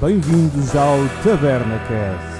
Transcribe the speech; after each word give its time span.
Bem-vindos 0.00 0.76
ao 0.76 0.96
Taberna 1.24 1.76
Cast. 1.88 2.38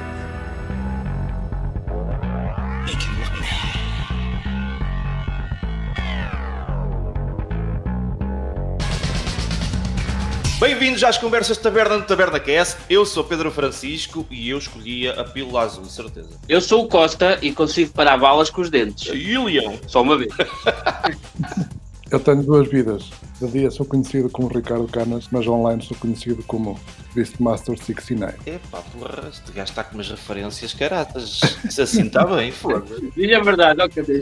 Bem-vindos 10.60 11.02
às 11.02 11.18
conversas 11.18 11.56
de 11.56 11.62
taberna 11.64 11.96
no 11.98 12.04
Taberna 12.04 12.38
Cast. 12.38 12.76
Eu 12.88 13.04
sou 13.04 13.24
Pedro 13.24 13.50
Francisco 13.50 14.24
e 14.30 14.50
eu 14.50 14.58
escolhia 14.58 15.20
a 15.20 15.24
pílula 15.24 15.62
azul, 15.62 15.84
certeza. 15.86 16.38
Eu 16.48 16.60
sou 16.60 16.84
o 16.84 16.88
Costa 16.88 17.40
e 17.42 17.50
consigo 17.50 17.92
parar 17.92 18.18
balas 18.18 18.50
com 18.50 18.60
os 18.60 18.70
dentes. 18.70 19.10
E 19.12 19.36
o 19.36 19.46
Leão? 19.46 19.80
Só 19.88 20.02
uma 20.02 20.16
vez. 20.16 20.32
Eu 22.10 22.18
tenho 22.18 22.42
duas 22.42 22.68
vidas. 22.68 23.10
De 23.40 23.46
dia 23.48 23.70
sou 23.70 23.86
conhecido 23.86 24.28
como 24.30 24.48
Ricardo 24.48 24.88
Canas, 24.88 25.28
mas 25.30 25.46
online 25.46 25.82
sou 25.82 25.96
conhecido 25.96 26.42
como 26.44 26.80
Beastmaster69. 27.14 28.34
Epá, 28.46 28.82
porra, 28.98 29.28
este 29.28 29.52
gajo 29.52 29.70
está 29.70 29.84
com 29.84 29.94
umas 29.94 30.08
referências 30.08 30.74
caratas. 30.74 31.40
Isso 31.64 31.82
assim 31.82 32.06
está 32.06 32.24
bem, 32.26 32.50
foda-se. 32.50 33.12
Diz 33.14 33.32
a 33.32 33.40
verdade, 33.40 33.80
ó 33.80 33.88
cadê? 33.88 34.20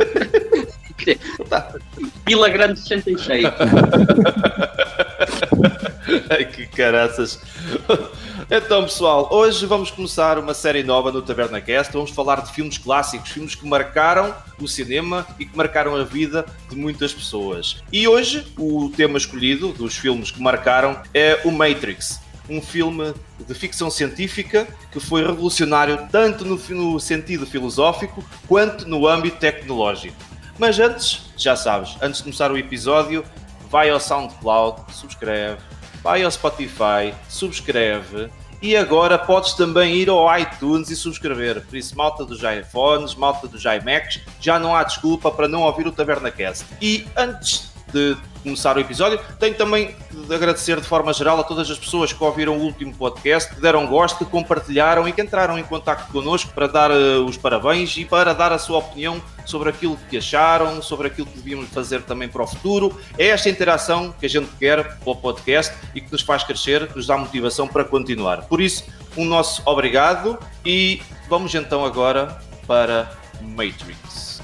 Pila 2.24 2.48
Grande 2.48 2.80
66. 2.80 3.44
Ai, 6.30 6.44
que 6.44 6.66
caraças. 6.66 7.40
Então, 8.50 8.84
pessoal, 8.84 9.28
hoje 9.32 9.66
vamos 9.66 9.90
começar 9.90 10.38
uma 10.38 10.54
série 10.54 10.82
nova 10.82 11.10
no 11.10 11.20
Taberna 11.20 11.60
Cast. 11.60 11.92
Vamos 11.92 12.10
falar 12.10 12.42
de 12.42 12.52
filmes 12.52 12.78
clássicos, 12.78 13.30
filmes 13.30 13.54
que 13.54 13.66
marcaram 13.66 14.34
o 14.60 14.68
cinema 14.68 15.26
e 15.38 15.44
que 15.44 15.56
marcaram 15.56 15.96
a 15.96 16.04
vida 16.04 16.46
de 16.68 16.76
muitas 16.76 17.12
pessoas. 17.12 17.82
E 17.92 18.06
hoje, 18.06 18.46
o 18.58 18.90
tema 18.96 19.18
escolhido 19.18 19.72
dos 19.72 19.96
filmes 19.96 20.30
que 20.30 20.40
marcaram 20.40 21.00
é 21.12 21.40
o 21.44 21.50
Matrix. 21.50 22.20
Um 22.48 22.62
filme 22.62 23.12
de 23.44 23.54
ficção 23.54 23.90
científica 23.90 24.66
que 24.92 25.00
foi 25.00 25.26
revolucionário 25.26 26.06
tanto 26.12 26.44
no, 26.44 26.56
no 26.70 27.00
sentido 27.00 27.44
filosófico 27.44 28.24
quanto 28.46 28.88
no 28.88 29.08
âmbito 29.08 29.38
tecnológico. 29.38 30.16
Mas 30.56 30.78
antes, 30.78 31.22
já 31.36 31.56
sabes, 31.56 31.96
antes 32.00 32.18
de 32.18 32.24
começar 32.24 32.52
o 32.52 32.56
episódio, 32.56 33.24
vai 33.68 33.90
ao 33.90 33.98
SoundCloud, 33.98 34.82
subscreve, 34.94 35.58
vai 36.06 36.22
ao 36.22 36.30
Spotify, 36.30 37.12
subscreve 37.28 38.30
e 38.62 38.76
agora 38.76 39.18
podes 39.18 39.54
também 39.54 39.96
ir 39.96 40.08
ao 40.08 40.38
iTunes 40.38 40.88
e 40.88 40.94
subscrever. 40.94 41.66
Por 41.66 41.76
isso, 41.76 41.96
malta 41.96 42.24
dos 42.24 42.42
iPhones, 42.44 43.16
malta 43.16 43.48
dos 43.48 43.64
iMacs, 43.64 44.20
já 44.40 44.56
não 44.56 44.76
há 44.76 44.84
desculpa 44.84 45.32
para 45.32 45.48
não 45.48 45.62
ouvir 45.62 45.84
o 45.84 45.90
TabernaCast. 45.90 46.64
E 46.80 47.04
antes 47.16 47.72
de 47.92 48.16
começar 48.42 48.76
o 48.76 48.80
episódio, 48.80 49.18
tenho 49.40 49.54
também 49.54 49.94
de 50.10 50.34
agradecer 50.34 50.80
de 50.80 50.86
forma 50.86 51.12
geral 51.12 51.40
a 51.40 51.42
todas 51.42 51.68
as 51.68 51.78
pessoas 51.78 52.12
que 52.12 52.22
ouviram 52.22 52.56
o 52.56 52.60
último 52.60 52.94
podcast, 52.94 53.52
que 53.52 53.60
deram 53.60 53.86
gosto, 53.86 54.24
que 54.24 54.30
compartilharam 54.30 55.08
e 55.08 55.12
que 55.12 55.20
entraram 55.20 55.58
em 55.58 55.64
contato 55.64 56.10
connosco 56.12 56.52
para 56.52 56.68
dar 56.68 56.90
uh, 56.90 57.24
os 57.24 57.36
parabéns 57.36 57.96
e 57.96 58.04
para 58.04 58.32
dar 58.32 58.52
a 58.52 58.58
sua 58.58 58.78
opinião 58.78 59.20
sobre 59.44 59.70
aquilo 59.70 59.98
que 60.08 60.18
acharam, 60.18 60.80
sobre 60.80 61.08
aquilo 61.08 61.26
que 61.26 61.38
devíamos 61.38 61.68
fazer 61.70 62.02
também 62.02 62.28
para 62.28 62.42
o 62.42 62.46
futuro. 62.46 62.96
É 63.18 63.28
esta 63.28 63.48
interação 63.48 64.14
que 64.18 64.26
a 64.26 64.28
gente 64.28 64.48
quer 64.58 64.96
para 64.98 65.10
o 65.10 65.16
podcast 65.16 65.74
e 65.94 66.00
que 66.00 66.10
nos 66.12 66.22
faz 66.22 66.44
crescer, 66.44 66.88
nos 66.94 67.06
dá 67.06 67.18
motivação 67.18 67.66
para 67.66 67.84
continuar. 67.84 68.42
Por 68.42 68.60
isso, 68.60 68.84
um 69.16 69.24
nosso 69.24 69.60
obrigado 69.64 70.38
e 70.64 71.02
vamos 71.28 71.54
então 71.54 71.84
agora 71.84 72.38
para 72.66 73.10
Matrix. 73.40 74.40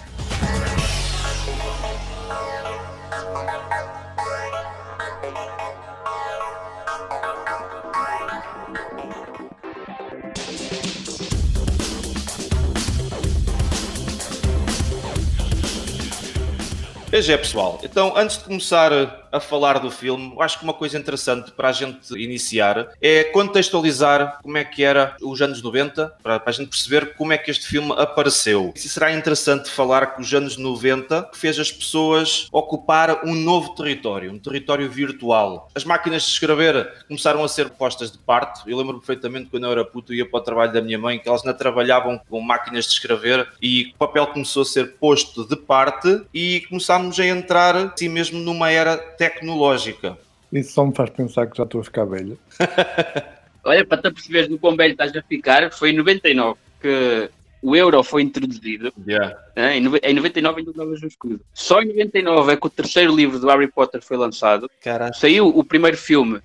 Pois 17.12 17.28
é, 17.28 17.36
pessoal. 17.36 17.78
Então, 17.82 18.14
antes 18.16 18.38
de 18.38 18.44
começar 18.44 18.90
a 19.32 19.40
falar 19.40 19.78
do 19.78 19.90
filme, 19.90 20.34
acho 20.40 20.58
que 20.58 20.64
uma 20.64 20.74
coisa 20.74 20.98
interessante 20.98 21.50
para 21.52 21.70
a 21.70 21.72
gente 21.72 22.12
iniciar 22.14 22.88
é 23.00 23.24
contextualizar 23.24 24.38
como 24.42 24.58
é 24.58 24.64
que 24.64 24.84
era 24.84 25.16
os 25.22 25.40
anos 25.40 25.62
90, 25.62 26.16
para, 26.22 26.38
para 26.38 26.50
a 26.50 26.52
gente 26.52 26.68
perceber 26.68 27.14
como 27.16 27.32
é 27.32 27.38
que 27.38 27.50
este 27.50 27.66
filme 27.66 27.92
apareceu. 27.96 28.72
E 28.76 28.78
será 28.78 29.12
interessante 29.12 29.70
falar 29.70 30.14
que 30.14 30.20
os 30.20 30.32
anos 30.34 30.56
90 30.56 31.30
fez 31.32 31.58
as 31.58 31.72
pessoas 31.72 32.48
ocupar 32.52 33.24
um 33.24 33.34
novo 33.34 33.74
território, 33.74 34.32
um 34.32 34.38
território 34.38 34.88
virtual. 34.90 35.68
As 35.74 35.84
máquinas 35.84 36.22
de 36.22 36.28
escrever 36.28 37.04
começaram 37.08 37.42
a 37.42 37.48
ser 37.48 37.70
postas 37.70 38.12
de 38.12 38.18
parte. 38.18 38.68
Eu 38.70 38.76
lembro 38.76 38.98
perfeitamente 38.98 39.48
quando 39.50 39.64
eu 39.64 39.72
era 39.72 39.84
puto 39.84 40.12
e 40.12 40.18
ia 40.18 40.28
para 40.28 40.40
o 40.40 40.42
trabalho 40.42 40.72
da 40.72 40.82
minha 40.82 40.98
mãe, 40.98 41.18
que 41.18 41.28
elas 41.28 41.44
não 41.44 41.54
trabalhavam 41.54 42.20
com 42.28 42.40
máquinas 42.40 42.84
de 42.84 42.92
escrever 42.92 43.48
e 43.60 43.92
o 43.94 43.98
papel 43.98 44.26
começou 44.26 44.62
a 44.62 44.66
ser 44.66 44.94
posto 44.94 45.46
de 45.46 45.56
parte 45.56 46.22
e 46.34 46.62
começámos 46.68 47.18
a 47.18 47.26
entrar 47.26 47.76
assim 47.76 48.08
mesmo 48.08 48.38
numa 48.38 48.70
era 48.70 48.96
tecnológica. 49.30 50.18
Isso 50.52 50.72
só 50.72 50.84
me 50.86 50.94
faz 50.94 51.10
pensar 51.10 51.46
que 51.46 51.56
já 51.56 51.64
estou 51.64 51.80
a 51.80 51.84
ficar 51.84 52.04
velho. 52.04 52.38
Olha, 53.64 53.84
para 53.86 54.02
te 54.02 54.10
perceberes 54.10 54.48
no 54.48 54.58
quão 54.58 54.76
velho 54.76 54.92
estás 54.92 55.14
a 55.16 55.22
ficar, 55.22 55.70
foi 55.72 55.90
em 55.90 55.96
99 55.96 56.58
que 56.80 57.30
o 57.62 57.76
euro 57.76 58.02
foi 58.02 58.22
introduzido. 58.22 58.92
Yeah. 59.06 59.36
né? 59.54 59.76
Em 59.76 59.80
nove- 59.80 60.00
Em 60.02 60.12
99 60.14 60.58
ainda 60.60 60.70
usavas 60.72 61.02
um 61.02 61.06
escudo. 61.06 61.40
Só 61.54 61.80
em 61.80 61.86
99 61.88 62.52
é 62.52 62.56
que 62.56 62.66
o 62.66 62.70
terceiro 62.70 63.14
livro 63.14 63.38
do 63.38 63.46
Harry 63.46 63.68
Potter 63.70 64.02
foi 64.02 64.16
lançado. 64.16 64.68
Caralho. 64.82 65.14
Saiu 65.14 65.46
o 65.48 65.62
primeiro 65.62 65.96
filme 65.96 66.40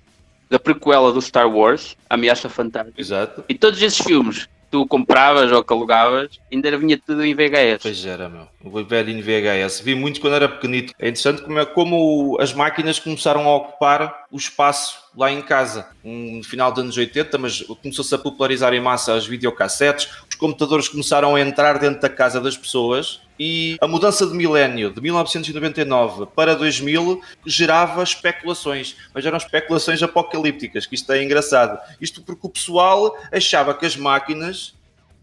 da 0.48 0.58
prequela 0.60 1.12
do 1.12 1.20
Star 1.20 1.50
Wars, 1.50 1.96
Ameaça 2.08 2.48
Fantástica. 2.48 2.98
Exato. 3.00 3.44
E 3.48 3.54
todos 3.54 3.82
esses 3.82 3.98
filmes 3.98 4.48
tu 4.70 4.86
compravas 4.86 5.50
ou 5.52 5.64
que 5.64 5.72
alugavas, 5.72 6.38
ainda 6.52 6.76
vinha 6.76 6.98
tudo 6.98 7.24
em 7.24 7.34
VHS. 7.34 7.82
Pois 7.82 8.06
era, 8.06 8.28
meu. 8.28 8.48
O 8.62 8.84
velhinho 8.84 9.22
VHS. 9.22 9.80
Vi 9.80 9.94
muito 9.94 10.20
quando 10.20 10.34
era 10.34 10.48
pequenito. 10.48 10.92
É 10.98 11.08
interessante 11.08 11.42
como, 11.42 11.58
é, 11.58 11.66
como 11.66 12.36
as 12.40 12.52
máquinas 12.52 12.98
começaram 12.98 13.48
a 13.48 13.56
ocupar 13.56 14.26
o 14.30 14.36
espaço 14.36 14.98
lá 15.16 15.32
em 15.32 15.40
casa. 15.42 15.88
Um, 16.04 16.38
no 16.38 16.44
final 16.44 16.70
dos 16.70 16.82
anos 16.82 16.96
80, 16.96 17.38
mas 17.38 17.62
começou-se 17.82 18.14
a 18.14 18.18
popularizar 18.18 18.72
em 18.74 18.80
massa 18.80 19.14
as 19.14 19.26
videocassetes. 19.26 20.08
Os 20.28 20.36
computadores 20.36 20.88
começaram 20.88 21.34
a 21.34 21.40
entrar 21.40 21.78
dentro 21.78 22.00
da 22.00 22.08
casa 22.08 22.40
das 22.40 22.56
pessoas. 22.56 23.20
E 23.38 23.76
a 23.80 23.86
mudança 23.86 24.26
de 24.26 24.34
milénio, 24.34 24.92
de 24.92 25.00
1999 25.00 26.26
para 26.34 26.56
2000, 26.56 27.20
gerava 27.46 28.02
especulações. 28.02 28.96
Mas 29.14 29.24
eram 29.24 29.36
especulações 29.36 30.02
apocalípticas, 30.02 30.86
que 30.86 30.96
isto 30.96 31.12
é 31.12 31.22
engraçado. 31.22 31.78
Isto 32.00 32.20
porque 32.22 32.46
o 32.46 32.50
pessoal 32.50 33.16
achava 33.32 33.74
que 33.74 33.86
as 33.86 33.96
máquinas 33.96 34.74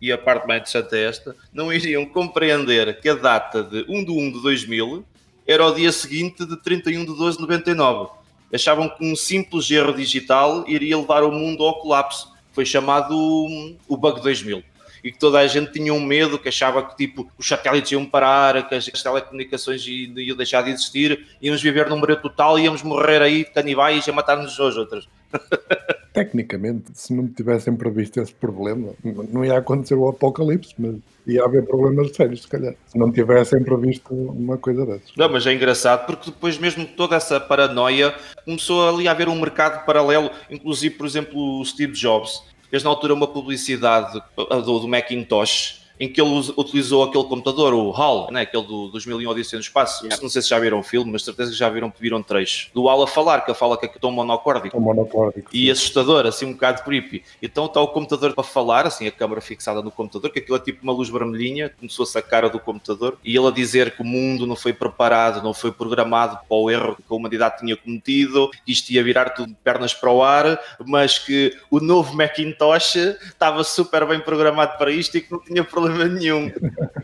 e 0.02 0.12
a 0.12 0.18
parte 0.18 0.48
mais 0.48 0.62
interessante 0.62 0.96
é 0.96 1.06
esta, 1.06 1.36
não 1.54 1.72
iriam 1.72 2.06
compreender 2.06 3.00
que 3.00 3.10
a 3.10 3.16
data 3.16 3.64
de 3.64 3.86
1 3.88 4.06
de 4.06 4.12
1 4.12 4.32
de 4.34 4.42
2000 4.42 5.06
era 5.48 5.66
o 5.66 5.74
dia 5.74 5.92
seguinte 5.92 6.46
de 6.46 6.58
31 6.62 7.06
de 7.06 7.16
12 7.16 7.38
de 7.38 7.42
99. 7.42 8.12
Achavam 8.54 8.90
que 8.90 9.06
um 9.06 9.16
simples 9.16 9.70
erro 9.70 9.94
digital 9.94 10.64
iria 10.68 10.98
levar 10.98 11.24
o 11.24 11.32
mundo 11.32 11.64
ao 11.64 11.80
colapso. 11.80 12.32
Foi 12.52 12.66
chamado 12.66 13.16
hum, 13.16 13.76
o 13.88 13.98
Bug 13.98 14.22
2000. 14.22 14.64
E 15.06 15.12
que 15.12 15.20
toda 15.20 15.38
a 15.38 15.46
gente 15.46 15.72
tinha 15.72 15.94
um 15.94 16.04
medo, 16.04 16.40
que 16.40 16.50
achava 16.50 16.82
que 16.82 16.98
tipo, 16.98 17.30
os 17.38 17.48
satélites 17.48 17.92
iam 17.92 18.04
parar, 18.04 18.68
que 18.68 18.74
as 18.74 18.86
telecomunicações 18.88 19.86
iam 19.88 20.36
deixar 20.36 20.64
de 20.64 20.72
existir, 20.72 21.28
íamos 21.40 21.62
viver 21.62 21.88
num 21.88 22.02
breu 22.02 22.20
total, 22.20 22.58
íamos 22.58 22.82
morrer 22.82 23.22
aí 23.22 23.44
de 23.44 23.52
canibais 23.52 24.08
e 24.08 24.10
a 24.10 24.14
matar-nos 24.14 24.54
uns 24.54 24.60
aos 24.60 24.78
outros. 24.78 25.08
Tecnicamente, 26.12 26.86
se 26.96 27.14
não 27.14 27.28
tivessem 27.28 27.76
previsto 27.76 28.20
esse 28.20 28.34
problema, 28.34 28.94
não 29.32 29.46
ia 29.46 29.60
acontecer 29.60 29.94
o 29.94 30.08
apocalipse, 30.08 30.74
mas 30.76 30.96
ia 31.28 31.44
haver 31.44 31.66
problemas 31.66 32.16
sérios, 32.16 32.42
se 32.42 32.48
calhar. 32.48 32.74
Se 32.88 32.98
não 32.98 33.12
tivessem 33.12 33.62
previsto 33.62 34.12
uma 34.12 34.58
coisa 34.58 34.88
dessas. 34.88 35.12
Não, 35.16 35.30
mas 35.30 35.46
é 35.46 35.54
engraçado 35.54 36.08
porque 36.08 36.32
depois 36.32 36.58
mesmo 36.58 36.84
toda 36.84 37.16
essa 37.16 37.40
paranoia 37.40 38.16
começou 38.44 38.90
ali 38.90 39.08
a 39.08 39.12
haver 39.12 39.30
um 39.30 39.40
mercado 39.40 39.86
paralelo, 39.86 40.32
inclusive, 40.50 40.96
por 40.96 41.06
exemplo, 41.06 41.60
o 41.60 41.64
Steve 41.64 41.94
Jobs 41.94 42.42
fez 42.76 42.84
na 42.84 42.90
altura 42.90 43.14
uma 43.14 43.28
publicidade 43.28 44.22
do, 44.36 44.80
do 44.80 44.88
Macintosh 44.88 45.85
em 46.00 46.08
que 46.08 46.22
ele 46.22 46.30
utilizou 46.58 47.04
aquele 47.04 47.24
computador, 47.26 47.74
o 47.74 47.92
HAL, 47.92 48.30
né? 48.32 48.42
aquele 48.42 48.64
do 48.64 48.90
2001 48.90 49.30
Odisseia 49.30 49.58
no 49.58 49.64
Espaço. 49.64 50.08
Não 50.22 50.30
sei 50.30 50.42
se 50.42 50.50
já 50.50 50.60
viram 50.60 50.80
o 50.80 50.84
filme, 50.84 51.12
mas 51.12 51.24
certeza 51.24 51.52
que 51.52 51.58
já 51.58 51.70
viram, 51.70 51.92
viram 52.00 52.22
trechos. 52.22 52.70
Do 52.74 52.90
HAL 52.90 53.04
a 53.04 53.08
falar, 53.08 53.42
que 53.42 53.52
ele 53.52 53.58
fala 53.58 53.78
que 53.78 53.86
é 53.86 53.90
tão 53.90 54.12
monocórdico 54.12 54.78
O 54.78 54.82
monocórdico. 54.82 55.50
e 55.54 55.70
assustador, 55.72 56.26
assim 56.26 56.46
um 56.46 56.54
bocado 56.54 56.84
creepy. 56.84 57.24
Então 57.42 57.66
está 57.66 57.80
o 57.82 57.88
computador 57.88 58.34
para 58.34 58.44
falar, 58.44 58.86
assim, 58.86 59.08
a 59.08 59.12
câmera 59.12 59.42
fixada 59.42 59.82
no 59.82 59.92
computador, 59.92 60.32
que 60.32 60.40
aquilo 60.40 60.58
é 60.58 60.60
tipo 60.60 60.84
uma 60.84 60.94
luz 60.94 61.10
vermelhinha, 61.10 61.70
começou-se 61.80 62.18
a 62.18 62.22
cara 62.22 62.50
do 62.50 62.60
computador, 62.60 63.18
e 63.24 63.36
ele 63.36 63.48
a 63.48 63.52
dizer 63.52 63.96
que 63.96 64.02
o 64.02 64.06
mundo 64.06 64.46
não 64.46 64.56
foi 64.56 64.74
preparado, 64.74 65.44
não 65.44 65.54
foi 65.54 65.72
programado 65.72 66.38
para 66.48 66.58
o 66.58 66.70
erro 66.70 66.96
que 66.96 67.04
a 67.10 67.16
humanidade 67.16 67.60
tinha 67.60 67.76
cometido, 67.78 68.50
que 68.66 68.72
isto 68.72 68.90
ia 68.92 69.04
virar 69.04 69.30
tudo 69.30 69.50
de 69.50 69.56
pernas 69.64 69.94
para 69.94 70.12
o 70.12 70.22
ar, 70.24 70.60
mas 70.86 71.18
que 71.18 71.56
o 71.70 71.80
novo 71.80 72.14
Macintosh 72.16 72.96
estava 72.96 73.64
super 73.64 74.06
bem 74.06 74.20
programado 74.20 74.78
para 74.78 74.92
isto 74.92 75.18
e 75.18 75.22
que 75.22 75.32
não 75.32 75.40
tinha 75.40 75.64
problema 75.64 75.85
problema 75.88 76.20
nenhum. 76.20 76.52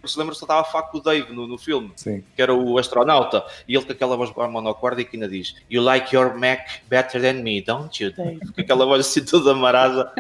Se 0.06 0.18
lembra 0.18 0.34
só 0.34 0.46
estava 0.46 0.62
a 0.62 0.64
falar 0.64 0.86
com 0.86 0.98
o 0.98 1.02
Dave 1.02 1.32
no, 1.34 1.48
no 1.48 1.58
filme, 1.58 1.92
Sim. 1.96 2.24
que 2.36 2.42
era 2.42 2.54
o 2.54 2.78
astronauta, 2.78 3.44
e 3.68 3.76
ele 3.76 3.86
com 3.86 3.92
aquela 3.92 4.16
voz 4.16 4.32
monocórdica 4.36 5.12
ainda 5.14 5.28
diz 5.28 5.56
You 5.70 5.82
like 5.84 6.16
your 6.16 6.38
Mac 6.38 6.82
better 6.90 7.22
than 7.22 7.42
me, 7.42 7.62
don't 7.62 8.04
you, 8.04 8.12
Dave? 8.12 8.40
Com 8.40 8.62
aquela 8.62 8.86
voz 8.86 9.02
assim 9.08 9.24
toda 9.24 9.52
amarada. 9.52 10.12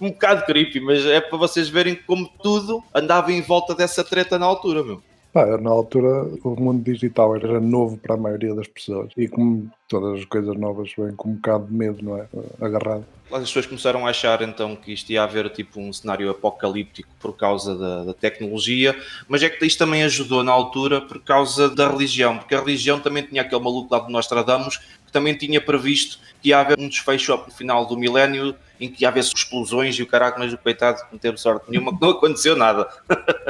um 0.00 0.10
bocado 0.10 0.44
creepy, 0.44 0.80
mas 0.80 1.04
é 1.06 1.20
para 1.20 1.38
vocês 1.38 1.68
verem 1.68 1.94
como 1.94 2.28
tudo 2.42 2.82
andava 2.94 3.32
em 3.32 3.40
volta 3.40 3.74
dessa 3.74 4.02
treta 4.02 4.38
na 4.38 4.46
altura, 4.46 4.82
meu. 4.82 5.02
Na 5.32 5.70
altura 5.70 6.24
o 6.42 6.60
mundo 6.60 6.82
digital 6.82 7.36
era 7.36 7.60
novo 7.60 7.96
para 7.96 8.14
a 8.14 8.18
maioria 8.18 8.52
das 8.52 8.66
pessoas 8.66 9.12
e 9.16 9.28
como 9.28 9.70
todas 9.88 10.20
as 10.20 10.24
coisas 10.24 10.56
novas 10.56 10.92
vêm 10.96 11.14
com 11.14 11.30
um 11.30 11.34
bocado 11.34 11.66
de 11.66 11.72
medo, 11.72 12.04
não 12.04 12.16
é? 12.16 12.26
Agarrado. 12.60 13.04
As 13.32 13.42
pessoas 13.42 13.66
começaram 13.66 14.06
a 14.06 14.10
achar 14.10 14.42
então 14.42 14.74
que 14.74 14.92
isto 14.92 15.10
ia 15.10 15.22
haver 15.22 15.48
tipo 15.50 15.80
um 15.80 15.92
cenário 15.92 16.28
apocalíptico 16.30 17.08
por 17.20 17.36
causa 17.36 17.76
da, 17.76 18.04
da, 18.04 18.14
tecnologia, 18.14 18.96
mas 19.28 19.40
é 19.42 19.48
que 19.48 19.64
isto 19.64 19.78
também 19.78 20.02
ajudou 20.02 20.42
na 20.42 20.50
altura 20.50 21.00
por 21.00 21.22
causa 21.22 21.68
da 21.68 21.88
religião, 21.88 22.38
porque 22.38 22.56
a 22.56 22.60
religião 22.60 22.98
também 22.98 23.22
tinha 23.22 23.42
aquele 23.42 23.62
maluco 23.62 23.94
lá 23.94 24.00
de 24.00 24.12
Nostradamus 24.12 24.80
que 25.10 25.12
também 25.12 25.34
tinha 25.34 25.60
previsto 25.60 26.20
que 26.40 26.50
ia 26.50 26.60
haver 26.60 26.78
um 26.78 26.88
desfecho 26.88 27.36
no 27.36 27.50
final 27.52 27.84
do 27.84 27.98
milénio 27.98 28.54
em 28.80 28.88
que 28.88 29.04
ia 29.04 29.08
haver 29.08 29.20
explosões 29.20 29.96
e 29.96 30.02
o 30.02 30.06
caraca, 30.06 30.38
mas 30.38 30.52
o 30.52 30.56
coitado 30.56 31.02
não 31.10 31.18
teve 31.18 31.36
sorte 31.36 31.68
nenhuma, 31.68 31.92
que 31.92 32.00
não 32.00 32.10
aconteceu 32.10 32.56
nada. 32.56 32.88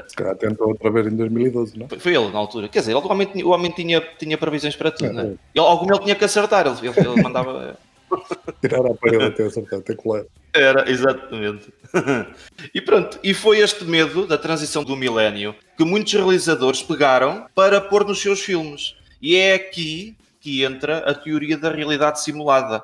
Se 0.09 0.17
calhar 0.17 0.35
tentou 0.37 0.69
outra 0.69 0.91
vez 0.91 1.07
em 1.07 1.17
2012, 1.17 1.79
não? 1.79 1.89
Foi 1.89 2.15
ele 2.15 2.31
na 2.31 2.39
altura. 2.39 2.69
Quer 2.69 2.81
dizer, 2.81 2.93
ele, 2.93 3.01
o 3.01 3.09
homem, 3.09 3.29
o 3.45 3.51
homem 3.51 3.71
tinha, 3.71 4.01
tinha 4.19 4.37
previsões 4.37 4.75
para 4.75 4.91
tudo, 4.91 5.11
é, 5.11 5.12
né? 5.12 5.23
Ele, 5.55 5.65
algum 5.65 5.87
ele 5.93 6.03
tinha 6.03 6.17
que 6.17 6.25
acertar, 6.25 6.67
ele, 6.67 6.89
ele, 6.89 7.09
ele 7.09 7.23
mandava. 7.23 7.77
Tirar 8.61 8.85
a 8.85 8.95
parede 8.95 9.25
até 9.25 9.45
acertar, 9.45 9.79
até 9.79 9.95
colar. 9.95 10.25
Era, 10.53 10.91
exatamente. 10.91 11.73
e 12.75 12.81
pronto, 12.81 13.21
e 13.23 13.33
foi 13.33 13.59
este 13.59 13.85
medo 13.85 14.27
da 14.27 14.37
transição 14.37 14.83
do 14.83 14.97
milénio 14.97 15.55
que 15.77 15.85
muitos 15.85 16.13
realizadores 16.13 16.83
pegaram 16.83 17.47
para 17.55 17.81
pôr 17.81 18.05
nos 18.05 18.21
seus 18.21 18.41
filmes. 18.41 18.97
E 19.23 19.37
é 19.37 19.55
aqui 19.55 20.17
que 20.41 20.65
entra 20.65 20.99
a 20.99 21.15
teoria 21.15 21.57
da 21.57 21.71
realidade 21.71 22.21
simulada, 22.21 22.83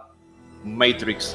Matrix. 0.63 1.35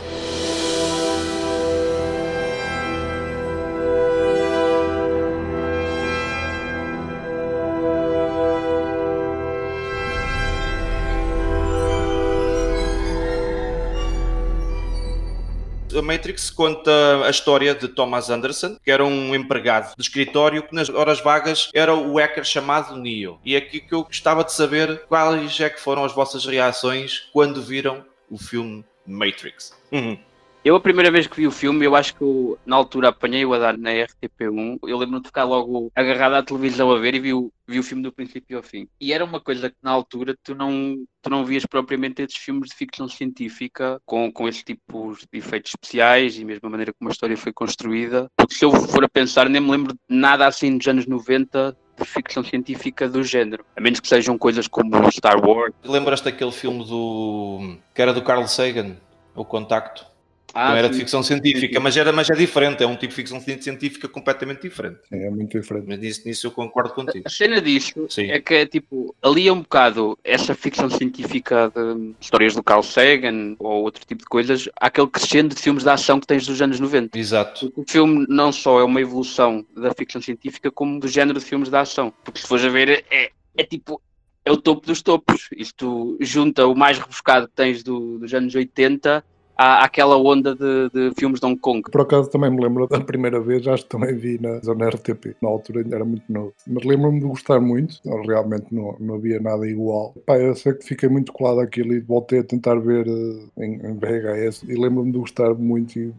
A 16.01 16.03
Matrix 16.03 16.50
conta 16.50 16.92
a 17.24 17.30
história 17.30 17.75
de 17.75 17.88
Thomas 17.88 18.31
Anderson, 18.31 18.75
que 18.83 18.89
era 18.89 19.06
um 19.06 19.36
empregado 19.36 19.95
de 19.95 20.01
escritório 20.01 20.63
que 20.63 20.74
nas 20.74 20.89
horas 20.89 21.21
vagas 21.21 21.69
era 21.75 21.94
o 21.94 22.18
hacker 22.18 22.44
chamado 22.44 22.98
Neo. 22.98 23.39
E 23.45 23.53
é 23.53 23.59
aqui 23.59 23.80
que 23.80 23.94
eu 23.94 24.03
gostava 24.03 24.44
de 24.44 24.51
saber 24.51 25.06
quais 25.07 25.59
é 25.59 25.69
que 25.69 25.80
foram 25.80 26.03
as 26.03 26.12
vossas 26.12 26.44
reações 26.44 27.30
quando 27.31 27.62
viram 27.62 28.03
o 28.31 28.38
filme 28.39 28.83
Matrix. 29.06 29.77
Uhum. 29.92 30.18
Eu, 30.63 30.75
a 30.75 30.80
primeira 30.80 31.10
vez 31.10 31.25
que 31.25 31.38
vi 31.38 31.48
o 31.48 31.52
filme, 31.52 31.84
eu 31.84 31.96
acho 31.96 32.13
que 32.13 32.22
eu, 32.22 32.56
na 32.63 32.75
altura 32.75 33.10
apanhei-o 33.10 33.52
a 33.52 33.58
dar 33.58 33.75
na 33.75 33.90
RTP1. 33.90 34.78
Eu 34.84 34.98
lembro-me 35.00 35.22
de 35.22 35.28
ficar 35.28 35.44
logo 35.44 35.92
agarrado 35.96 36.36
à 36.36 36.44
televisão 36.44 36.92
a 36.92 37.00
ver 37.00 37.16
e 37.16 37.19
vi 37.19 37.34
o, 37.34 37.52
vi 37.68 37.80
o 37.80 37.84
filme 37.84 38.04
do 38.04 38.12
princípio 38.12 38.58
ao 38.58 38.63
fim. 38.63 38.88
E 39.00 39.12
era 39.12 39.25
uma 39.25 39.42
coisa 39.42 39.72
que 39.72 39.75
na 39.81 39.90
altura 39.90 40.36
tu 40.44 40.54
não, 40.54 41.04
tu 41.19 41.31
não 41.31 41.44
vias 41.44 41.66
propriamente 41.66 42.22
esses 42.22 42.38
filmes 42.38 42.69
de 42.69 42.75
ficção 42.75 43.08
científica 43.08 44.00
com, 44.06 44.31
com 44.31 44.48
esses 44.48 44.63
tipos 44.63 45.25
de 45.34 45.40
efeitos 45.40 45.72
especiais 45.72 46.38
e 46.38 46.46
mesmo 46.46 46.68
a 46.68 46.69
maneira 46.69 46.94
como 46.94 47.10
a 47.10 47.12
história 47.12 47.36
foi 47.36 47.52
construída. 47.52 48.28
Porque 48.38 48.54
se 48.54 48.63
eu 48.63 48.72
for 48.72 49.04
a 49.04 49.10
pensar, 49.10 49.50
nem 49.50 49.60
me 49.60 49.72
lembro 49.72 49.94
de 49.94 50.00
nada 50.16 50.46
assim 50.46 50.78
dos 50.78 50.88
anos 50.88 51.08
90 51.08 51.75
de 51.98 52.06
ficção 52.06 52.44
científica 52.44 53.10
do 53.10 53.24
género. 53.24 53.66
A 53.75 53.81
menos 53.81 54.00
que 54.00 54.08
sejam 54.08 54.38
coisas 54.38 54.68
como 54.68 55.12
Star 55.12 55.44
Wars. 55.44 55.74
Lembras-te 55.84 56.25
daquele 56.25 56.52
filme 56.52 56.86
do. 56.86 57.78
que 57.96 58.02
era 58.02 58.13
do 58.13 58.22
Carl 58.22 58.48
Sagan, 58.48 58.96
O 59.36 59.44
Contacto? 59.44 60.11
Ah, 60.53 60.69
não 60.69 60.77
era 60.77 60.88
sim. 60.88 60.94
de 60.94 61.00
ficção 61.00 61.24
científica, 61.24 61.80
mas, 61.80 61.95
era, 61.95 62.12
mas 62.12 62.30
é 62.30 62.33
diferente, 62.33 62.83
é 62.83 62.88
um 62.88 62.95
tipo 62.95 63.09
de 63.09 63.15
ficção 63.15 63.39
científica 63.39 64.07
completamente 64.07 64.62
diferente. 64.62 65.00
Sim, 65.07 65.24
é 65.24 65.30
muito 65.30 65.59
diferente. 65.59 65.86
Mas 65.88 66.00
nisso, 66.00 66.21
nisso 66.25 66.48
eu 66.48 66.51
concordo 66.51 66.94
contigo. 66.94 67.24
A 67.25 67.30
cena 67.30 67.62
disso 67.62 68.07
sim. 68.09 68.30
é 68.30 68.39
que, 68.39 68.65
tipo, 68.65 69.15
ali 69.21 69.48
é 69.48 69.53
um 69.53 69.62
bocado 69.62 70.18
essa 70.24 70.53
ficção 70.53 70.89
científica 70.89 71.71
de 71.74 72.13
histórias 72.19 72.56
do 72.56 72.63
Carl 72.63 72.83
Sagan 72.83 73.56
ou 73.59 73.83
outro 73.83 74.06
tipo 74.06 74.21
de 74.21 74.27
coisas, 74.27 74.68
aquele 74.80 75.07
crescendo 75.07 75.56
de 75.56 75.62
filmes 75.62 75.83
de 75.83 75.89
ação 75.89 76.19
que 76.19 76.27
tens 76.27 76.45
dos 76.45 76.62
anos 76.62 76.80
90. 76.80 77.18
Exato. 77.18 77.71
O 77.75 77.83
filme 77.88 78.25
não 78.27 78.51
só 78.51 78.80
é 78.80 78.83
uma 78.83 79.01
evolução 79.01 79.65
da 79.75 79.94
ficção 79.94 80.21
científica, 80.21 80.71
como 80.71 81.00
do 81.00 81.07
género 81.07 81.39
de 81.39 81.45
filmes 81.45 81.69
de 81.69 81.77
ação. 81.77 82.13
Porque 82.24 82.39
se 82.39 82.48
fores 82.48 82.65
a 82.65 82.69
ver, 82.69 83.06
é, 83.09 83.31
é 83.57 83.63
tipo, 83.63 84.01
é 84.44 84.51
o 84.51 84.57
topo 84.57 84.86
dos 84.86 85.01
topos. 85.01 85.50
Isto 85.56 86.18
junta 86.19 86.68
o 86.68 86.75
mais 86.75 86.98
rebuscado 86.98 87.48
que 87.48 87.56
tens 87.56 87.83
do, 87.83 88.19
dos 88.19 88.33
anos 88.33 88.53
80 88.53 89.24
há 89.57 89.83
aquela 89.83 90.18
onda 90.18 90.56
de, 90.56 90.89
de, 90.89 91.12
filmes 91.18 91.39
de 91.39 91.45
Hong 91.45 91.59
Kong. 91.59 91.81
Por 91.89 92.01
acaso 92.01 92.30
também 92.30 92.50
me 92.50 92.62
lembro 92.62 92.88
da 92.88 93.00
primeira 93.00 93.39
vez, 93.39 93.68
acho 93.68 93.83
que 93.83 93.89
também 93.89 94.15
vi 94.15 94.39
na 94.39 94.59
zona 94.59 94.89
RTP. 94.89 95.36
Na 95.42 95.50
altura 95.50 95.81
ainda 95.81 95.95
era 95.95 96.06
muito 96.06 96.31
novo. 96.31 96.53
Mas 96.68 96.83
lembro-me 96.83 97.19
de 97.19 97.25
gostar 97.25 97.59
muito, 97.59 98.00
realmente 98.25 98.68
não, 98.71 98.95
não 99.00 99.15
havia 99.15 99.39
nada 99.39 99.68
igual. 99.68 100.13
Pá, 100.25 100.38
eu 100.38 100.56
sei 100.56 100.74
que 100.74 100.86
fiquei 100.86 101.09
muito 101.09 101.31
colado 101.31 101.59
àquilo 101.59 101.94
e 101.94 102.00
voltei 102.00 102.39
a 102.39 102.44
tentar 102.44 102.75
ver 102.75 103.07
uh, 103.07 103.51
em, 103.57 103.74
em, 103.75 103.98
VHS 103.98 104.63
e 104.63 104.74
lembro-me 104.74 105.12
de 105.12 105.19
gostar 105.19 105.53
muito 105.53 105.98
e 106.00 106.13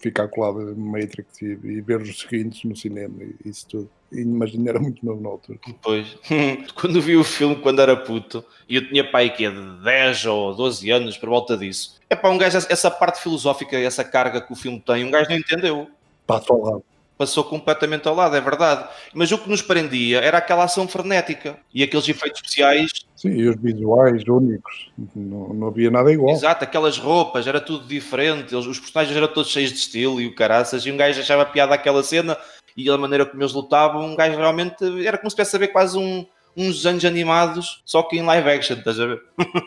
ficar 0.00 0.28
colado 0.28 0.70
em 0.70 0.74
Matrix 0.74 1.42
e, 1.42 1.58
e 1.64 1.80
ver 1.80 2.00
os 2.00 2.20
seguintes 2.20 2.64
no 2.64 2.76
cinema 2.76 3.14
e 3.22 3.48
isso 3.48 3.66
tudo 3.68 3.90
imagino 4.12 4.68
era 4.68 4.78
muito 4.78 5.04
novo 5.04 5.22
na 5.22 5.28
altura. 5.28 5.58
Pois, 5.82 6.16
quando 6.74 7.00
vi 7.00 7.16
o 7.16 7.24
filme 7.24 7.56
quando 7.56 7.80
era 7.80 7.96
puto, 7.96 8.44
e 8.68 8.76
eu 8.76 8.88
tinha 8.88 9.08
pai 9.08 9.30
que 9.30 9.44
é 9.44 9.50
de 9.50 9.82
10 9.82 10.26
ou 10.26 10.54
12 10.54 10.90
anos, 10.90 11.16
por 11.16 11.28
volta 11.28 11.56
disso, 11.56 11.98
é 12.08 12.16
para 12.16 12.30
um 12.30 12.38
gajo, 12.38 12.56
essa 12.56 12.90
parte 12.90 13.20
filosófica, 13.20 13.78
essa 13.78 14.04
carga 14.04 14.40
que 14.40 14.52
o 14.52 14.56
filme 14.56 14.80
tem, 14.80 15.04
um 15.04 15.10
gajo 15.10 15.28
não 15.30 15.36
entendeu. 15.36 15.88
Passa 16.26 16.52
ao 16.52 16.60
lado. 16.60 16.84
Passou 17.18 17.42
completamente 17.42 18.06
ao 18.06 18.14
lado, 18.14 18.36
é 18.36 18.40
verdade. 18.40 18.88
Mas 19.12 19.32
o 19.32 19.38
que 19.38 19.50
nos 19.50 19.60
prendia 19.60 20.20
era 20.20 20.38
aquela 20.38 20.62
ação 20.62 20.86
frenética 20.86 21.58
e 21.74 21.82
aqueles 21.82 22.08
efeitos 22.08 22.38
especiais. 22.38 22.90
Sim, 23.16 23.30
e 23.30 23.48
os 23.48 23.56
visuais 23.56 24.22
únicos. 24.28 24.92
Não, 25.16 25.48
não 25.52 25.66
havia 25.66 25.90
nada 25.90 26.12
igual. 26.12 26.32
Exato, 26.32 26.62
aquelas 26.62 26.96
roupas, 26.96 27.48
era 27.48 27.60
tudo 27.60 27.88
diferente. 27.88 28.54
Os 28.54 28.78
personagens 28.78 29.16
eram 29.16 29.26
todos 29.26 29.50
cheios 29.50 29.72
de 29.72 29.78
estilo 29.78 30.20
e 30.20 30.28
o 30.28 30.34
caraças. 30.36 30.86
E 30.86 30.92
um 30.92 30.96
gajo 30.96 31.20
achava 31.20 31.44
piada 31.44 31.74
aquela 31.74 32.04
cena 32.04 32.38
e 32.78 32.88
a 32.88 32.96
maneira 32.96 33.26
como 33.26 33.42
eles 33.42 33.52
lutavam, 33.52 34.06
um 34.06 34.16
gajo 34.16 34.36
realmente 34.36 34.76
era 35.04 35.18
como 35.18 35.28
se 35.28 35.36
tivesse 35.36 35.56
a 35.56 35.58
ver 35.58 35.68
quase 35.68 35.98
um, 35.98 36.24
uns 36.56 36.76
desenhos 36.76 37.04
animados, 37.04 37.82
só 37.84 38.02
que 38.02 38.16
em 38.16 38.22
live 38.22 38.48
action, 38.48 38.78
estás 38.78 39.00
a 39.00 39.06
ver? 39.06 39.22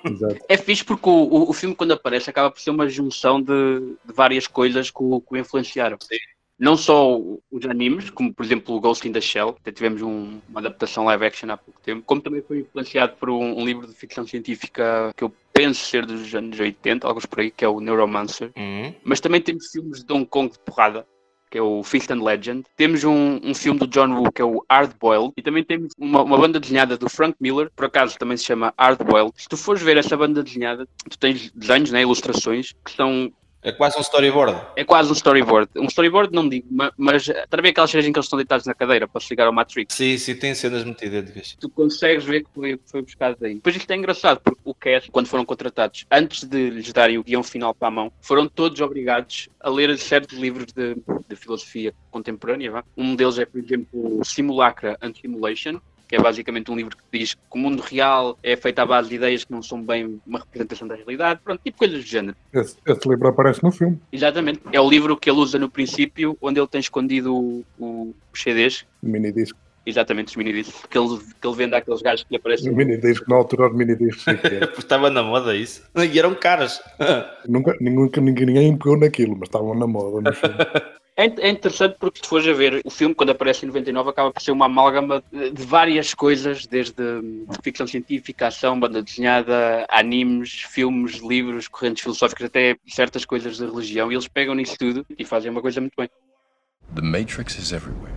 Exato. 0.05 0.37
É 0.47 0.57
fixe 0.57 0.83
porque 0.83 1.09
o, 1.09 1.13
o, 1.13 1.49
o, 1.49 1.53
filme, 1.53 1.75
quando 1.75 1.91
aparece, 1.91 2.29
acaba 2.29 2.49
por 2.49 2.59
ser 2.59 2.69
uma 2.69 2.87
junção 2.87 3.41
de, 3.41 3.95
de 4.05 4.13
várias 4.13 4.47
coisas 4.47 4.89
que 4.89 5.03
o, 5.03 5.19
que 5.19 5.33
o 5.33 5.37
influenciaram. 5.37 5.97
Sim. 6.01 6.17
Não 6.57 6.77
só 6.77 7.19
os 7.51 7.65
animes, 7.65 8.11
como 8.11 8.31
por 8.31 8.45
exemplo 8.45 8.75
o 8.75 8.79
Ghost 8.79 9.07
in 9.07 9.11
the 9.11 9.19
Shell, 9.19 9.57
até 9.59 9.71
tivemos 9.71 10.01
um, 10.03 10.39
uma 10.47 10.59
adaptação 10.59 11.05
live 11.05 11.25
action 11.25 11.49
há 11.49 11.57
pouco 11.57 11.81
tempo, 11.81 12.03
como 12.05 12.21
também 12.21 12.43
foi 12.43 12.59
influenciado 12.59 13.15
por 13.15 13.31
um, 13.31 13.59
um, 13.59 13.65
livro 13.65 13.87
de 13.87 13.93
ficção 13.93 14.27
científica 14.27 15.11
que 15.17 15.23
eu 15.23 15.33
penso 15.51 15.83
ser 15.83 16.05
dos 16.05 16.33
anos 16.35 16.59
80, 16.59 17.07
alguns 17.07 17.25
por 17.25 17.39
aí, 17.39 17.49
que 17.49 17.65
é 17.65 17.67
o 17.67 17.79
Neuromancer. 17.79 18.51
Uhum. 18.55 18.93
Mas 19.03 19.19
também 19.19 19.41
temos 19.41 19.71
filmes 19.71 20.03
de 20.03 20.13
Hong 20.13 20.25
Kong 20.27 20.51
de 20.51 20.59
porrada, 20.59 21.03
que 21.51 21.57
é 21.57 21.61
o 21.61 21.83
Fist 21.83 22.09
and 22.09 22.23
Legend. 22.23 22.63
Temos 22.77 23.03
um, 23.03 23.39
um 23.43 23.53
filme 23.53 23.79
do 23.79 23.85
John 23.85 24.13
Woo, 24.15 24.31
que 24.31 24.41
é 24.41 24.45
o 24.45 24.65
Hard 24.71 24.93
Boiled. 24.99 25.33
E 25.35 25.41
também 25.41 25.63
temos 25.63 25.93
uma, 25.99 26.23
uma, 26.23 26.37
banda 26.37 26.59
desenhada 26.59 26.97
do 26.97 27.09
Frank 27.09 27.35
Miller, 27.39 27.69
por 27.75 27.85
acaso 27.85 28.17
também 28.17 28.37
se 28.37 28.45
chama 28.45 28.73
Hard 28.79 29.03
Boiled. 29.03 29.33
Se 29.35 29.49
tu 29.49 29.57
fores 29.57 29.81
ver 29.81 29.97
essa 29.97 30.15
banda 30.15 30.41
desenhada, 30.41 30.87
tu 31.09 31.19
tens 31.19 31.51
desenhos, 31.51 31.91
né, 31.91 32.01
ilustrações, 32.01 32.73
que 32.85 32.93
são 32.93 33.31
é 33.63 33.71
quase 33.71 33.97
um 33.97 34.01
storyboard. 34.01 34.59
É 34.75 34.83
quase 34.83 35.09
um 35.09 35.13
storyboard. 35.13 35.69
Um 35.75 35.85
storyboard 35.85 36.33
não 36.33 36.47
digo, 36.47 36.67
mas, 36.71 36.91
mas 36.97 37.25
também 37.49 37.71
aquelas 37.71 37.91
cenas 37.91 38.05
em 38.05 38.11
que 38.11 38.17
eles 38.17 38.25
estão 38.25 38.37
deitados 38.37 38.65
na 38.65 38.73
cadeira 38.73 39.07
para 39.07 39.21
se 39.21 39.29
ligar 39.29 39.47
ao 39.47 39.53
Matrix. 39.53 39.93
Sim, 39.93 40.17
sim, 40.17 40.35
tem 40.35 40.55
cenas 40.55 40.83
muito 40.83 41.03
idênticas. 41.05 41.55
Tu 41.59 41.69
consegues 41.69 42.25
ver 42.25 42.43
que 42.43 42.49
foi, 42.53 42.79
foi 42.85 43.01
buscado 43.01 43.37
daí. 43.39 43.55
Depois 43.55 43.75
isto 43.75 43.91
é 43.91 43.95
engraçado, 43.95 44.41
porque 44.43 44.61
o 44.63 44.73
cast, 44.73 45.11
quando 45.11 45.27
foram 45.27 45.45
contratados, 45.45 46.05
antes 46.11 46.43
de 46.43 46.69
lhes 46.69 46.91
darem 46.91 47.17
o 47.17 47.23
guião 47.23 47.43
final 47.43 47.73
para 47.73 47.87
a 47.87 47.91
mão, 47.91 48.11
foram 48.21 48.47
todos 48.47 48.81
obrigados 48.81 49.49
a 49.59 49.69
ler 49.69 49.95
certos 49.97 50.37
livros 50.37 50.73
de, 50.73 50.95
de 51.27 51.35
filosofia 51.35 51.93
contemporânea. 52.09 52.71
Vá. 52.71 52.83
Um 52.97 53.15
deles 53.15 53.37
é, 53.37 53.45
por 53.45 53.59
exemplo, 53.59 54.21
Simulacra 54.23 54.97
and 55.01 55.13
Simulation, 55.13 55.79
que 56.11 56.17
é 56.17 56.21
basicamente 56.21 56.69
um 56.69 56.75
livro 56.75 56.97
que 56.97 57.19
diz 57.19 57.35
que 57.35 57.39
o 57.49 57.57
mundo 57.57 57.81
real 57.81 58.37
é 58.43 58.57
feito 58.57 58.77
à 58.79 58.85
base 58.85 59.07
de 59.07 59.15
ideias 59.15 59.45
que 59.45 59.51
não 59.53 59.63
são 59.63 59.81
bem 59.81 60.19
uma 60.27 60.39
representação 60.39 60.85
da 60.85 60.93
realidade, 60.93 61.39
pronto, 61.41 61.61
tipo 61.63 61.77
coisas 61.77 62.03
do 62.03 62.05
género. 62.05 62.35
Esse, 62.51 62.75
esse 62.85 63.07
livro 63.07 63.29
aparece 63.29 63.63
no 63.63 63.71
filme. 63.71 63.97
Exatamente. 64.11 64.59
É 64.73 64.81
o 64.81 64.89
livro 64.89 65.15
que 65.15 65.29
ele 65.29 65.39
usa 65.39 65.57
no 65.57 65.69
princípio, 65.69 66.37
onde 66.41 66.59
ele 66.59 66.67
tem 66.67 66.81
escondido 66.81 67.33
o, 67.33 67.65
o, 67.79 68.13
os 68.33 68.41
CDs. 68.41 68.85
O 69.01 69.07
minidisco. 69.07 69.57
Exatamente, 69.85 70.27
os 70.27 70.35
minidiscos. 70.35 70.85
Que 70.89 70.97
ele, 70.97 71.17
que 71.39 71.47
ele 71.47 71.55
vende 71.55 71.75
àqueles 71.75 72.01
gajos 72.01 72.23
que 72.25 72.31
lhe 72.31 72.37
aparecem. 72.37 72.69
O 72.69 72.75
minidisco, 72.75 73.25
na 73.29 73.37
altura, 73.37 73.69
os 73.69 73.73
minidiscos. 73.73 74.25
Porque 74.25 74.65
estava 74.79 75.09
na 75.09 75.23
moda 75.23 75.55
isso. 75.55 75.81
E 75.95 76.19
eram 76.19 76.35
caras. 76.35 76.81
Nunca, 77.47 77.73
ninguém, 77.79 78.45
ninguém 78.45 78.77
pegou 78.77 78.99
naquilo, 78.99 79.31
mas 79.31 79.47
estavam 79.47 79.73
na 79.75 79.87
moda 79.87 80.29
no 80.29 80.35
filme. 80.35 80.55
É, 81.21 81.47
é 81.47 81.49
interessante 81.49 81.97
porque 81.99 82.19
se 82.19 82.27
fores 82.27 82.47
a 82.47 82.53
ver 82.53 82.81
o 82.83 82.89
filme, 82.89 83.13
quando 83.13 83.29
aparece 83.29 83.63
em 83.63 83.67
99, 83.67 84.09
acaba 84.09 84.31
por 84.31 84.41
ser 84.41 84.51
uma 84.51 84.65
amálgama 84.65 85.23
de 85.31 85.63
várias 85.63 86.15
coisas, 86.15 86.65
desde 86.65 86.95
ficção 87.63 87.85
científica, 87.85 88.47
ação, 88.47 88.79
banda 88.79 89.03
desenhada, 89.03 89.85
animes, 89.87 90.63
filmes, 90.67 91.17
livros, 91.17 91.67
correntes 91.67 92.01
filosóficas, 92.01 92.47
até 92.47 92.75
certas 92.87 93.23
coisas 93.23 93.59
da 93.59 93.67
religião, 93.67 94.11
e 94.11 94.15
eles 94.15 94.27
pegam 94.27 94.55
nisso 94.55 94.75
tudo 94.79 95.05
e 95.15 95.23
fazem 95.23 95.51
uma 95.51 95.61
coisa 95.61 95.79
muito 95.79 95.93
bem. 95.95 96.09
The 96.95 97.03
Matrix 97.03 97.55
is 97.59 97.71
everywhere. 97.71 98.15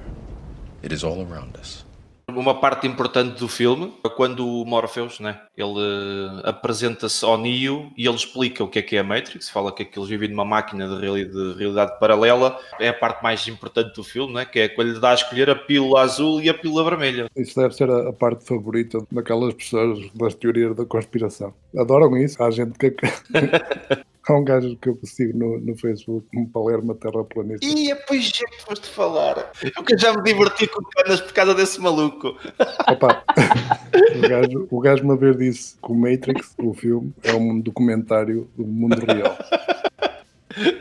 It 0.82 0.94
is 0.94 1.04
all 1.04 1.20
around 1.20 1.58
us. 1.61 1.84
Uma 2.28 2.59
parte 2.59 2.87
importante 2.87 3.38
do 3.38 3.49
filme 3.49 3.93
é 4.02 4.09
quando 4.09 4.47
o 4.47 4.64
Morpheus, 4.64 5.21
né, 5.21 5.40
ele 5.57 5.73
uh, 5.73 6.40
apresenta-se 6.45 7.25
ao 7.25 7.37
Neo 7.37 7.93
e 7.97 8.07
ele 8.07 8.16
explica 8.16 8.64
o 8.64 8.69
que 8.69 8.78
é 8.78 8.83
que 8.83 8.97
é 8.97 9.00
a 9.00 9.04
Matrix, 9.04 9.50
fala 9.50 9.73
que 9.73 9.83
aquilo 9.83 10.07
vive 10.07 10.26
numa 10.28 10.45
máquina 10.45 10.88
de 10.88 11.00
realidade, 11.00 11.52
de 11.52 11.59
realidade, 11.59 11.99
paralela, 12.00 12.59
é 12.81 12.88
a 12.88 12.95
parte 12.95 13.23
mais 13.23 13.47
importante 13.47 13.95
do 13.95 14.02
filme, 14.02 14.33
né, 14.35 14.45
que 14.45 14.59
é 14.59 14.69
quando 14.69 14.93
lhe 14.93 15.00
dá 15.00 15.11
a 15.11 15.14
escolher 15.14 15.50
a 15.50 15.54
pílula 15.54 16.00
azul 16.00 16.40
e 16.40 16.49
a 16.49 16.54
pílula 16.54 16.85
vermelha. 16.85 17.31
Isso 17.37 17.61
deve 17.61 17.75
ser 17.75 17.90
a, 17.90 18.09
a 18.09 18.12
parte 18.12 18.45
favorita 18.45 18.99
daquelas 19.12 19.52
pessoas 19.54 19.99
das 20.14 20.35
teorias 20.35 20.75
da 20.75 20.87
conspiração. 20.87 21.52
Adoram 21.76 22.16
isso, 22.16 22.43
há 22.43 22.50
gente 22.50 22.78
que... 22.78 22.95
Há 24.26 24.33
um 24.33 24.45
gajo 24.45 24.75
que 24.76 24.88
eu 24.88 24.99
sigo 25.04 25.38
no, 25.38 25.61
no 25.61 25.76
Facebook, 25.76 26.26
um 26.35 26.47
Palermo 26.47 26.95
Terraplanista. 26.95 27.66
E 27.66 27.95
pois 28.07 28.33
é 28.43 28.50
que 28.50 28.62
foste 28.62 28.88
falar. 28.88 29.52
Eu 29.62 29.85
que 29.85 29.99
já 29.99 30.16
me 30.16 30.23
diverti 30.23 30.66
com 30.66 30.83
canas 30.83 31.21
por 31.21 31.35
causa 31.35 31.54
desse 31.54 31.78
maluco. 31.78 32.35
Opa, 32.88 33.23
o, 34.16 34.28
gajo, 34.28 34.69
o 34.71 34.81
gajo 34.81 35.04
uma 35.04 35.16
vez 35.16 35.37
disse 35.37 35.76
que 35.76 35.93
o 35.93 35.95
Matrix, 35.95 36.54
o 36.59 36.73
filme, 36.73 37.12
é 37.23 37.35
um 37.35 37.61
documentário 37.61 38.49
do 38.57 38.64
mundo 38.64 38.97
real. 39.04 39.37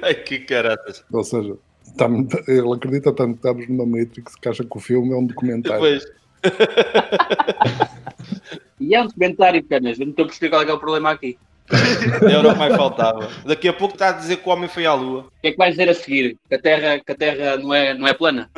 Ai 0.01 0.13
que 0.13 0.39
caratas. 0.39 1.03
Ou 1.11 1.23
seja, 1.25 1.57
tá, 1.97 2.07
ele 2.47 2.73
acredita 2.73 3.11
tanto 3.11 3.33
que 3.33 3.39
estamos 3.39 3.67
numa 3.67 3.85
Matrix 3.85 4.37
que 4.37 4.47
acha 4.47 4.63
que 4.63 4.77
o 4.77 4.79
filme 4.79 5.11
é 5.11 5.17
um 5.17 5.25
documentário. 5.25 5.79
Pois. 5.79 6.05
e 8.79 8.95
é 8.95 9.01
um 9.01 9.07
documentário, 9.07 9.61
canas. 9.65 9.99
Eu 9.99 10.05
não 10.05 10.11
estou 10.11 10.23
a 10.23 10.27
perceber 10.29 10.49
qual 10.49 10.61
é, 10.61 10.69
é 10.69 10.73
o 10.73 10.79
problema 10.79 11.11
aqui. 11.11 11.37
Era 12.29 12.49
o 12.49 12.53
que 12.53 12.59
mais 12.59 12.75
faltava. 12.75 13.29
Daqui 13.45 13.67
a 13.67 13.73
pouco 13.73 13.95
está 13.95 14.09
a 14.09 14.13
dizer 14.13 14.37
que 14.37 14.47
o 14.47 14.51
homem 14.51 14.67
foi 14.69 14.85
à 14.85 14.93
lua. 14.93 15.21
O 15.21 15.31
que 15.41 15.47
é 15.47 15.51
que 15.51 15.57
vais 15.57 15.71
dizer 15.71 15.89
a 15.89 15.93
seguir? 15.93 16.37
Que 16.47 16.55
a 16.55 16.61
Terra, 16.61 16.99
que 16.99 17.11
a 17.11 17.15
terra 17.15 17.57
não, 17.57 17.73
é, 17.73 17.93
não 17.93 18.07
é 18.07 18.13
plana? 18.13 18.49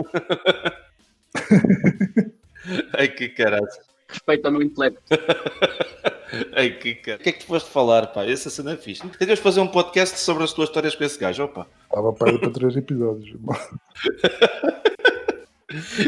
Ai 2.98 3.08
que 3.10 3.30
caralho. 3.30 3.68
Respeito 4.08 4.46
ao 4.46 4.52
meu 4.52 4.62
intelecto. 4.62 5.02
Ai 6.56 6.72
que 6.72 6.96
caralho. 6.96 7.22
O 7.22 7.24
que 7.24 7.30
é 7.30 7.32
que 7.32 7.40
tu 7.40 7.46
foste 7.46 7.70
falar, 7.70 8.08
pá? 8.08 8.26
Essa 8.26 8.50
cena 8.50 8.74
é 8.74 8.78
fixe. 8.78 9.08
Tens 9.08 9.40
fazer 9.40 9.60
um 9.60 9.68
podcast 9.68 10.18
sobre 10.20 10.44
as 10.44 10.52
tuas 10.54 10.70
histórias 10.70 10.96
com 10.96 11.04
esse 11.04 11.20
gajo, 11.20 11.44
opa. 11.44 11.68
Estava 11.84 12.12
para 12.14 12.40
para 12.40 12.50
três 12.50 12.76
episódios. 12.76 13.38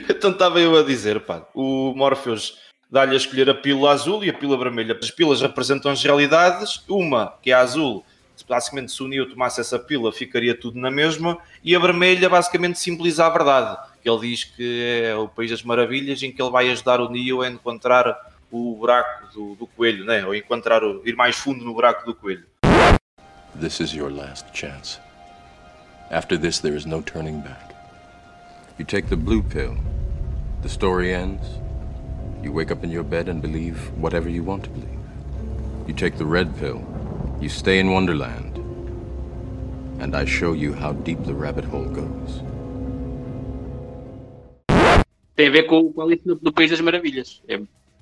então 0.10 0.32
estava 0.32 0.60
eu 0.60 0.78
a 0.78 0.84
dizer, 0.84 1.20
pá, 1.22 1.48
o 1.54 1.94
Morpheus 1.96 2.67
dá-lhe 2.92 3.14
a 3.14 3.18
escolher 3.18 3.50
a 3.50 3.54
pílula 3.54 3.92
azul 3.92 4.24
e 4.24 4.30
a 4.30 4.34
pílula 4.34 4.58
vermelha. 4.58 4.98
As 5.02 5.12
pílulas 5.12 5.42
representam 5.42 5.92
as 5.92 6.02
realidades, 6.04 6.84
uma 6.88 7.34
que 7.42 7.52
é 7.52 7.54
azul, 7.54 8.06
basicamente 8.48 8.92
se 8.92 9.04
o 9.04 9.08
Neo 9.08 9.30
tomasse 9.30 9.60
essa 9.60 9.78
pílula 9.78 10.12
ficaria 10.12 10.56
tudo 10.56 10.80
na 10.80 10.92
mesma, 10.92 11.38
e 11.64 11.76
a 11.76 11.80
vermelha 11.80 12.30
basicamente 12.30 12.80
simboliza 12.80 13.26
a 13.26 13.30
verdade. 13.30 13.78
Ele 14.04 14.20
diz 14.20 14.46
que 14.46 15.04
é 15.04 15.16
o 15.16 15.28
País 15.28 15.52
das 15.52 15.64
Maravilhas 15.64 16.24
em 16.24 16.32
que 16.32 16.42
ele 16.42 16.52
vai 16.52 16.70
ajudar 16.70 17.02
o 17.02 17.10
Neo 17.10 17.42
a 17.42 17.50
encontrar 17.50 18.16
o 18.50 18.76
buraco 18.76 19.28
do, 19.34 19.56
do 19.56 19.68
coelho, 19.68 20.06
né? 20.06 20.26
ou 20.26 20.34
encontrar 20.34 20.84
o, 20.84 21.02
ir 21.06 21.16
mais 21.16 21.36
fundo 21.36 21.64
no 21.66 21.74
buraco 21.74 22.06
do 22.06 22.16
coelho. 22.16 22.46
This 23.60 23.80
is 23.80 23.94
your 23.94 24.12
last 24.12 24.46
chance. 24.54 25.00
After 26.10 26.40
this 26.40 26.60
there 26.60 26.78
is 26.78 26.86
no 26.86 27.02
turning 27.02 27.42
back. 27.42 27.76
You 28.78 28.86
take 28.86 29.10
the 29.10 29.18
blue 29.18 29.42
pill, 29.42 29.76
the 30.62 30.70
story 30.70 31.12
ends. 31.12 31.67
You 32.48 32.54
wake 32.54 32.72
up 32.72 32.82
in 32.82 32.90
your 32.90 33.04
bed 33.04 33.28
and 33.28 33.42
believe 33.42 33.76
whatever 34.00 34.30
you 34.30 34.42
want 34.42 34.64
to 34.64 34.70
believe. 34.70 35.04
You 35.86 35.94
take 35.94 36.18
the 36.18 36.26
red 36.26 36.58
pill. 36.58 36.80
You 37.42 37.50
stay 37.50 37.78
in 37.78 37.92
Wonderland. 37.92 38.56
And 40.00 40.16
I 40.16 40.24
show 40.24 40.54
you 40.54 40.72
how 40.72 40.94
deep 40.94 41.26
the 41.26 41.34
rabbit 41.34 41.66
hole 41.66 41.90
goes. 41.90 42.42
Tem 45.36 45.48
a 45.48 45.52
ver 45.52 45.64
com, 45.64 45.92
com 45.92 46.02
Alice 46.02 46.22
no, 46.26 46.40
no 46.42 46.54
País 46.54 46.72
das 46.72 46.80
Maravilhas. 46.80 47.42
É 47.50 47.60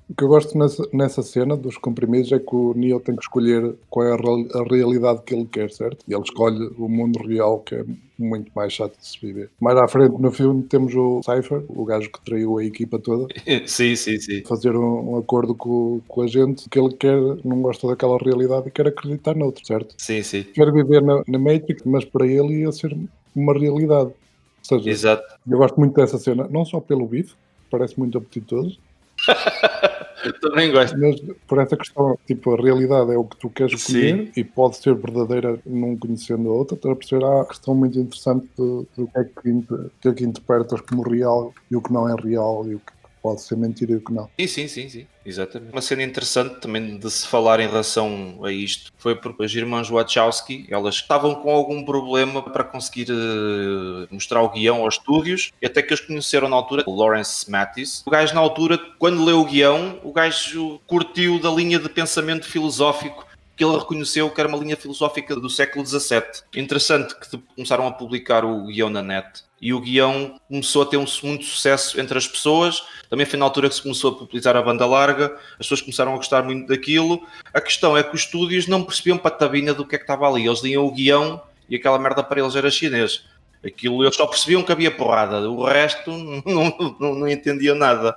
o 0.08 0.14
que 0.14 0.22
eu 0.22 0.28
gosto 0.28 0.56
nessa, 0.56 0.88
nessa 0.92 1.22
cena 1.22 1.56
dos 1.56 1.76
comprimidos 1.76 2.30
é 2.30 2.38
que 2.38 2.54
o 2.54 2.72
Neo 2.74 3.00
tem 3.00 3.16
que 3.16 3.22
escolher 3.22 3.74
qual 3.90 4.06
é 4.06 4.12
a, 4.12 4.60
a, 4.60 4.64
realidade 4.64 5.22
que 5.22 5.34
ele 5.34 5.46
quer, 5.46 5.70
certo? 5.70 6.04
E 6.06 6.14
ele 6.14 6.22
escolhe 6.22 6.70
o 6.78 6.88
mundo 6.88 7.18
real, 7.26 7.58
que 7.58 7.74
é 7.74 7.84
muito 8.16 8.50
mais 8.54 8.72
chato 8.72 8.96
de 8.96 9.04
se 9.04 9.18
viver. 9.20 9.50
Mais 9.60 9.76
à 9.76 9.88
frente 9.88 10.16
no 10.20 10.30
filme 10.30 10.62
temos 10.62 10.94
o 10.94 11.20
Cypher, 11.24 11.64
o 11.68 11.84
gajo 11.84 12.10
que 12.10 12.24
traiu 12.24 12.56
a 12.56 12.64
equipa 12.64 13.00
toda. 13.00 13.26
sim, 13.66 13.96
sim, 13.96 14.18
sim. 14.18 14.42
Fazer 14.44 14.76
um, 14.76 15.14
um 15.14 15.18
acordo 15.18 15.54
com, 15.56 16.00
com 16.06 16.22
a 16.22 16.26
gente 16.28 16.68
que 16.68 16.78
ele 16.78 16.94
quer, 16.94 17.18
não 17.44 17.60
gosta 17.60 17.88
daquela 17.88 18.16
realidade 18.18 18.68
e 18.68 18.70
quer 18.70 18.86
acreditar 18.86 19.34
noutro, 19.34 19.66
certo? 19.66 19.96
Sim, 19.98 20.22
sim. 20.22 20.44
Quer 20.44 20.72
viver 20.72 21.02
na, 21.02 21.22
na 21.26 21.38
Matrix, 21.38 21.82
mas 21.84 22.04
para 22.04 22.26
ele 22.26 22.60
ia 22.60 22.70
ser 22.70 22.96
uma 23.34 23.52
realidade. 23.52 24.10
Ou 24.10 24.78
seja, 24.78 24.88
Exato. 24.88 25.24
eu 25.48 25.58
gosto 25.58 25.78
muito 25.78 25.94
dessa 25.94 26.18
cena, 26.18 26.46
não 26.48 26.64
só 26.64 26.80
pelo 26.80 27.06
bife, 27.06 27.34
parece 27.70 27.98
muito 27.98 28.16
apetitoso, 28.18 28.78
Também 30.40 30.72
gosto. 30.72 30.98
Mas 30.98 31.20
por 31.46 31.58
essa 31.58 31.76
questão, 31.76 32.18
tipo, 32.26 32.54
a 32.54 32.60
realidade 32.60 33.12
é 33.12 33.16
o 33.16 33.24
que 33.24 33.36
tu 33.36 33.50
queres 33.50 33.80
escolher 33.80 34.32
e 34.36 34.44
pode 34.44 34.76
ser 34.76 34.94
verdadeira 34.94 35.58
não 35.64 35.96
conhecendo 35.96 36.50
a 36.50 36.52
outra. 36.52 36.76
Estás 36.76 36.92
a 36.92 36.96
perceber? 36.96 37.24
Há 37.24 37.42
a 37.42 37.46
questão 37.46 37.74
muito 37.74 37.98
interessante 37.98 38.48
do, 38.56 38.86
do 38.96 39.06
que, 39.06 39.18
é 39.18 39.24
que, 39.24 39.66
que 40.00 40.08
é 40.08 40.12
que 40.12 40.24
interpretas 40.24 40.80
como 40.80 41.02
real 41.02 41.52
e 41.70 41.76
o 41.76 41.82
que 41.82 41.92
não 41.92 42.08
é 42.08 42.14
real 42.20 42.66
e 42.66 42.74
o 42.74 42.80
que 42.80 42.92
pode 43.26 43.42
ser 43.42 43.56
mentira 43.56 43.96
o 43.96 44.00
que 44.00 44.12
não. 44.12 44.30
Sim, 44.38 44.46
sim, 44.46 44.68
sim, 44.68 44.88
sim, 44.88 45.06
exatamente. 45.24 45.72
Uma 45.72 45.82
cena 45.82 46.04
interessante 46.04 46.60
também 46.60 46.96
de 46.96 47.10
se 47.10 47.26
falar 47.26 47.58
em 47.58 47.66
relação 47.66 48.38
a 48.44 48.52
isto 48.52 48.92
foi 48.96 49.16
porque 49.16 49.44
as 49.44 49.52
irmãs 49.52 49.88
Wachowski, 49.88 50.64
elas 50.70 50.94
estavam 50.94 51.34
com 51.34 51.50
algum 51.50 51.84
problema 51.84 52.40
para 52.40 52.62
conseguir 52.62 53.10
uh, 53.10 54.06
mostrar 54.12 54.42
o 54.42 54.50
guião 54.50 54.82
aos 54.82 54.94
estúdios 54.94 55.50
e 55.60 55.66
até 55.66 55.82
que 55.82 55.92
eles 55.92 56.04
conheceram 56.04 56.48
na 56.48 56.54
altura 56.54 56.84
Lawrence 56.86 57.50
Mattis. 57.50 58.04
O 58.06 58.10
gajo 58.10 58.32
na 58.32 58.40
altura, 58.40 58.78
quando 58.96 59.24
leu 59.24 59.40
o 59.40 59.44
guião, 59.44 59.98
o 60.04 60.12
gajo 60.12 60.80
curtiu 60.86 61.40
da 61.40 61.50
linha 61.50 61.80
de 61.80 61.88
pensamento 61.88 62.46
filosófico 62.46 63.26
que 63.56 63.64
ele 63.64 63.76
reconheceu 63.76 64.30
que 64.30 64.40
era 64.40 64.48
uma 64.48 64.58
linha 64.58 64.76
filosófica 64.76 65.34
do 65.34 65.48
século 65.48 65.84
XVII. 65.84 66.22
Interessante 66.54 67.14
que 67.18 67.38
começaram 67.56 67.86
a 67.88 67.90
publicar 67.90 68.44
o 68.44 68.66
guião 68.66 68.90
na 68.90 69.02
net 69.02 69.45
e 69.60 69.72
o 69.72 69.80
guião 69.80 70.38
começou 70.48 70.82
a 70.82 70.86
ter 70.86 70.96
um, 70.96 71.06
muito 71.22 71.44
sucesso 71.44 71.98
entre 72.00 72.18
as 72.18 72.26
pessoas. 72.26 72.82
Também 73.08 73.24
foi 73.24 73.38
na 73.38 73.44
altura 73.44 73.68
que 73.68 73.74
se 73.74 73.82
começou 73.82 74.12
a 74.12 74.14
popularizar 74.14 74.56
a 74.56 74.62
banda 74.62 74.84
larga, 74.86 75.36
as 75.52 75.58
pessoas 75.66 75.80
começaram 75.80 76.12
a 76.12 76.16
gostar 76.16 76.42
muito 76.42 76.66
daquilo. 76.68 77.26
A 77.54 77.60
questão 77.60 77.96
é 77.96 78.02
que 78.02 78.14
os 78.14 78.22
estúdios 78.22 78.66
não 78.66 78.82
percebiam 78.82 79.16
patabina 79.16 79.72
do 79.72 79.86
que 79.86 79.94
é 79.94 79.98
que 79.98 80.04
estava 80.04 80.28
ali. 80.28 80.46
Eles 80.46 80.62
liam 80.62 80.84
o 80.84 80.92
guião 80.92 81.40
e 81.68 81.76
aquela 81.76 81.98
merda 81.98 82.22
para 82.22 82.40
eles 82.40 82.54
era 82.54 82.70
chinês. 82.70 83.24
Aquilo 83.64 84.04
eles 84.04 84.14
só 84.14 84.26
percebiam 84.26 84.62
que 84.62 84.70
havia 84.70 84.90
porrada, 84.90 85.48
o 85.48 85.64
resto 85.64 86.10
não, 86.46 86.96
não, 87.00 87.14
não 87.14 87.28
entendiam 87.28 87.74
nada. 87.74 88.14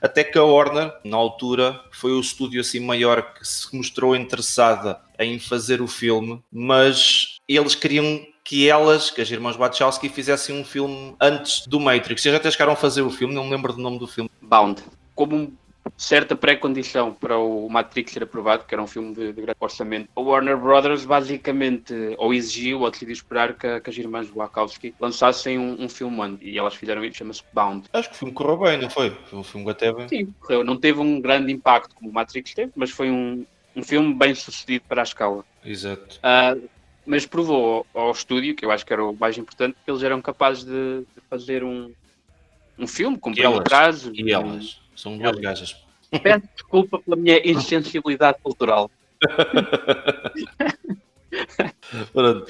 Até 0.00 0.22
que 0.22 0.36
a 0.36 0.44
Warner, 0.44 0.92
na 1.02 1.16
altura, 1.16 1.80
foi 1.90 2.12
o 2.12 2.20
estúdio 2.20 2.60
assim 2.60 2.78
maior 2.78 3.34
que 3.34 3.46
se 3.48 3.74
mostrou 3.74 4.14
interessada 4.14 5.00
em 5.18 5.38
fazer 5.38 5.80
o 5.80 5.86
filme, 5.88 6.42
mas 6.52 7.33
eles 7.48 7.74
queriam 7.74 8.24
que 8.44 8.68
elas, 8.68 9.10
que 9.10 9.22
as 9.22 9.30
irmãs 9.30 9.56
Wachowski, 9.56 10.08
fizessem 10.08 10.58
um 10.58 10.64
filme 10.64 11.16
antes 11.20 11.66
do 11.66 11.80
Matrix. 11.80 12.22
Vocês 12.22 12.34
até 12.34 12.50
chegaram 12.50 12.72
a 12.72 12.76
fazer 12.76 13.02
o 13.02 13.10
filme, 13.10 13.34
não 13.34 13.44
me 13.44 13.50
lembro 13.50 13.72
do 13.72 13.80
nome 13.80 13.98
do 13.98 14.06
filme. 14.06 14.30
Bound. 14.42 14.82
Como 15.14 15.52
certa 15.96 16.34
pré-condição 16.34 17.12
para 17.12 17.38
o 17.38 17.68
Matrix 17.68 18.12
ser 18.12 18.22
aprovado, 18.22 18.64
que 18.64 18.74
era 18.74 18.82
um 18.82 18.86
filme 18.86 19.14
de, 19.14 19.32
de 19.32 19.40
grande 19.40 19.56
orçamento, 19.60 20.08
a 20.14 20.20
Warner 20.20 20.56
Brothers 20.56 21.04
basicamente 21.04 21.94
ou 22.18 22.34
exigiu 22.34 22.80
ou 22.80 22.90
decidiu 22.90 23.12
esperar 23.12 23.54
que, 23.54 23.80
que 23.80 23.90
as 23.90 23.96
irmãs 23.96 24.28
Wachowski 24.28 24.94
lançassem 24.98 25.58
um, 25.58 25.82
um 25.82 25.88
filme 25.88 26.20
antes. 26.20 26.46
E 26.46 26.58
elas 26.58 26.74
fizeram 26.74 27.04
isso, 27.04 27.18
chama-se 27.18 27.42
Bound. 27.52 27.86
Acho 27.92 28.10
que 28.10 28.14
o 28.14 28.18
filme 28.18 28.34
correu 28.34 28.58
bem, 28.58 28.78
não 28.78 28.90
foi? 28.90 29.10
Foi 29.26 29.38
um 29.38 29.44
filme 29.44 29.70
até 29.70 29.92
bem. 29.92 30.08
Sim, 30.08 30.34
correu. 30.40 30.64
Não 30.64 30.76
teve 30.76 31.00
um 31.00 31.20
grande 31.20 31.52
impacto 31.52 31.94
como 31.94 32.10
o 32.10 32.12
Matrix 32.12 32.54
teve, 32.54 32.72
mas 32.74 32.90
foi 32.90 33.10
um, 33.10 33.44
um 33.76 33.82
filme 33.82 34.12
bem 34.14 34.34
sucedido 34.34 34.84
para 34.88 35.02
a 35.02 35.04
escala. 35.04 35.44
Exato. 35.64 36.18
Uh, 36.18 36.68
mas 37.06 37.26
provou 37.26 37.86
ao, 37.94 38.10
estúdio, 38.10 38.54
que 38.54 38.64
eu 38.64 38.70
acho 38.70 38.84
que 38.84 38.92
era 38.92 39.04
o 39.04 39.14
mais 39.14 39.36
importante, 39.36 39.76
que 39.84 39.90
eles 39.90 40.02
eram 40.02 40.22
capazes 40.22 40.64
de, 40.64 41.00
de 41.00 41.20
fazer 41.28 41.62
um, 41.62 41.92
um 42.78 42.86
filme 42.86 43.18
com 43.18 43.32
bem 43.32 43.62
prazo. 43.62 44.12
E 44.14 44.32
elas, 44.32 44.80
são 44.96 45.18
duas 45.18 45.38
gajas. 45.38 45.76
Peço 46.22 46.48
desculpa 46.54 46.98
pela 47.00 47.16
minha 47.16 47.40
insensibilidade 47.44 48.38
cultural. 48.42 48.90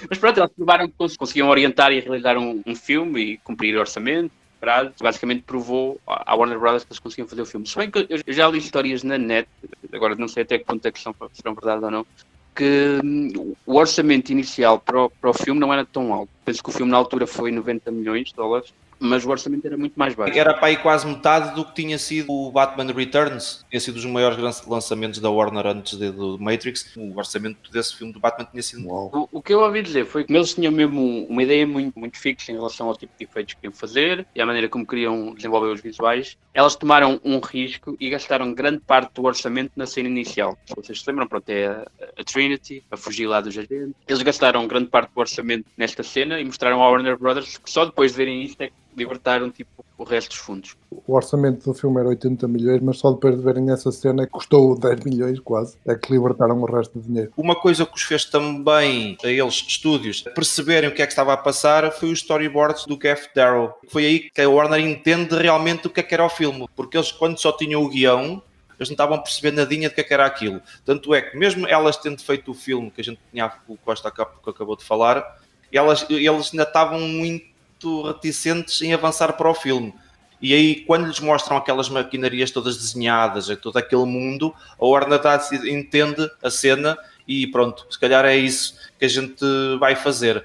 Mas 0.08 0.18
pronto, 0.18 0.40
eles 0.40 0.52
provaram 0.52 0.88
que 0.88 1.16
conseguiam 1.16 1.48
orientar 1.48 1.92
e 1.92 2.00
realizar 2.00 2.36
um, 2.36 2.62
um 2.66 2.74
filme 2.74 3.20
e 3.20 3.38
cumprir 3.38 3.76
orçamento, 3.76 4.32
prazo. 4.60 4.92
Basicamente 5.00 5.42
provou 5.42 6.00
à 6.06 6.34
Warner 6.34 6.58
Brothers 6.58 6.84
que 6.84 6.92
eles 6.92 6.98
conseguiam 6.98 7.28
fazer 7.28 7.42
o 7.42 7.46
filme. 7.46 7.66
Se 7.66 7.76
bem 7.76 7.90
que 7.90 8.06
eu 8.08 8.32
já 8.32 8.48
li 8.48 8.58
histórias 8.58 9.02
na 9.02 9.18
net, 9.18 9.48
agora 9.92 10.14
não 10.14 10.28
sei 10.28 10.42
até 10.42 10.58
que 10.58 10.64
ponto 10.64 10.86
é 10.86 10.92
que 10.92 11.00
são, 11.00 11.14
serão 11.32 11.54
verdade 11.54 11.84
ou 11.84 11.90
não, 11.90 12.06
que 12.54 13.00
hum, 13.02 13.54
o 13.66 13.76
orçamento 13.76 14.30
inicial 14.30 14.78
para 14.78 15.04
o, 15.04 15.10
para 15.10 15.30
o 15.30 15.34
filme 15.34 15.60
não 15.60 15.72
era 15.72 15.84
tão 15.84 16.12
alto. 16.12 16.30
Penso 16.44 16.62
que 16.62 16.70
o 16.70 16.72
filme 16.72 16.90
na 16.90 16.98
altura 16.98 17.26
foi 17.26 17.50
90 17.50 17.90
milhões 17.90 18.28
de 18.28 18.34
dólares 18.34 18.72
mas 18.98 19.24
o 19.24 19.30
orçamento 19.30 19.66
era 19.66 19.76
muito 19.76 19.94
mais 19.96 20.14
baixo. 20.14 20.38
Era 20.38 20.54
para 20.54 20.68
aí 20.68 20.76
quase 20.76 21.06
metade 21.06 21.54
do 21.54 21.64
que 21.64 21.74
tinha 21.74 21.98
sido 21.98 22.30
o 22.30 22.50
Batman 22.50 22.92
Returns, 22.92 23.64
tinha 23.68 23.80
sido 23.80 23.94
um 23.94 24.02
dos 24.02 24.04
maiores 24.06 24.66
lançamentos 24.66 25.20
da 25.20 25.30
Warner 25.30 25.66
antes 25.66 25.98
de, 25.98 26.10
do 26.10 26.38
Matrix. 26.38 26.94
O 26.96 27.16
orçamento 27.16 27.70
desse 27.70 27.96
filme 27.96 28.12
do 28.12 28.20
Batman 28.20 28.48
tinha 28.50 28.62
sido. 28.62 28.88
O, 28.88 29.28
o, 29.32 29.42
que 29.42 29.52
eu 29.52 29.60
ouvi 29.60 29.82
dizer 29.82 30.06
foi 30.06 30.24
que 30.24 30.32
eles 30.32 30.54
tinham 30.54 30.72
mesmo 30.72 31.26
uma 31.26 31.42
ideia 31.42 31.66
muito, 31.66 31.98
muito 31.98 32.18
fixa 32.18 32.52
em 32.52 32.54
relação 32.54 32.88
ao 32.88 32.96
tipo 32.96 33.12
de 33.18 33.24
efeitos 33.24 33.54
que 33.54 33.60
queriam 33.60 33.72
fazer 33.72 34.26
e 34.34 34.40
à 34.40 34.46
maneira 34.46 34.68
como 34.68 34.86
queriam 34.86 35.34
desenvolver 35.34 35.72
os 35.72 35.80
visuais. 35.80 36.36
Elas 36.52 36.76
tomaram 36.76 37.20
um 37.24 37.40
risco 37.40 37.96
e 37.98 38.10
gastaram 38.10 38.52
grande 38.54 38.80
parte 38.80 39.12
do 39.14 39.24
orçamento 39.24 39.72
na 39.76 39.86
cena 39.86 40.08
inicial. 40.08 40.56
Vocês 40.76 41.00
se 41.00 41.10
lembram, 41.10 41.26
pronto, 41.26 41.48
é 41.48 41.66
a, 41.66 41.86
a 42.18 42.24
Trinity, 42.24 42.84
a 42.90 42.96
fugir 42.96 43.26
lá 43.26 43.40
dos 43.40 43.56
agentes. 43.56 43.94
Eles 44.06 44.22
gastaram 44.22 44.66
grande 44.66 44.88
parte 44.88 45.12
do 45.12 45.20
orçamento 45.20 45.66
nesta 45.76 46.02
cena 46.02 46.40
e 46.40 46.44
mostraram 46.44 46.80
ao 46.80 46.92
Warner 46.92 47.18
Brothers 47.18 47.58
que 47.58 47.70
só 47.70 47.84
depois 47.84 48.12
de 48.12 48.18
verem 48.18 48.42
isto 48.42 48.60
é 48.60 48.68
que 48.68 48.74
libertaram 48.96 49.50
tipo 49.50 49.84
o 49.96 50.04
resto 50.04 50.30
dos 50.30 50.38
fundos. 50.38 50.76
O 50.90 51.14
orçamento 51.14 51.64
do 51.64 51.74
filme 51.74 52.00
era 52.00 52.08
80 52.08 52.48
milhões, 52.48 52.80
mas 52.82 52.98
só 52.98 53.12
depois 53.12 53.36
de 53.36 53.42
verem 53.42 53.70
essa 53.70 53.92
cena 53.92 54.22
é 54.22 54.26
que 54.26 54.32
custou 54.32 54.78
10 54.78 55.04
milhões 55.04 55.38
quase, 55.40 55.76
é 55.86 55.94
que 55.94 56.12
libertaram 56.12 56.60
o 56.60 56.64
resto 56.64 56.98
do 56.98 57.04
dinheiro. 57.06 57.32
Uma 57.36 57.54
coisa 57.54 57.86
que 57.86 57.94
os 57.94 58.02
fez 58.02 58.24
também 58.24 59.16
a 59.22 59.28
eles, 59.28 59.64
estúdios, 59.66 60.22
perceberem 60.34 60.88
o 60.88 60.94
que 60.94 61.02
é 61.02 61.06
que 61.06 61.12
estava 61.12 61.32
a 61.32 61.36
passar 61.36 61.90
foi 61.92 62.10
os 62.10 62.18
storyboards 62.18 62.86
do 62.86 62.98
Geoff 63.00 63.28
Darrow. 63.34 63.74
Foi 63.88 64.04
aí 64.04 64.30
que 64.30 64.40
a 64.40 64.48
Warner 64.48 64.80
entende 64.80 65.36
realmente 65.36 65.86
o 65.86 65.90
que 65.90 66.00
é 66.00 66.02
que 66.02 66.14
era 66.14 66.24
o 66.24 66.28
filme, 66.28 66.68
porque 66.74 66.96
eles 66.96 67.12
quando 67.12 67.38
só 67.38 67.52
tinham 67.52 67.82
o 67.82 67.88
guião, 67.88 68.42
eles 68.78 68.88
não 68.88 68.94
estavam 68.94 69.16
a 69.16 69.20
perceber 69.20 69.52
nadinha 69.52 69.88
do 69.88 69.94
que, 69.94 70.00
é 70.00 70.04
que 70.04 70.14
era 70.14 70.26
aquilo. 70.26 70.60
Tanto 70.84 71.14
é 71.14 71.22
que 71.22 71.36
mesmo 71.36 71.66
elas 71.66 71.96
tendo 71.96 72.20
feito 72.20 72.50
o 72.50 72.54
filme 72.54 72.90
que 72.90 73.00
a 73.00 73.04
gente 73.04 73.20
tinha, 73.30 73.52
o 73.68 73.76
Costa 73.76 74.10
que 74.10 74.20
acabou 74.20 74.76
de 74.76 74.84
falar, 74.84 75.38
elas, 75.72 76.06
eles 76.08 76.50
ainda 76.52 76.64
estavam 76.64 77.00
muito 77.00 77.53
muito 77.84 78.02
reticentes 78.02 78.80
em 78.82 78.94
avançar 78.94 79.34
para 79.34 79.50
o 79.50 79.54
filme. 79.54 79.94
E 80.40 80.52
aí, 80.52 80.76
quando 80.86 81.06
lhes 81.06 81.20
mostram 81.20 81.56
aquelas 81.56 81.88
maquinarias 81.88 82.50
todas 82.50 82.76
desenhadas, 82.76 83.46
todo 83.62 83.76
aquele 83.76 84.04
mundo, 84.04 84.54
a 84.78 84.84
Warner 84.84 85.20
entende 85.64 86.28
a 86.42 86.50
cena 86.50 86.98
e 87.26 87.46
pronto, 87.46 87.86
se 87.88 87.98
calhar 87.98 88.24
é 88.24 88.36
isso 88.36 88.74
que 88.98 89.04
a 89.04 89.08
gente 89.08 89.44
vai 89.78 89.94
fazer. 89.94 90.44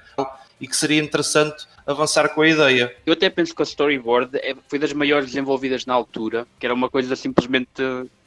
E 0.60 0.66
que 0.66 0.76
seria 0.76 1.02
interessante 1.02 1.66
avançar 1.86 2.28
com 2.30 2.42
a 2.42 2.48
ideia. 2.48 2.94
Eu 3.04 3.14
até 3.14 3.28
penso 3.28 3.54
que 3.54 3.62
a 3.62 3.64
storyboard 3.64 4.38
é, 4.38 4.54
foi 4.68 4.78
das 4.78 4.92
maiores 4.92 5.26
desenvolvidas 5.26 5.84
na 5.84 5.94
altura, 5.94 6.46
que 6.58 6.66
era 6.66 6.74
uma 6.74 6.88
coisa 6.88 7.16
simplesmente 7.16 7.82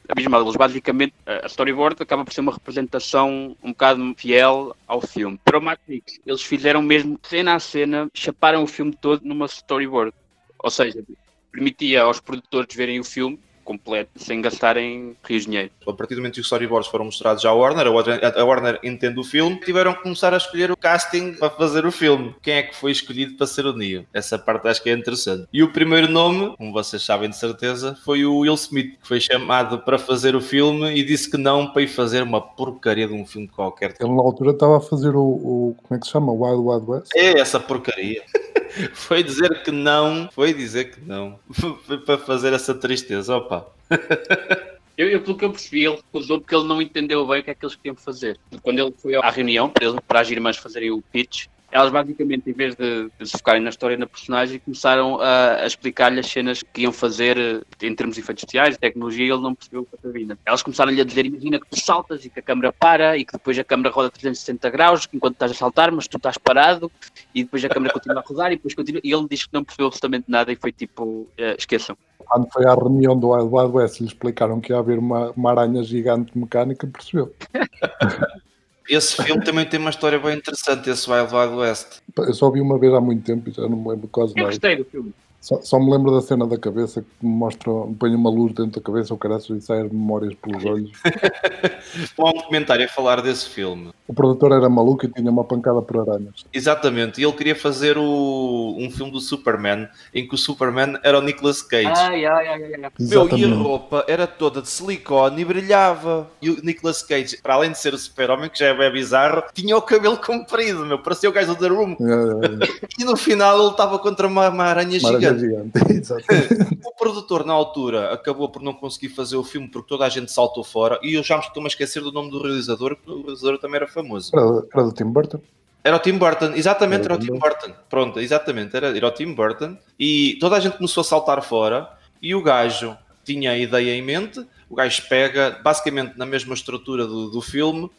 abismal. 0.08 0.42
Eles 0.42 0.56
basicamente, 0.56 1.14
a 1.26 1.46
storyboard 1.46 2.02
acaba 2.02 2.24
por 2.24 2.32
ser 2.32 2.40
uma 2.40 2.52
representação 2.52 3.56
um 3.62 3.70
bocado 3.70 4.14
fiel 4.16 4.76
ao 4.86 5.00
filme. 5.00 5.38
Para 5.44 5.58
o 5.58 5.62
Matrix, 5.62 6.20
eles 6.26 6.42
fizeram 6.42 6.82
mesmo 6.82 7.18
cena 7.22 7.54
a 7.54 7.60
cena, 7.60 8.10
chaparam 8.12 8.62
o 8.62 8.66
filme 8.66 8.96
todo 9.00 9.22
numa 9.24 9.46
storyboard. 9.46 10.12
Ou 10.58 10.70
seja, 10.70 11.04
permitia 11.52 12.02
aos 12.02 12.20
produtores 12.20 12.74
verem 12.74 13.00
o 13.00 13.04
filme 13.04 13.38
completo, 13.64 14.10
sem 14.16 14.40
gastarem 14.40 15.16
rios 15.24 15.42
de 15.42 15.50
dinheiro. 15.50 15.70
A 15.86 15.92
partir 15.92 16.14
do 16.14 16.18
momento 16.20 16.34
que 16.34 16.40
os 16.40 16.46
storyboards 16.46 16.88
foram 16.88 17.06
mostrados 17.06 17.44
à 17.44 17.52
Warner, 17.52 17.86
a 17.86 17.90
Warner, 17.90 18.20
a 18.38 18.44
Warner 18.44 18.80
entende 18.82 19.18
o 19.18 19.24
filme, 19.24 19.56
tiveram 19.60 19.94
que 19.94 20.02
começar 20.02 20.32
a 20.34 20.36
escolher 20.36 20.70
o 20.70 20.76
casting 20.76 21.32
para 21.34 21.50
fazer 21.50 21.86
o 21.86 21.92
filme. 21.92 22.34
Quem 22.42 22.54
é 22.54 22.62
que 22.62 22.76
foi 22.76 22.92
escolhido 22.92 23.36
para 23.36 23.46
ser 23.46 23.66
o 23.66 23.72
Neo? 23.72 24.06
Essa 24.12 24.38
parte 24.38 24.68
acho 24.68 24.82
que 24.82 24.90
é 24.90 24.92
interessante. 24.92 25.48
E 25.52 25.62
o 25.62 25.72
primeiro 25.72 26.08
nome, 26.08 26.54
como 26.56 26.72
vocês 26.72 27.02
sabem 27.02 27.30
de 27.30 27.36
certeza, 27.36 27.98
foi 28.04 28.24
o 28.24 28.38
Will 28.38 28.54
Smith, 28.54 28.98
que 29.00 29.08
foi 29.08 29.20
chamado 29.20 29.78
para 29.80 29.98
fazer 29.98 30.36
o 30.36 30.40
filme 30.40 30.94
e 30.94 31.02
disse 31.02 31.30
que 31.30 31.36
não 31.36 31.72
para 31.72 31.82
ir 31.82 31.88
fazer 31.88 32.22
uma 32.22 32.40
porcaria 32.40 33.06
de 33.06 33.14
um 33.14 33.26
filme 33.26 33.48
qualquer. 33.48 33.94
Ele 33.98 34.14
na 34.14 34.22
altura 34.22 34.50
estava 34.50 34.78
a 34.78 34.80
fazer 34.80 35.14
o, 35.14 35.22
o 35.22 35.76
como 35.82 35.96
é 35.96 36.00
que 36.00 36.06
se 36.06 36.12
chama? 36.12 36.32
Wild 36.32 36.62
Wild 36.62 36.90
West? 36.90 37.10
É 37.14 37.40
essa 37.40 37.58
porcaria. 37.58 38.22
foi 38.92 39.22
dizer 39.22 39.62
que 39.62 39.70
não, 39.70 40.28
foi 40.32 40.52
dizer 40.52 40.90
que 40.90 41.00
não, 41.00 41.38
foi 41.86 41.98
para 41.98 42.18
fazer 42.18 42.52
essa 42.52 42.74
tristeza, 42.74 43.36
opa. 43.36 43.53
Eu, 44.96 45.08
eu, 45.08 45.20
pelo 45.22 45.36
que 45.36 45.44
eu 45.44 45.50
percebi, 45.50 45.84
ele 45.84 45.96
recusou 45.96 46.40
porque 46.40 46.54
ele 46.54 46.68
não 46.68 46.80
entendeu 46.80 47.26
bem 47.26 47.40
o 47.40 47.42
que 47.42 47.50
é 47.50 47.54
que 47.54 47.64
eles 47.64 47.74
queriam 47.74 47.96
fazer. 47.96 48.38
Quando 48.62 48.78
ele 48.78 48.94
foi 48.96 49.16
à 49.16 49.28
reunião 49.28 49.68
para, 49.68 49.92
para 50.00 50.20
as 50.20 50.30
irmãs 50.30 50.56
fazerem 50.56 50.92
o 50.92 51.02
pitch, 51.02 51.46
elas 51.74 51.90
basicamente, 51.90 52.48
em 52.48 52.52
vez 52.52 52.76
de, 52.76 53.10
de, 53.18 53.28
se 53.28 53.36
focarem 53.36 53.60
na 53.60 53.68
história 53.68 53.96
e 53.96 53.98
na 53.98 54.06
personagem, 54.06 54.60
começaram 54.60 55.20
a, 55.20 55.56
a 55.56 55.66
explicar-lhe 55.66 56.20
as 56.20 56.26
cenas 56.28 56.62
que 56.62 56.82
iam 56.82 56.92
fazer 56.92 57.36
eh, 57.36 57.62
em 57.82 57.92
termos 57.96 58.14
de 58.14 58.22
efeitos 58.22 58.44
especiais, 58.44 58.78
tecnologia, 58.78 59.26
e 59.26 59.30
ele 59.30 59.42
não 59.42 59.56
percebeu 59.56 59.80
o 59.80 59.98
que 59.98 60.08
vinda. 60.08 60.38
Elas 60.46 60.62
começaram-lhe 60.62 61.00
a 61.00 61.04
dizer, 61.04 61.26
imagina 61.26 61.58
que 61.58 61.66
tu 61.68 61.80
saltas 61.80 62.24
e 62.24 62.30
que 62.30 62.38
a 62.38 62.42
câmera 62.42 62.72
para 62.72 63.18
e 63.18 63.24
que 63.24 63.32
depois 63.32 63.58
a 63.58 63.64
câmera 63.64 63.90
roda 63.90 64.08
360 64.08 64.70
graus 64.70 65.08
enquanto 65.12 65.34
estás 65.34 65.50
a 65.50 65.54
saltar, 65.54 65.90
mas 65.90 66.06
tu 66.06 66.16
estás 66.16 66.38
parado 66.38 66.92
e 67.34 67.42
depois 67.42 67.64
a 67.64 67.68
câmera 67.68 67.92
continua 67.92 68.20
a 68.20 68.24
rodar 68.24 68.52
e 68.52 68.54
depois 68.56 68.72
continua... 68.72 69.00
E 69.02 69.12
ele 69.12 69.26
diz 69.28 69.44
que 69.44 69.52
não 69.52 69.64
percebeu 69.64 69.88
absolutamente 69.88 70.26
nada 70.28 70.52
e 70.52 70.56
foi 70.56 70.70
tipo, 70.70 71.02
uh, 71.02 71.28
esqueçam. 71.58 71.96
Quando 72.18 72.46
foi 72.52 72.66
à 72.66 72.74
reunião 72.74 73.18
do 73.18 73.30
Wild 73.30 73.52
Wild 73.52 73.76
West 73.76 74.00
lhe 74.00 74.06
explicaram 74.06 74.60
que 74.60 74.72
ia 74.72 74.78
haver 74.78 75.00
uma, 75.00 75.32
uma 75.32 75.50
aranha 75.50 75.82
gigante 75.82 76.38
mecânica, 76.38 76.86
percebeu. 76.86 77.34
Esse 78.88 79.22
filme 79.22 79.42
também 79.44 79.64
tem 79.64 79.80
uma 79.80 79.90
história 79.90 80.18
bem 80.18 80.36
interessante, 80.36 80.90
esse 80.90 81.10
Wild 81.10 81.34
Wild 81.34 81.54
West. 81.54 82.00
Eu 82.16 82.34
só 82.34 82.50
vi 82.50 82.60
uma 82.60 82.78
vez 82.78 82.92
há 82.92 83.00
muito 83.00 83.24
tempo 83.24 83.48
e 83.48 83.52
já 83.52 83.62
não 83.62 83.76
me 83.76 83.88
lembro 83.88 84.08
quase 84.08 84.34
nada. 84.34 84.42
Eu 84.42 84.46
gostei 84.46 84.76
do 84.76 84.84
filme. 84.84 85.12
Só, 85.44 85.60
só, 85.60 85.78
me 85.78 85.92
lembro 85.92 86.10
da 86.10 86.22
cena 86.22 86.46
da 86.46 86.56
cabeça 86.56 87.02
que 87.02 87.26
me 87.26 87.28
mostra, 87.28 87.70
põe 87.98 88.14
uma 88.14 88.30
luz 88.30 88.54
dentro 88.54 88.80
da 88.80 88.86
cabeça, 88.86 89.12
o 89.12 89.18
cara 89.18 89.36
e 89.36 89.60
sai 89.60 89.82
memórias 89.82 90.32
pelos 90.36 90.64
olhos. 90.64 90.90
Há 92.18 92.24
um 92.24 92.32
documentário 92.32 92.86
a 92.86 92.88
falar 92.88 93.20
desse 93.20 93.50
filme. 93.50 93.92
O 94.08 94.14
produtor 94.14 94.52
era 94.52 94.70
maluco 94.70 95.04
e 95.04 95.08
tinha 95.10 95.30
uma 95.30 95.44
pancada 95.44 95.82
por 95.82 96.00
aranhas. 96.00 96.46
Exatamente, 96.50 97.20
e 97.20 97.24
ele 97.24 97.32
queria 97.34 97.54
fazer 97.54 97.98
o, 97.98 98.74
um 98.78 98.90
filme 98.90 99.12
do 99.12 99.20
Superman 99.20 99.86
em 100.14 100.26
que 100.26 100.34
o 100.34 100.38
Superman 100.38 100.98
era 101.02 101.18
o 101.18 101.20
Nicolas 101.20 101.60
Cage. 101.60 101.88
Ai, 101.88 102.24
ai, 102.24 102.46
ai, 102.48 102.74
ai. 102.82 102.90
Meu, 102.98 103.28
e 103.36 103.44
a 103.44 103.54
roupa 103.54 104.02
era 104.08 104.26
toda 104.26 104.62
de 104.62 104.70
silicone 104.70 105.42
e 105.42 105.44
brilhava. 105.44 106.26
E 106.40 106.48
o 106.48 106.64
Nicolas 106.64 107.02
Cage, 107.02 107.36
para 107.42 107.52
além 107.52 107.70
de 107.70 107.78
ser 107.78 107.92
o 107.92 107.98
super-homem, 107.98 108.48
que 108.48 108.60
já 108.60 108.68
é 108.68 108.74
bem 108.74 108.90
bizarro, 108.90 109.42
tinha 109.52 109.76
o 109.76 109.82
cabelo 109.82 110.16
comprido, 110.16 110.86
meu, 110.86 110.98
parecia 110.98 111.28
o 111.28 111.32
gajo 111.32 111.54
do 111.54 111.60
The 111.60 111.68
Room. 111.68 111.96
É, 112.00 112.46
é, 112.46 112.64
é. 112.64 112.84
E 112.98 113.04
no 113.04 113.16
final 113.16 113.60
ele 113.60 113.70
estava 113.72 113.98
contra 113.98 114.26
uma, 114.26 114.48
uma 114.48 114.64
aranha 114.64 114.98
gigante 114.98 115.33
gigante. 115.38 115.72
o 116.84 116.92
produtor, 116.96 117.44
na 117.44 117.52
altura, 117.52 118.12
acabou 118.12 118.48
por 118.48 118.62
não 118.62 118.72
conseguir 118.72 119.08
fazer 119.10 119.36
o 119.36 119.44
filme 119.44 119.68
porque 119.68 119.88
toda 119.88 120.04
a 120.04 120.08
gente 120.08 120.30
saltou 120.30 120.64
fora. 120.64 120.98
E 121.02 121.14
eu 121.14 121.22
já 121.22 121.36
me 121.36 121.42
estou 121.42 121.62
a 121.62 121.66
esquecer 121.66 122.02
do 122.02 122.12
nome 122.12 122.30
do 122.30 122.42
realizador, 122.42 122.96
porque 122.96 123.10
o 123.10 123.22
realizador 123.22 123.58
também 123.58 123.76
era 123.76 123.86
famoso. 123.86 124.30
Era, 124.34 124.66
era 124.72 124.82
do 124.84 124.92
Tim 124.92 125.06
Burton. 125.06 125.40
Era 125.82 125.96
o 125.96 125.98
Tim 125.98 126.16
Burton, 126.16 126.52
exatamente, 126.54 127.04
era, 127.04 127.14
era 127.14 127.22
o 127.22 127.26
Tim 127.26 127.38
Burton. 127.38 127.72
Pronto, 127.90 128.18
exatamente, 128.18 128.74
era, 128.74 128.96
era 128.96 129.06
o 129.06 129.10
Tim 129.10 129.34
Burton. 129.34 129.76
E 129.98 130.38
toda 130.40 130.56
a 130.56 130.60
gente 130.60 130.78
começou 130.78 131.02
a 131.02 131.04
saltar 131.04 131.42
fora. 131.42 131.90
E 132.22 132.34
o 132.34 132.42
gajo 132.42 132.96
tinha 133.22 133.50
a 133.50 133.58
ideia 133.58 133.94
em 133.94 134.00
mente. 134.00 134.46
O 134.70 134.74
gajo 134.74 135.02
pega, 135.08 135.60
basicamente, 135.62 136.16
na 136.16 136.24
mesma 136.24 136.54
estrutura 136.54 137.06
do, 137.06 137.30
do 137.30 137.42
filme, 137.42 137.90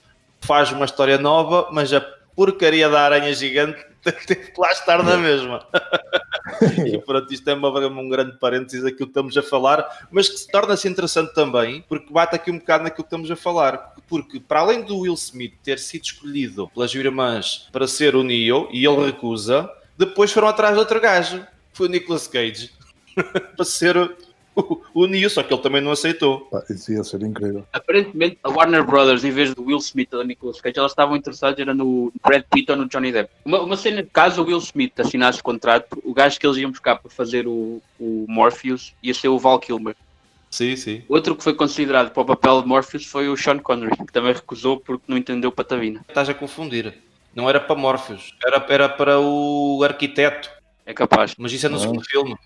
faz 0.42 0.72
uma 0.72 0.86
história 0.86 1.18
nova, 1.18 1.70
mas 1.72 1.94
a 1.94 2.04
porcaria 2.36 2.90
da 2.90 3.02
aranha 3.02 3.34
gigante 3.34 3.84
teve 4.28 4.52
que 4.52 4.62
lá 4.62 4.72
estar 4.72 5.04
na 5.04 5.18
mesma. 5.18 5.66
e 6.86 6.98
pronto, 7.00 7.34
isto 7.34 7.50
é 7.50 7.54
uma, 7.54 7.70
um 7.88 8.10
grande 8.10 8.38
parênteses 8.38 8.84
daquilo 8.84 9.08
que 9.08 9.12
estamos 9.12 9.36
a 9.38 9.42
falar, 9.42 10.08
mas 10.12 10.30
que 10.30 10.38
se 10.38 10.48
torna-se 10.48 10.88
interessante 10.88 11.34
também, 11.34 11.84
porque 11.88 12.14
bate 12.14 12.36
aqui 12.36 12.52
um 12.52 12.60
bocado 12.60 12.84
naquilo 12.84 13.04
que 13.04 13.08
estamos 13.08 13.32
a 13.32 13.36
falar. 13.36 13.96
Porque, 14.08 14.40
para 14.40 14.60
além 14.60 14.84
do 14.84 15.00
Will 15.00 15.16
Smith 15.16 15.56
ter 15.64 15.80
sido 15.80 16.04
escolhido 16.04 16.68
pelas 16.70 16.94
irmãs 16.94 17.68
para 17.72 17.88
ser 17.88 18.16
o 18.16 18.24
Neo, 18.24 18.70
e 18.72 18.86
ele 18.86 19.06
recusa, 19.06 19.70
depois 19.98 20.32
foram 20.32 20.48
atrás 20.48 20.74
de 20.74 20.80
outro 20.80 21.00
gajo, 21.00 21.46
foi 21.74 21.88
o 21.88 21.92
Nicolas 21.92 22.28
Cage, 22.28 22.72
para 23.56 23.66
ser 23.66 24.16
o, 24.94 25.08
Neo, 25.08 25.30
só 25.30 25.44
que 25.44 25.54
ele 25.54 25.62
também 25.62 25.82
não 25.82 25.92
aceitou. 25.92 26.48
Ah, 26.54 26.64
isso 26.70 26.92
ia 26.92 27.04
ser 27.04 27.22
incrível. 27.22 27.66
Aparentemente, 27.74 28.38
a 28.44 28.50
Warner 28.50 28.84
Brothers, 28.86 29.24
em 29.24 29.32
vez 29.32 29.54
do 29.54 29.64
Will 29.64 29.78
Smith 29.78 30.14
ou 30.14 30.20
da 30.20 30.26
Nicolas 30.26 30.62
Cage, 30.62 30.80
elas 30.80 30.92
estavam 30.92 31.16
interessadas 31.16 31.60
era 31.60 31.74
no 31.74 32.12
Brad 32.26 32.44
Pitt 32.52 32.72
ou 32.72 32.78
no 32.78 32.88
Johnny 32.88 33.12
Depp. 33.12 33.30
Uma, 33.44 33.62
uma 33.62 33.78
cena, 33.78 34.06
caso 34.12 34.42
o 34.42 34.46
Will 34.46 34.58
Smith 34.60 35.00
assinasse 35.00 35.40
o 35.40 35.44
contrato, 35.44 36.02
o 36.04 36.14
gajo 36.14 36.40
que 36.40 36.48
eles 36.48 36.58
iam 36.58 36.72
buscar 36.72 36.96
para 36.96 37.12
fazer 37.12 37.48
o, 37.48 37.82
o 38.00 38.26
Morpheus 38.28 38.94
ia 39.04 39.14
ser 39.14 39.28
o 39.28 39.40
Val 39.40 39.60
Kilmer. 39.60 39.96
Sim, 40.50 40.76
sim. 40.78 41.04
Outro 41.10 41.36
que 41.36 41.44
foi 41.44 41.54
considerado 41.54 42.12
para 42.12 42.22
o 42.22 42.26
papel 42.26 42.62
de 42.62 42.68
Morpheus 42.68 43.06
foi 43.06 43.28
o 43.28 43.36
Sean 43.36 43.60
Connery, 43.60 43.98
que 43.98 44.14
também 44.14 44.34
recusou 44.34 44.80
porque 44.80 45.04
não 45.08 45.18
entendeu 45.18 45.52
patavina. 45.52 46.06
Estás 46.08 46.30
a 46.30 46.34
confundir. 46.34 46.94
Não 47.36 47.50
era 47.50 47.60
para 47.60 47.76
Morpheus, 47.76 48.34
era, 48.42 48.66
era 48.70 48.88
para 48.88 49.20
o 49.20 49.84
arquiteto. 49.84 50.50
É 50.86 50.94
capaz. 50.94 51.36
Mas 51.38 51.52
isso 51.52 51.66
é 51.66 51.70
no 51.70 51.76
ah. 51.76 51.80
segundo 51.80 52.06
filme. 52.06 52.38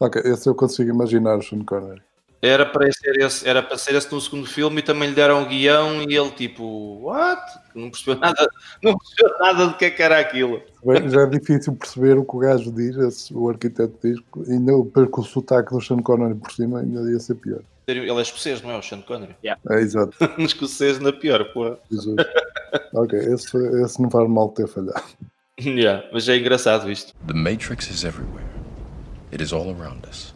Ok, 0.00 0.22
esse 0.24 0.48
eu 0.48 0.54
consigo 0.54 0.90
imaginar 0.90 1.36
o 1.36 1.42
Sean 1.42 1.64
Connery. 1.64 2.02
Era 2.40 2.64
para, 2.64 2.90
ser 2.92 3.16
esse, 3.18 3.48
era 3.48 3.60
para 3.60 3.76
ser 3.76 3.96
esse 3.96 4.12
no 4.12 4.20
segundo 4.20 4.46
filme 4.46 4.78
e 4.78 4.82
também 4.82 5.08
lhe 5.08 5.14
deram 5.14 5.42
o 5.42 5.46
guião 5.46 6.02
e 6.02 6.16
ele 6.16 6.30
tipo, 6.30 7.00
what? 7.02 7.42
Não 7.74 7.90
percebeu 7.90 8.14
nada, 8.22 8.48
não 8.80 8.96
percebeu 8.96 9.38
nada 9.40 9.66
do 9.66 9.76
que, 9.76 9.86
é 9.86 9.90
que 9.90 10.02
era 10.02 10.20
aquilo. 10.20 10.62
Bem, 10.84 11.08
já 11.08 11.22
é 11.22 11.26
difícil 11.26 11.74
perceber 11.74 12.16
o 12.16 12.24
que 12.24 12.36
o 12.36 12.38
gajo 12.38 12.70
diz, 12.70 12.96
esse, 12.96 13.34
o 13.34 13.48
arquiteto 13.48 13.98
diz, 14.04 14.18
ainda 14.48 14.72
com 15.10 15.20
o 15.20 15.24
sotaque 15.24 15.72
do 15.72 15.80
Sean 15.80 16.00
Connery 16.00 16.36
por 16.36 16.52
cima 16.52 16.78
ainda 16.78 17.10
ia 17.10 17.18
ser 17.18 17.34
pior. 17.34 17.60
Ele 17.88 18.08
é 18.08 18.20
escocês, 18.20 18.62
não 18.62 18.70
é? 18.70 18.78
O 18.78 18.82
Sean 18.82 19.00
Connery. 19.00 19.34
É 19.42 19.80
exato. 19.80 20.16
Um 20.38 20.44
escocês 20.44 21.00
na 21.00 21.12
pior, 21.12 21.42
porra. 21.52 21.78
Jesus. 21.90 22.16
ok, 22.92 23.18
esse, 23.18 23.82
esse 23.82 24.00
não 24.00 24.10
faz 24.10 24.28
mal 24.28 24.50
ter 24.50 24.68
falhado. 24.68 25.02
Yeah, 25.60 26.08
mas 26.12 26.28
é 26.28 26.36
engraçado 26.36 26.88
isto. 26.88 27.12
The 27.26 27.34
Matrix 27.34 27.90
is 27.90 28.04
everywhere. 28.04 28.47
It 29.32 29.42
is 29.42 29.52
all 29.52 29.68
around 29.70 30.08
us. 30.08 30.34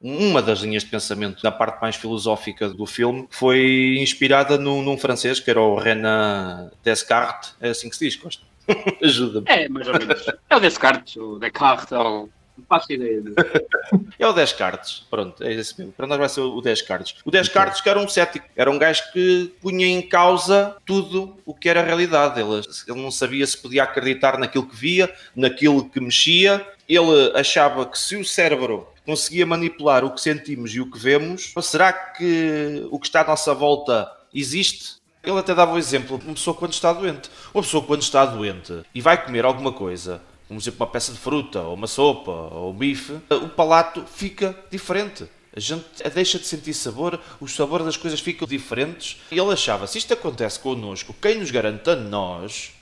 Uma 0.00 0.42
das 0.42 0.58
linhas 0.60 0.82
de 0.82 0.90
pensamento 0.90 1.40
da 1.42 1.52
parte 1.52 1.80
mais 1.80 1.94
filosófica 1.94 2.68
do 2.68 2.84
filme 2.86 3.28
foi 3.30 3.98
inspirada 4.00 4.58
num, 4.58 4.82
num 4.82 4.98
francês 4.98 5.38
que 5.38 5.48
era 5.48 5.60
o 5.60 5.76
Renan 5.76 6.72
Descartes. 6.82 7.54
É 7.60 7.68
assim 7.68 7.88
que 7.88 7.94
se 7.94 8.06
diz, 8.06 8.16
Costa. 8.16 8.42
Ajuda-me. 9.00 9.46
É, 9.48 9.68
mais 9.68 9.86
ou 9.86 9.94
menos. 9.94 10.26
É 10.50 10.56
o 10.56 10.60
Descartes, 10.60 11.16
o 11.16 11.38
Descartes, 11.38 11.92
ou... 11.92 12.28
Não 12.56 12.64
faço 12.68 12.92
ideia. 12.92 13.20
De... 13.20 13.32
É 14.18 14.26
o 14.26 14.32
Descartes, 14.32 15.04
pronto, 15.10 15.42
é 15.42 15.52
esse 15.52 15.76
mesmo. 15.76 15.92
Para 15.92 16.06
nós 16.06 16.18
vai 16.18 16.28
ser 16.28 16.40
o 16.40 16.60
Descartes. 16.60 17.16
O 17.24 17.30
Descartes 17.30 17.80
que 17.80 17.88
era 17.88 17.98
um 17.98 18.06
cético, 18.06 18.46
era 18.54 18.70
um 18.70 18.78
gajo 18.78 19.02
que 19.12 19.52
punha 19.60 19.86
em 19.86 20.00
causa 20.00 20.76
tudo 20.86 21.36
o 21.44 21.52
que 21.54 21.68
era 21.68 21.80
a 21.80 21.84
realidade. 21.84 22.40
Ele, 22.40 22.62
ele 22.88 23.02
não 23.02 23.10
sabia 23.10 23.46
se 23.46 23.58
podia 23.58 23.82
acreditar 23.82 24.38
naquilo 24.38 24.66
que 24.66 24.76
via, 24.76 25.12
naquilo 25.34 25.88
que 25.88 26.00
mexia. 26.00 26.64
Ele 26.88 27.32
achava 27.34 27.84
que 27.86 27.98
se 27.98 28.16
o 28.16 28.24
cérebro 28.24 28.86
conseguia 29.04 29.46
manipular 29.46 30.04
o 30.04 30.10
que 30.10 30.20
sentimos 30.20 30.74
e 30.74 30.80
o 30.80 30.90
que 30.90 30.98
vemos, 30.98 31.52
será 31.62 31.92
que 31.92 32.86
o 32.90 32.98
que 32.98 33.06
está 33.06 33.22
à 33.22 33.26
nossa 33.26 33.52
volta 33.54 34.10
existe? 34.32 35.02
Ele 35.22 35.38
até 35.38 35.54
dava 35.54 35.72
o 35.72 35.78
exemplo 35.78 36.18
de 36.18 36.24
uma 36.24 36.34
pessoa 36.34 36.54
quando 36.54 36.72
está 36.72 36.92
doente. 36.92 37.30
Uma 37.54 37.62
pessoa 37.62 37.84
quando 37.84 38.02
está 38.02 38.24
doente 38.26 38.82
e 38.94 39.00
vai 39.00 39.22
comer 39.22 39.44
alguma 39.44 39.72
coisa, 39.72 40.20
como 40.52 40.60
por 40.60 40.62
exemplo 40.62 40.84
uma 40.84 40.92
peça 40.92 41.12
de 41.12 41.18
fruta, 41.18 41.60
ou 41.60 41.74
uma 41.74 41.86
sopa, 41.86 42.30
ou 42.30 42.72
bife, 42.72 43.14
o 43.30 43.48
palato 43.48 44.04
fica 44.04 44.56
diferente. 44.70 45.26
A 45.54 45.60
gente 45.60 45.84
deixa 46.14 46.38
de 46.38 46.46
sentir 46.46 46.74
sabor, 46.74 47.18
o 47.40 47.48
sabor 47.48 47.82
das 47.82 47.96
coisas 47.96 48.20
ficam 48.20 48.46
diferentes. 48.46 49.20
E 49.30 49.38
ele 49.38 49.52
achava, 49.52 49.86
se 49.86 49.98
isto 49.98 50.12
acontece 50.12 50.58
connosco, 50.58 51.14
quem 51.20 51.38
nos 51.38 51.50
garante 51.50 51.90
a 51.90 51.96
nós, 51.96 52.72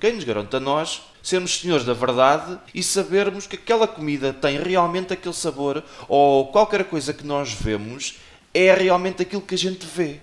quem 0.00 0.14
nos 0.14 0.24
garante 0.24 0.56
a 0.56 0.60
nós, 0.60 1.02
sermos 1.22 1.58
senhores 1.58 1.84
da 1.84 1.92
verdade 1.92 2.58
e 2.74 2.82
sabermos 2.82 3.46
que 3.46 3.56
aquela 3.56 3.86
comida 3.86 4.32
tem 4.32 4.58
realmente 4.58 5.12
aquele 5.12 5.34
sabor, 5.34 5.82
ou 6.08 6.48
qualquer 6.48 6.84
coisa 6.84 7.12
que 7.12 7.26
nós 7.26 7.52
vemos 7.52 8.18
é 8.52 8.72
realmente 8.72 9.22
aquilo 9.22 9.42
que 9.42 9.54
a 9.54 9.58
gente 9.58 9.86
vê. 9.86 10.20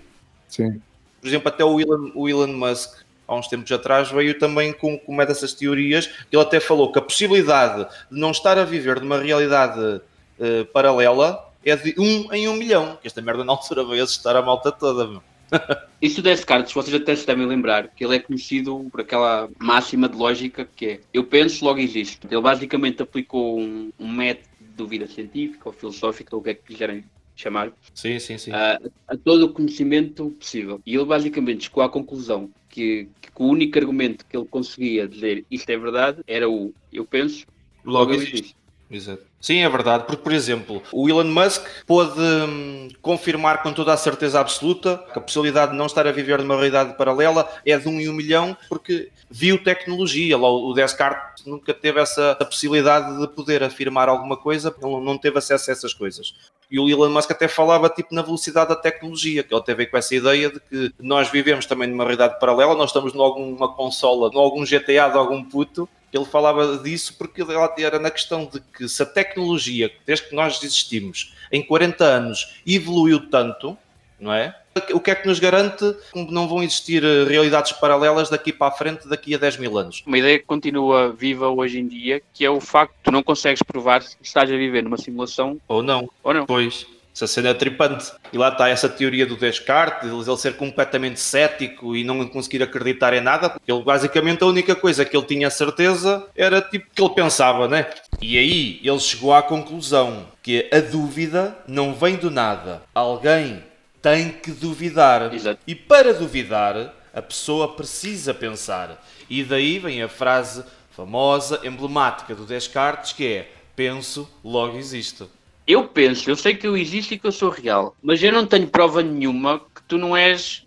Sim. 0.47 0.81
Por 1.19 1.27
exemplo, 1.27 1.49
até 1.49 1.63
o 1.63 1.79
Elon, 1.79 2.11
o 2.15 2.27
Elon 2.27 2.47
Musk, 2.47 3.01
há 3.27 3.36
uns 3.36 3.47
tempos 3.47 3.71
atrás, 3.71 4.12
veio 4.12 4.38
também 4.38 4.73
com, 4.73 4.97
com 4.97 5.12
uma 5.12 5.25
dessas 5.25 5.53
teorias. 5.53 6.10
Ele 6.31 6.41
até 6.41 6.60
falou 6.60 6.91
que 6.91 6.99
a 6.99 7.01
possibilidade 7.01 7.88
de 8.12 8.19
não 8.19 8.31
estar 8.31 8.57
a 8.57 8.65
viver 8.65 8.99
numa 8.99 9.19
realidade 9.19 10.01
eh, 10.39 10.63
paralela 10.65 11.51
é 11.63 11.75
de 11.75 11.95
um 11.97 12.34
em 12.34 12.47
um 12.47 12.55
milhão. 12.55 12.97
Que 13.01 13.07
esta 13.07 13.21
merda 13.21 13.43
na 13.43 13.53
altura 13.53 13.86
veio 13.86 14.03
assustar 14.03 14.36
a 14.36 14.41
malta 14.41 14.71
toda. 14.71 15.07
Meu. 15.07 15.23
Isso 16.01 16.21
do 16.21 16.23
Descartes, 16.23 16.73
vocês 16.73 16.95
até 16.95 17.15
se 17.15 17.27
devem 17.27 17.45
lembrar 17.45 17.89
que 17.89 18.03
ele 18.03 18.15
é 18.15 18.19
conhecido 18.19 18.88
por 18.91 19.01
aquela 19.01 19.49
máxima 19.60 20.07
de 20.10 20.15
lógica 20.15 20.67
que 20.75 20.86
é 20.86 20.99
eu 21.13 21.23
penso, 21.23 21.63
logo 21.63 21.79
existo. 21.79 22.27
Ele 22.29 22.41
basicamente 22.41 23.01
aplicou 23.01 23.60
um, 23.60 23.91
um 23.99 24.07
método 24.07 24.47
de 24.60 24.67
dúvida 24.75 25.07
científica 25.07 25.69
ou 25.69 25.73
filosófica, 25.73 26.36
ou 26.36 26.41
o 26.41 26.43
que 26.43 26.49
é 26.51 26.53
que 26.53 26.63
quiserem 26.63 27.03
chamar, 27.36 27.71
Sim, 27.93 28.19
sim, 28.19 28.38
sim. 28.38 28.51
a, 28.51 28.79
a 29.07 29.17
todo 29.17 29.45
o 29.45 29.53
conhecimento 29.53 30.29
possível. 30.31 30.79
E 30.86 30.95
ele 30.95 31.05
basicamente 31.05 31.65
chegou 31.65 31.84
à 31.84 31.89
conclusão 31.89 32.49
que, 32.71 33.10
que 33.21 33.29
o 33.36 33.45
único 33.47 33.77
argumento 33.77 34.25
que 34.25 34.36
ele 34.36 34.47
conseguia 34.47 35.07
dizer 35.07 35.45
isto 35.51 35.69
é 35.69 35.77
verdade 35.77 36.23
era 36.25 36.49
o 36.49 36.73
eu 36.91 37.05
penso, 37.05 37.45
Logo 37.84 38.12
logo 38.12 38.13
existe. 38.13 38.36
existe. 38.36 38.55
Exato. 38.91 39.23
Sim, 39.39 39.60
é 39.60 39.69
verdade, 39.69 40.04
porque, 40.04 40.21
por 40.21 40.34
exemplo, 40.34 40.84
o 40.91 41.10
Elon 41.10 41.23
Musk 41.23 41.65
pôde 41.88 42.19
hum, 42.19 42.89
confirmar 43.01 43.63
com 43.63 43.71
toda 43.71 43.93
a 43.93 43.97
certeza 43.97 44.39
absoluta 44.39 45.04
que 45.12 45.17
a 45.17 45.21
possibilidade 45.21 45.71
de 45.71 45.77
não 45.77 45.86
estar 45.86 46.06
a 46.06 46.12
viver 46.12 46.39
numa 46.39 46.56
realidade 46.56 46.95
paralela 46.95 47.49
é 47.65 47.75
de 47.77 47.88
um 47.88 47.99
em 47.99 48.10
um 48.10 48.13
milhão, 48.13 48.56
porque 48.67 49.10
viu 49.30 49.63
tecnologia. 49.63 50.38
Lá 50.38 50.51
o 50.51 50.73
Descartes 50.73 51.45
nunca 51.45 51.73
teve 51.73 52.01
essa 52.01 52.36
possibilidade 52.36 53.17
de 53.17 53.27
poder 53.30 53.63
afirmar 53.63 54.10
alguma 54.10 54.36
coisa, 54.36 54.75
ele 54.80 54.99
não 54.99 55.17
teve 55.17 55.38
acesso 55.39 55.71
a 55.71 55.73
essas 55.73 55.93
coisas. 55.93 56.36
E 56.69 56.77
o 56.77 56.88
Elon 56.89 57.10
Musk 57.10 57.32
até 57.32 57.47
falava 57.47 57.89
tipo 57.89 58.13
na 58.13 58.21
velocidade 58.21 58.69
da 58.69 58.75
tecnologia, 58.75 59.41
que 59.41 59.54
ele 59.54 59.63
teve 59.63 59.86
com 59.88 59.97
essa 59.97 60.13
ideia 60.13 60.51
de 60.51 60.60
que 60.60 60.93
nós 60.99 61.30
vivemos 61.30 61.65
também 61.65 61.88
numa 61.88 62.04
realidade 62.04 62.39
paralela, 62.39 62.75
nós 62.75 62.89
estamos 62.89 63.15
em 63.15 63.19
alguma 63.19 63.73
consola, 63.73 64.30
em 64.34 64.38
algum 64.38 64.63
GTA 64.63 65.10
de 65.10 65.17
algum 65.17 65.43
puto, 65.43 65.88
ele 66.13 66.26
falava 66.26 66.78
disso 66.78 67.15
porque 67.17 67.41
ele 67.41 67.54
era 67.78 68.00
na 68.00 68.12
questão 68.12 68.45
de 68.45 68.60
que 68.60 68.88
se 68.88 69.02
a 69.02 69.06
tecnologia, 69.06 69.91
desde 70.06 70.28
que 70.30 70.36
nós 70.36 70.62
existimos, 70.62 71.34
em 71.52 71.62
40 71.62 72.04
anos, 72.04 72.56
evoluiu 72.65 73.30
tanto, 73.30 73.78
não 74.19 74.34
é? 74.34 74.56
O 74.93 75.02
que 75.02 75.12
é 75.12 75.15
que 75.15 75.28
nos 75.28 75.38
garante 75.39 75.84
que 76.13 76.32
não 76.32 76.47
vão 76.47 76.63
existir 76.63 77.04
eh, 77.04 77.26
realidades 77.26 77.74
paralelas 77.74 78.30
daqui 78.30 78.54
para 78.54 78.67
a 78.67 78.71
frente, 78.71 79.06
daqui 79.06 79.36
a 79.36 79.38
10 79.38 79.58
mil 79.58 79.78
anos? 79.78 80.02
Uma 80.06 80.17
ideia 80.17 80.39
que 80.39 80.45
continua 80.45 81.12
viva 81.12 81.50
hoje 81.50 81.78
em 81.80 81.88
dia, 81.88 82.21
que 82.34 82.45
é 82.45 82.50
o 82.50 82.62
facto 82.62 82.93
de 82.93 83.04
tu 83.04 83.12
não 83.12 83.21
consegues 83.21 83.62
provar 83.62 84.02
se 84.02 84.15
estás 84.21 84.50
a 84.50 84.56
viver 84.56 84.82
numa 84.82 84.97
simulação 84.97 85.60
Ou 85.67 85.84
não? 85.84 86.10
ou 86.24 86.34
não. 86.34 86.45
Pois, 86.45 86.88
essa 87.13 87.28
cena 87.28 87.50
é 87.50 87.54
tripante. 87.54 88.12
E 88.32 88.38
lá 88.38 88.50
está 88.50 88.69
essa 88.69 88.88
teoria 88.88 89.26
do 89.26 89.36
Descartes, 89.36 90.10
de 90.10 90.15
ele 90.15 90.38
ser 90.38 90.56
completamente 90.56 91.19
cético 91.19 91.95
e 91.95 92.04
não 92.04 92.26
conseguir 92.28 92.63
acreditar 92.63 93.13
em 93.13 93.21
nada, 93.21 93.50
porque 93.50 93.71
ele 93.71 93.84
basicamente 93.84 94.43
a 94.43 94.47
única 94.47 94.76
coisa 94.76 95.04
que 95.04 95.15
ele 95.15 95.26
tinha 95.26 95.50
certeza 95.50 96.26
era 96.36 96.62
tipo 96.62 96.88
que 96.93 97.02
ele 97.02 97.13
pensava, 97.13 97.67
né? 97.67 97.88
E 98.21 98.38
aí 98.38 98.80
ele 98.84 99.00
chegou 99.00 99.34
à 99.34 99.41
conclusão 99.41 100.28
que 100.41 100.69
a 100.71 100.80
dúvida 100.80 101.58
não 101.67 101.93
vem 101.93 102.15
do 102.15 102.32
nada. 102.32 102.82
Alguém 102.93 103.63
tem 104.02 104.32
que 104.32 104.52
duvidar. 104.52 105.34
Exato. 105.34 105.60
E 105.67 105.76
para 105.76 106.13
duvidar, 106.13 106.93
a 107.13 107.21
pessoa 107.21 107.76
precisa 107.76 108.34
pensar. 108.34 109.04
E 109.30 109.43
daí 109.43 109.80
vem 109.80 110.02
a 110.02 110.10
frase 110.10 110.63
famosa, 110.91 111.60
emblemática 111.63 112.34
do 112.34 112.45
Descartes, 112.45 113.13
que 113.13 113.26
é 113.28 113.52
penso, 113.76 114.30
logo 114.43 114.78
existo. 114.78 115.30
Eu 115.65 115.88
penso, 115.88 116.30
eu 116.30 116.36
sei 116.36 116.56
que 116.56 116.67
eu 116.67 116.76
existo 116.76 117.13
e 117.13 117.19
que 117.19 117.28
eu 117.28 117.32
sou 117.32 117.50
real, 117.50 117.95
mas 118.02 118.21
eu 118.21 118.32
não 118.32 118.45
tenho 118.45 118.67
prova 118.67 119.02
nenhuma 119.02 119.60
que 119.60 119.82
tu 119.88 119.97
não 119.97 120.17
és 120.17 120.65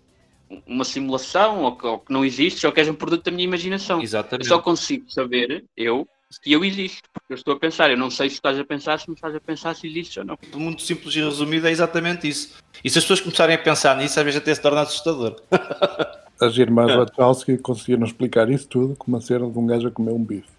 uma 0.65 0.85
simulação 0.85 1.63
ou 1.63 1.75
que, 1.75 1.85
ou 1.85 1.99
que 1.99 2.13
não 2.13 2.23
existes 2.23 2.63
ou 2.63 2.71
que 2.71 2.79
és 2.79 2.89
um 2.89 2.93
produto 2.93 3.25
da 3.25 3.31
minha 3.31 3.43
imaginação. 3.43 3.97
Eu 3.97 4.03
Exatamente. 4.03 4.47
só 4.47 4.59
consigo 4.59 5.11
saber, 5.11 5.65
eu, 5.75 6.07
que 6.41 6.51
eu 6.53 6.63
existo, 6.63 7.09
porque 7.13 7.33
eu 7.33 7.35
estou 7.35 7.53
a 7.53 7.59
pensar. 7.59 7.89
Eu 7.89 7.97
não 7.97 8.09
sei 8.09 8.29
se 8.29 8.35
estás 8.35 8.57
a 8.59 8.63
pensar, 8.63 8.99
se 8.99 9.07
não 9.07 9.15
estás 9.15 9.35
a 9.35 9.39
pensar 9.39 9.75
se 9.75 9.87
existes 9.87 10.17
ou 10.17 10.25
não. 10.25 10.37
Muito 10.53 10.81
simples 10.81 11.15
e 11.15 11.21
resumido 11.21 11.67
é 11.67 11.71
exatamente 11.71 12.27
isso. 12.27 12.55
E 12.83 12.89
se 12.89 12.97
as 12.97 13.03
pessoas 13.03 13.21
começarem 13.21 13.55
a 13.55 13.59
pensar 13.59 13.97
nisso, 13.97 14.19
às 14.19 14.25
vezes 14.25 14.39
até 14.39 14.53
se 14.53 14.61
torna 14.61 14.81
assustador. 14.81 15.35
As 16.39 16.57
irmãs 16.57 16.93
Wachowski 16.93 17.57
conseguiram 17.57 18.05
explicar 18.05 18.49
isso 18.49 18.67
tudo 18.67 18.93
com 18.97 19.07
uma 19.07 19.21
cena 19.21 19.49
de 19.49 19.57
um 19.57 19.65
gajo 19.65 19.87
a 19.87 19.91
comer 19.91 20.11
um 20.11 20.21
bife. 20.21 20.49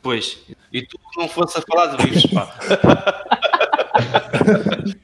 Pois. 0.00 0.38
E 0.72 0.82
tu 0.82 0.96
não 1.16 1.28
fosse 1.28 1.58
a 1.58 1.62
falar 1.62 1.96
de 1.96 2.04
bichos, 2.04 2.30
pá. 2.30 2.54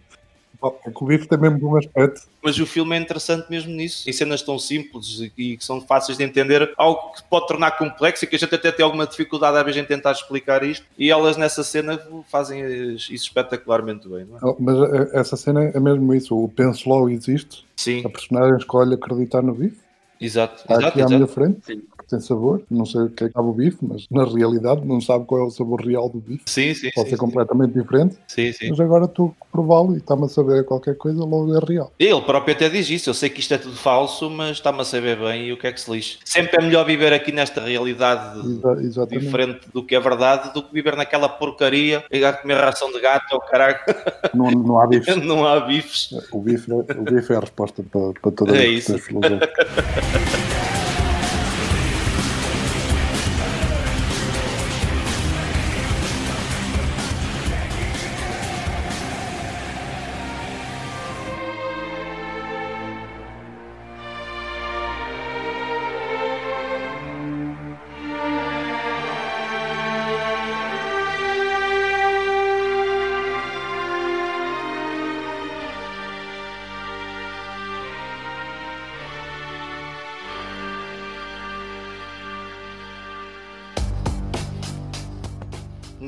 O 0.60 1.06
bife 1.06 1.28
tem 1.28 1.38
mesmo 1.38 1.58
bom 1.58 1.76
aspecto. 1.76 2.22
Mas 2.42 2.58
o 2.58 2.66
filme 2.66 2.96
é 2.96 2.98
interessante 3.00 3.48
mesmo 3.48 3.70
nisso. 3.72 4.10
Em 4.10 4.12
cenas 4.12 4.42
tão 4.42 4.58
simples 4.58 5.20
e 5.20 5.30
que 5.30 5.64
são 5.64 5.80
fáceis 5.80 6.18
de 6.18 6.24
entender, 6.24 6.72
algo 6.76 7.12
que 7.12 7.22
pode 7.30 7.46
tornar 7.46 7.70
complexo 7.78 8.24
e 8.24 8.28
que 8.28 8.34
a 8.34 8.38
gente 8.40 8.52
até 8.56 8.72
tem 8.72 8.84
alguma 8.84 9.06
dificuldade 9.06 9.56
às 9.56 9.64
vezes 9.64 9.80
em 9.80 9.84
tentar 9.84 10.10
explicar 10.10 10.64
isto. 10.64 10.84
E 10.98 11.10
elas 11.12 11.36
nessa 11.36 11.62
cena 11.62 12.00
fazem 12.28 12.60
isso 12.96 13.12
espetacularmente 13.12 14.08
bem, 14.08 14.24
não 14.24 14.36
é? 14.36 14.40
Oh, 14.42 14.56
Mas 14.58 14.76
eh, 14.76 15.10
essa 15.12 15.36
cena 15.36 15.62
é 15.62 15.78
mesmo 15.78 16.12
isso. 16.12 16.36
O 16.36 16.48
penso 16.48 16.88
logo 16.88 17.08
existe. 17.08 17.64
Sim, 17.76 18.02
A 18.04 18.08
personagem 18.08 18.56
escolhe 18.56 18.94
acreditar 18.94 19.42
no 19.42 19.54
bife. 19.54 19.78
exato. 20.20 20.56
Está 20.62 20.74
exato, 20.74 20.88
aqui 20.88 20.98
à 20.98 21.04
exato. 21.04 21.14
minha 21.14 21.26
frente. 21.28 21.60
Sim. 21.64 21.82
Tem 22.08 22.20
sabor. 22.20 22.62
Não 22.70 22.86
sei 22.86 23.02
o 23.02 23.10
que 23.10 23.24
é 23.24 23.26
que 23.28 23.32
sabe 23.34 23.48
o 23.48 23.52
bife, 23.52 23.78
mas 23.82 24.06
na 24.10 24.24
realidade 24.24 24.84
não 24.86 25.00
sabe 25.00 25.24
qual 25.26 25.42
é 25.42 25.44
o 25.44 25.50
sabor 25.50 25.80
real 25.80 26.08
do 26.08 26.18
bife. 26.20 26.42
Sim, 26.46 26.72
sim, 26.74 26.90
Pode 26.94 27.08
sim, 27.08 27.14
ser 27.16 27.20
completamente 27.20 27.74
diferente. 27.74 28.16
sim, 28.26 28.50
sim. 28.52 28.70
Mas 28.70 28.80
agora 28.80 29.04
estou 29.04 29.34
a 29.40 29.44
prová-lo 29.52 29.94
e 29.94 29.98
está-me 29.98 30.24
a 30.24 30.28
saber 30.28 30.64
qualquer 30.64 30.96
coisa, 30.96 31.18
logo 31.24 31.54
é 31.54 31.60
real. 31.66 31.92
Ele 31.98 32.20
próprio 32.22 32.54
até 32.54 32.68
diz 32.68 32.88
isso. 32.88 33.10
Eu 33.10 33.14
sei 33.14 33.28
que 33.28 33.40
isto 33.40 33.52
é 33.52 33.58
tudo 33.58 33.76
falso, 33.76 34.30
mas 34.30 34.52
está-me 34.52 34.80
a 34.80 34.84
saber 34.84 35.18
bem 35.18 35.46
e 35.48 35.52
o 35.52 35.58
que 35.58 35.66
é 35.66 35.72
que 35.72 35.80
se 35.80 35.90
lixe. 35.90 36.18
Sempre 36.24 36.62
é 36.62 36.64
melhor 36.64 36.84
viver 36.86 37.12
aqui 37.12 37.30
nesta 37.30 37.60
realidade 37.60 38.38
Exa- 38.80 39.06
diferente 39.06 39.68
do 39.72 39.82
que 39.84 39.94
é 39.94 40.00
verdade 40.00 40.52
do 40.54 40.62
que 40.62 40.72
viver 40.72 40.96
naquela 40.96 41.28
porcaria 41.28 42.04
e 42.10 42.24
a 42.24 42.32
comer 42.32 42.54
ração 42.56 42.90
de 42.90 43.00
gato 43.00 43.32
ou 43.34 43.40
caralho. 43.40 43.78
Não, 44.34 44.50
não 44.50 44.80
há 44.80 44.86
bife. 44.86 45.14
Não 45.28 45.46
há 45.46 45.60
bifes. 45.60 46.10
O 46.32 46.40
bife, 46.40 46.70
é- 46.72 46.74
o 46.98 47.02
bife 47.04 47.32
é 47.32 47.36
a 47.36 47.40
resposta 47.40 47.82
para, 47.82 48.12
para 48.20 48.30
todas 48.32 48.54
É 48.56 48.66
isso. 48.66 48.94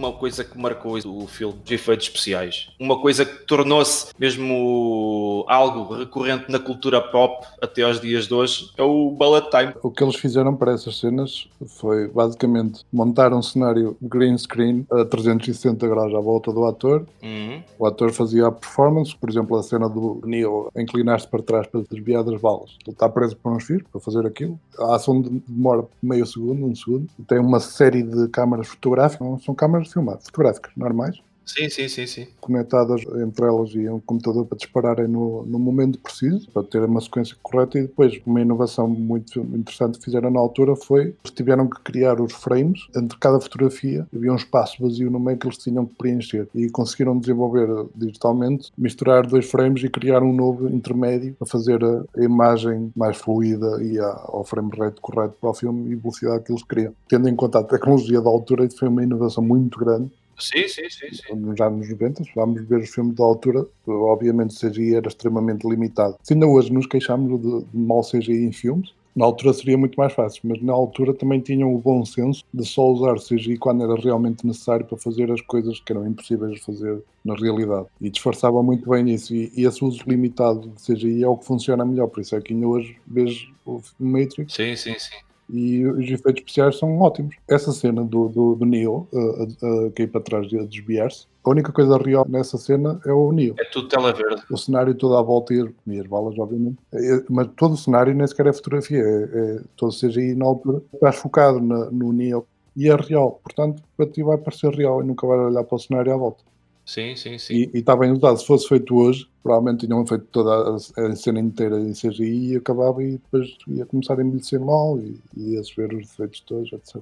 uma 0.01 0.13
coisa 0.13 0.43
que 0.43 0.59
marcou 0.59 0.97
o 0.97 1.27
filme, 1.27 1.61
os 1.63 1.71
efeitos 1.71 2.07
especiais. 2.07 2.69
Uma 2.79 2.99
coisa 3.01 3.25
que 3.27 3.45
tornou-se 3.45 4.13
mesmo 4.19 5.20
algo 5.49 5.95
recorrente 5.95 6.51
na 6.51 6.59
cultura 6.59 7.01
pop 7.01 7.47
até 7.61 7.83
aos 7.83 8.01
dias 8.01 8.27
de 8.27 8.35
hoje 8.35 8.71
é 8.77 8.83
o 8.83 9.11
bullet 9.11 9.49
time. 9.51 9.73
O 9.83 9.91
que 9.91 10.03
eles 10.03 10.17
fizeram 10.17 10.55
para 10.55 10.73
essas 10.73 10.99
cenas 10.99 11.49
foi 11.79 12.09
basicamente 12.09 12.85
montar 12.93 13.33
um 13.33 13.43
cenário 13.43 13.97
green 14.01 14.37
screen 14.37 14.87
a 14.91 15.05
360 15.05 15.87
graus 15.89 16.15
à 16.15 16.21
volta 16.21 16.53
do 16.53 16.65
ator. 16.65 17.07
Uhum. 17.23 17.63
O 17.79 17.87
ator 17.87 18.13
fazia 18.13 18.47
a 18.47 18.53
performance, 18.53 19.15
por 19.17 19.29
exemplo, 19.29 19.57
a 19.57 19.63
cena 19.63 19.89
do 19.89 20.21
Neo 20.25 20.71
inclinar-se 20.77 21.29
para 21.29 21.43
trás 21.43 21.67
para 21.67 21.83
desviar 21.91 22.25
das 22.25 22.41
balas. 22.41 22.77
Ele 22.87 22.95
está 22.95 23.09
preso 23.09 23.37
por 23.37 23.53
uns 23.53 23.65
fios 23.65 23.83
para 23.91 24.01
fazer 24.01 24.27
aquilo. 24.27 24.59
A 24.79 24.97
ação 24.97 25.21
demora 25.21 25.85
meio 26.03 26.27
segundo, 26.27 26.65
um 26.65 26.75
segundo. 26.75 27.07
Tem 27.27 27.39
uma 27.39 27.61
série 27.61 28.03
de 28.03 28.29
câmaras 28.29 28.69
fotográficas, 28.69 29.27
não 29.27 29.39
são 29.39 29.55
câmaras 29.55 29.89
de 29.89 29.93
filmar, 29.93 30.19
fotográficas 30.21 30.73
normais, 30.77 31.19
Sim, 31.51 31.69
sim, 31.69 31.89
sim, 31.89 32.07
sim. 32.07 32.27
conectadas 32.41 33.03
entre 33.23 33.45
elas 33.45 33.71
e 33.71 33.89
um 33.89 33.99
computador 33.99 34.47
para 34.47 34.57
dispararem 34.57 35.09
no, 35.09 35.45
no 35.45 35.59
momento 35.59 35.99
preciso, 35.99 36.49
para 36.51 36.63
ter 36.63 36.83
uma 36.85 37.01
sequência 37.01 37.37
correta. 37.43 37.79
E 37.79 37.83
depois, 37.83 38.21
uma 38.25 38.41
inovação 38.41 38.89
muito 38.89 39.41
interessante 39.41 39.99
que 39.99 40.05
fizeram 40.05 40.31
na 40.31 40.39
altura 40.39 40.77
foi 40.77 41.01
eles 41.01 41.35
tiveram 41.35 41.69
que 41.69 41.81
criar 41.83 42.21
os 42.21 42.33
frames 42.33 42.87
entre 42.97 43.19
cada 43.19 43.41
fotografia. 43.41 44.07
Havia 44.15 44.33
um 44.33 44.37
espaço 44.37 44.81
vazio 44.81 45.11
no 45.11 45.19
meio 45.19 45.39
que 45.39 45.47
eles 45.47 45.59
tinham 45.59 45.87
que 45.87 45.95
preencher 45.95 46.49
e 46.55 46.69
conseguiram 46.71 47.19
desenvolver 47.19 47.69
digitalmente, 47.97 48.71
misturar 48.79 49.27
dois 49.27 49.51
frames 49.51 49.83
e 49.83 49.89
criar 49.89 50.23
um 50.23 50.33
novo 50.33 50.69
intermédio 50.69 51.35
para 51.35 51.49
fazer 51.49 51.83
a, 51.85 52.05
imagem 52.23 52.93
mais 52.95 53.17
fluida 53.17 53.83
e 53.83 53.99
ao 53.99 54.45
frame 54.45 54.71
rate 54.77 55.01
correto 55.01 55.35
para 55.41 55.51
o 55.51 55.55
filme 55.55 55.91
e 55.91 55.97
velocidade 55.97 56.45
que 56.45 56.53
eles 56.53 56.63
queriam. 56.63 56.93
Tendo 57.09 57.29
em 57.29 57.35
conta 57.35 57.59
a 57.59 57.65
tecnologia 57.65 58.21
da 58.21 58.31
altura, 58.31 58.69
foi 58.79 58.89
uma 58.89 59.03
inovação 59.03 59.43
muito 59.43 59.79
grande 59.79 60.11
Sim, 60.41 60.69
sim, 60.69 60.89
sim, 60.91 61.15
sim. 61.15 61.35
nos 61.35 61.61
anos 61.61 61.89
90, 61.89 62.25
se 62.25 62.31
vamos 62.35 62.63
ver 62.67 62.81
os 62.81 62.91
filmes 62.91 63.15
da 63.15 63.25
altura, 63.25 63.67
obviamente 63.87 64.57
o 64.57 64.71
CGI 64.71 64.97
era 64.97 65.09
extremamente 65.09 65.69
limitado. 65.69 66.17
Se 66.23 66.35
ainda 66.35 66.47
hoje 66.47 66.73
nos 66.73 66.87
queixamos 66.87 67.41
de, 67.41 67.65
de 67.65 67.79
mau 67.79 68.03
CGI 68.03 68.45
em 68.45 68.53
filmes, 68.53 68.93
na 69.15 69.25
altura 69.25 69.53
seria 69.53 69.77
muito 69.77 69.97
mais 69.97 70.13
fácil, 70.13 70.41
mas 70.45 70.63
na 70.63 70.73
altura 70.73 71.13
também 71.13 71.41
tinham 71.41 71.75
o 71.75 71.79
bom 71.79 72.05
senso 72.05 72.45
de 72.53 72.65
só 72.65 72.89
usar 72.91 73.17
CGI 73.17 73.59
quando 73.59 73.83
era 73.83 74.01
realmente 74.01 74.47
necessário 74.47 74.87
para 74.87 74.97
fazer 74.97 75.31
as 75.31 75.41
coisas 75.41 75.81
que 75.81 75.93
eram 75.93 76.07
impossíveis 76.07 76.55
de 76.55 76.61
fazer 76.61 77.03
na 77.25 77.35
realidade. 77.35 77.87
E 78.01 78.09
disfarçavam 78.09 78.63
muito 78.63 78.89
bem 78.89 79.13
isso. 79.13 79.35
E, 79.35 79.51
esse 79.57 79.85
uso 79.85 80.03
limitado 80.07 80.69
de 80.69 80.83
CGI 80.83 81.25
é 81.25 81.29
o 81.29 81.37
que 81.37 81.45
funciona 81.45 81.85
melhor. 81.85 82.07
Por 82.07 82.21
isso 82.21 82.37
é 82.37 82.41
que 82.41 82.55
ainda 82.55 82.67
hoje 82.67 82.97
vejo 83.07 83.53
o 83.67 83.81
Matrix 83.99 84.55
Sim, 84.55 84.77
sim, 84.77 84.99
sim. 84.99 85.17
E 85.53 85.87
os 85.87 86.05
efeitos 86.05 86.41
especiais 86.41 86.79
são 86.79 86.99
ótimos. 87.01 87.37
Essa 87.49 87.73
cena 87.73 88.05
do, 88.05 88.29
do, 88.29 88.55
do 88.55 88.65
Neo, 88.65 89.09
uh, 89.13 89.91
que 89.93 90.03
é 90.03 90.07
para 90.07 90.21
trás 90.21 90.49
de 90.49 90.59
a 90.59 90.65
desviar-se, 90.65 91.27
a 91.43 91.51
única 91.51 91.73
coisa 91.73 91.97
real 91.97 92.27
nessa 92.29 92.59
cena 92.59 93.01
é 93.07 93.13
o 93.13 93.33
Neo. 93.33 93.55
É 93.59 93.65
tudo 93.65 93.89
tela 93.89 94.13
verde. 94.13 94.43
O 94.51 94.57
cenário 94.57 94.95
todo 94.95 95.17
à 95.17 95.23
volta 95.23 95.55
e 95.55 95.61
as, 95.61 95.69
e 95.87 96.01
as 96.01 96.07
balas, 96.07 96.39
obviamente. 96.39 96.79
É- 96.93 97.25
mas 97.29 97.49
todo 97.57 97.75
o 97.75 97.77
cenário 97.77 98.15
nem 98.15 98.27
sequer 98.27 98.47
é 98.47 98.53
fotografia, 98.53 98.99
é, 99.03 99.23
é 99.57 99.61
todo 99.77 99.93
CGI 99.93 100.35
na 100.35 100.45
altura. 100.47 100.83
Estás 100.93 101.17
focado 101.17 101.61
na- 101.61 101.91
no 101.91 102.13
Neo 102.13 102.47
e 102.77 102.89
é 102.89 102.95
real. 102.95 103.41
Portanto, 103.43 103.83
para 103.97 104.07
ti 104.07 104.23
vai 104.23 104.37
parecer 104.39 104.73
real 104.75 105.03
e 105.03 105.07
nunca 105.07 105.27
vais 105.27 105.41
olhar 105.41 105.65
para 105.65 105.77
o 105.77 105.79
cenário 105.79 106.13
à 106.13 106.17
volta. 106.17 106.43
Sim, 106.91 107.15
sim, 107.15 107.39
sim. 107.39 107.55
E, 107.55 107.71
e 107.73 107.79
está 107.79 107.95
bem 107.95 108.11
usado. 108.11 108.37
Se 108.37 108.45
fosse 108.45 108.67
feito 108.67 108.97
hoje, 108.97 109.29
provavelmente 109.45 109.87
tinham 109.87 110.05
feito 110.05 110.25
toda 110.33 110.51
a, 110.51 111.07
a 111.07 111.15
cena 111.15 111.39
inteira 111.39 111.79
em 111.79 111.93
CGI 111.93 112.55
e 112.55 112.57
acabava 112.57 113.01
e 113.01 113.13
depois 113.13 113.57
ia 113.69 113.87
começar 113.87 114.19
a 114.19 114.25
envelhecer 114.25 114.59
mal 114.61 114.99
e, 114.99 115.17
e 115.37 115.55
ia-se 115.55 115.73
ver 115.77 115.95
os 115.95 116.09
defeitos 116.09 116.41
todos, 116.41 116.73
etc. 116.73 117.01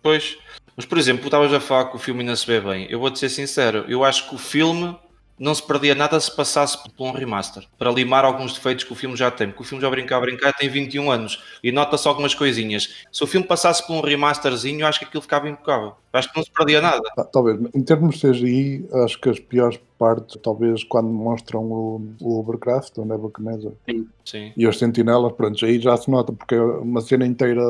Pois. 0.00 0.38
Mas, 0.76 0.86
por 0.86 0.98
exemplo, 0.98 1.24
estavas 1.24 1.52
a 1.52 1.58
falar 1.58 1.86
que 1.86 1.96
o 1.96 1.98
filme 1.98 2.20
ainda 2.20 2.36
se 2.36 2.46
vê 2.46 2.60
bem. 2.60 2.86
Eu 2.88 3.00
vou-te 3.00 3.18
ser 3.18 3.28
sincero, 3.28 3.84
eu 3.88 4.04
acho 4.04 4.28
que 4.28 4.36
o 4.36 4.38
filme 4.38 4.96
não 5.38 5.54
se 5.54 5.62
perdia 5.62 5.94
nada 5.94 6.18
se 6.18 6.34
passasse 6.34 6.78
por 6.96 7.06
um 7.06 7.12
remaster. 7.12 7.64
Para 7.78 7.90
limar 7.90 8.24
alguns 8.24 8.54
defeitos 8.54 8.84
que 8.84 8.92
o 8.92 8.96
filme 8.96 9.16
já 9.16 9.30
tem. 9.30 9.48
Porque 9.48 9.62
o 9.62 9.66
filme 9.66 9.82
já 9.82 9.90
brincar, 9.90 10.20
brincar 10.20 10.52
tem 10.52 10.68
21 10.68 11.10
anos. 11.10 11.42
E 11.62 11.72
nota-se 11.72 12.06
algumas 12.06 12.34
coisinhas. 12.34 13.04
Se 13.10 13.24
o 13.24 13.26
filme 13.26 13.46
passasse 13.46 13.86
por 13.86 13.94
um 13.94 14.00
remasterzinho, 14.00 14.86
acho 14.86 14.98
que 14.98 15.04
aquilo 15.04 15.22
ficava 15.22 15.48
impecável. 15.48 15.94
Acho 16.12 16.30
que 16.30 16.36
não 16.36 16.44
se 16.44 16.52
perdia 16.52 16.80
nada. 16.80 17.02
Ah, 17.18 17.24
Talvez, 17.24 17.58
em 17.74 17.82
termos 17.82 18.16
de 18.16 18.30
CGI, 18.30 18.88
acho 19.04 19.20
que 19.20 19.28
as 19.28 19.40
piores 19.40 19.80
partes, 19.98 20.38
talvez 20.42 20.84
quando 20.84 21.08
mostram 21.08 21.62
o, 21.64 22.02
o 22.20 22.38
Overcraft, 22.38 22.98
o 22.98 23.04
Nebuchadnezzar, 23.04 23.72
Sim. 24.24 24.52
e 24.56 24.66
as 24.66 24.78
sentinelas, 24.78 25.32
pronto, 25.32 25.64
aí 25.64 25.80
já 25.80 25.96
se 25.96 26.10
nota, 26.10 26.32
porque 26.32 26.54
é 26.54 26.60
uma 26.60 27.00
cena 27.00 27.26
inteira 27.26 27.62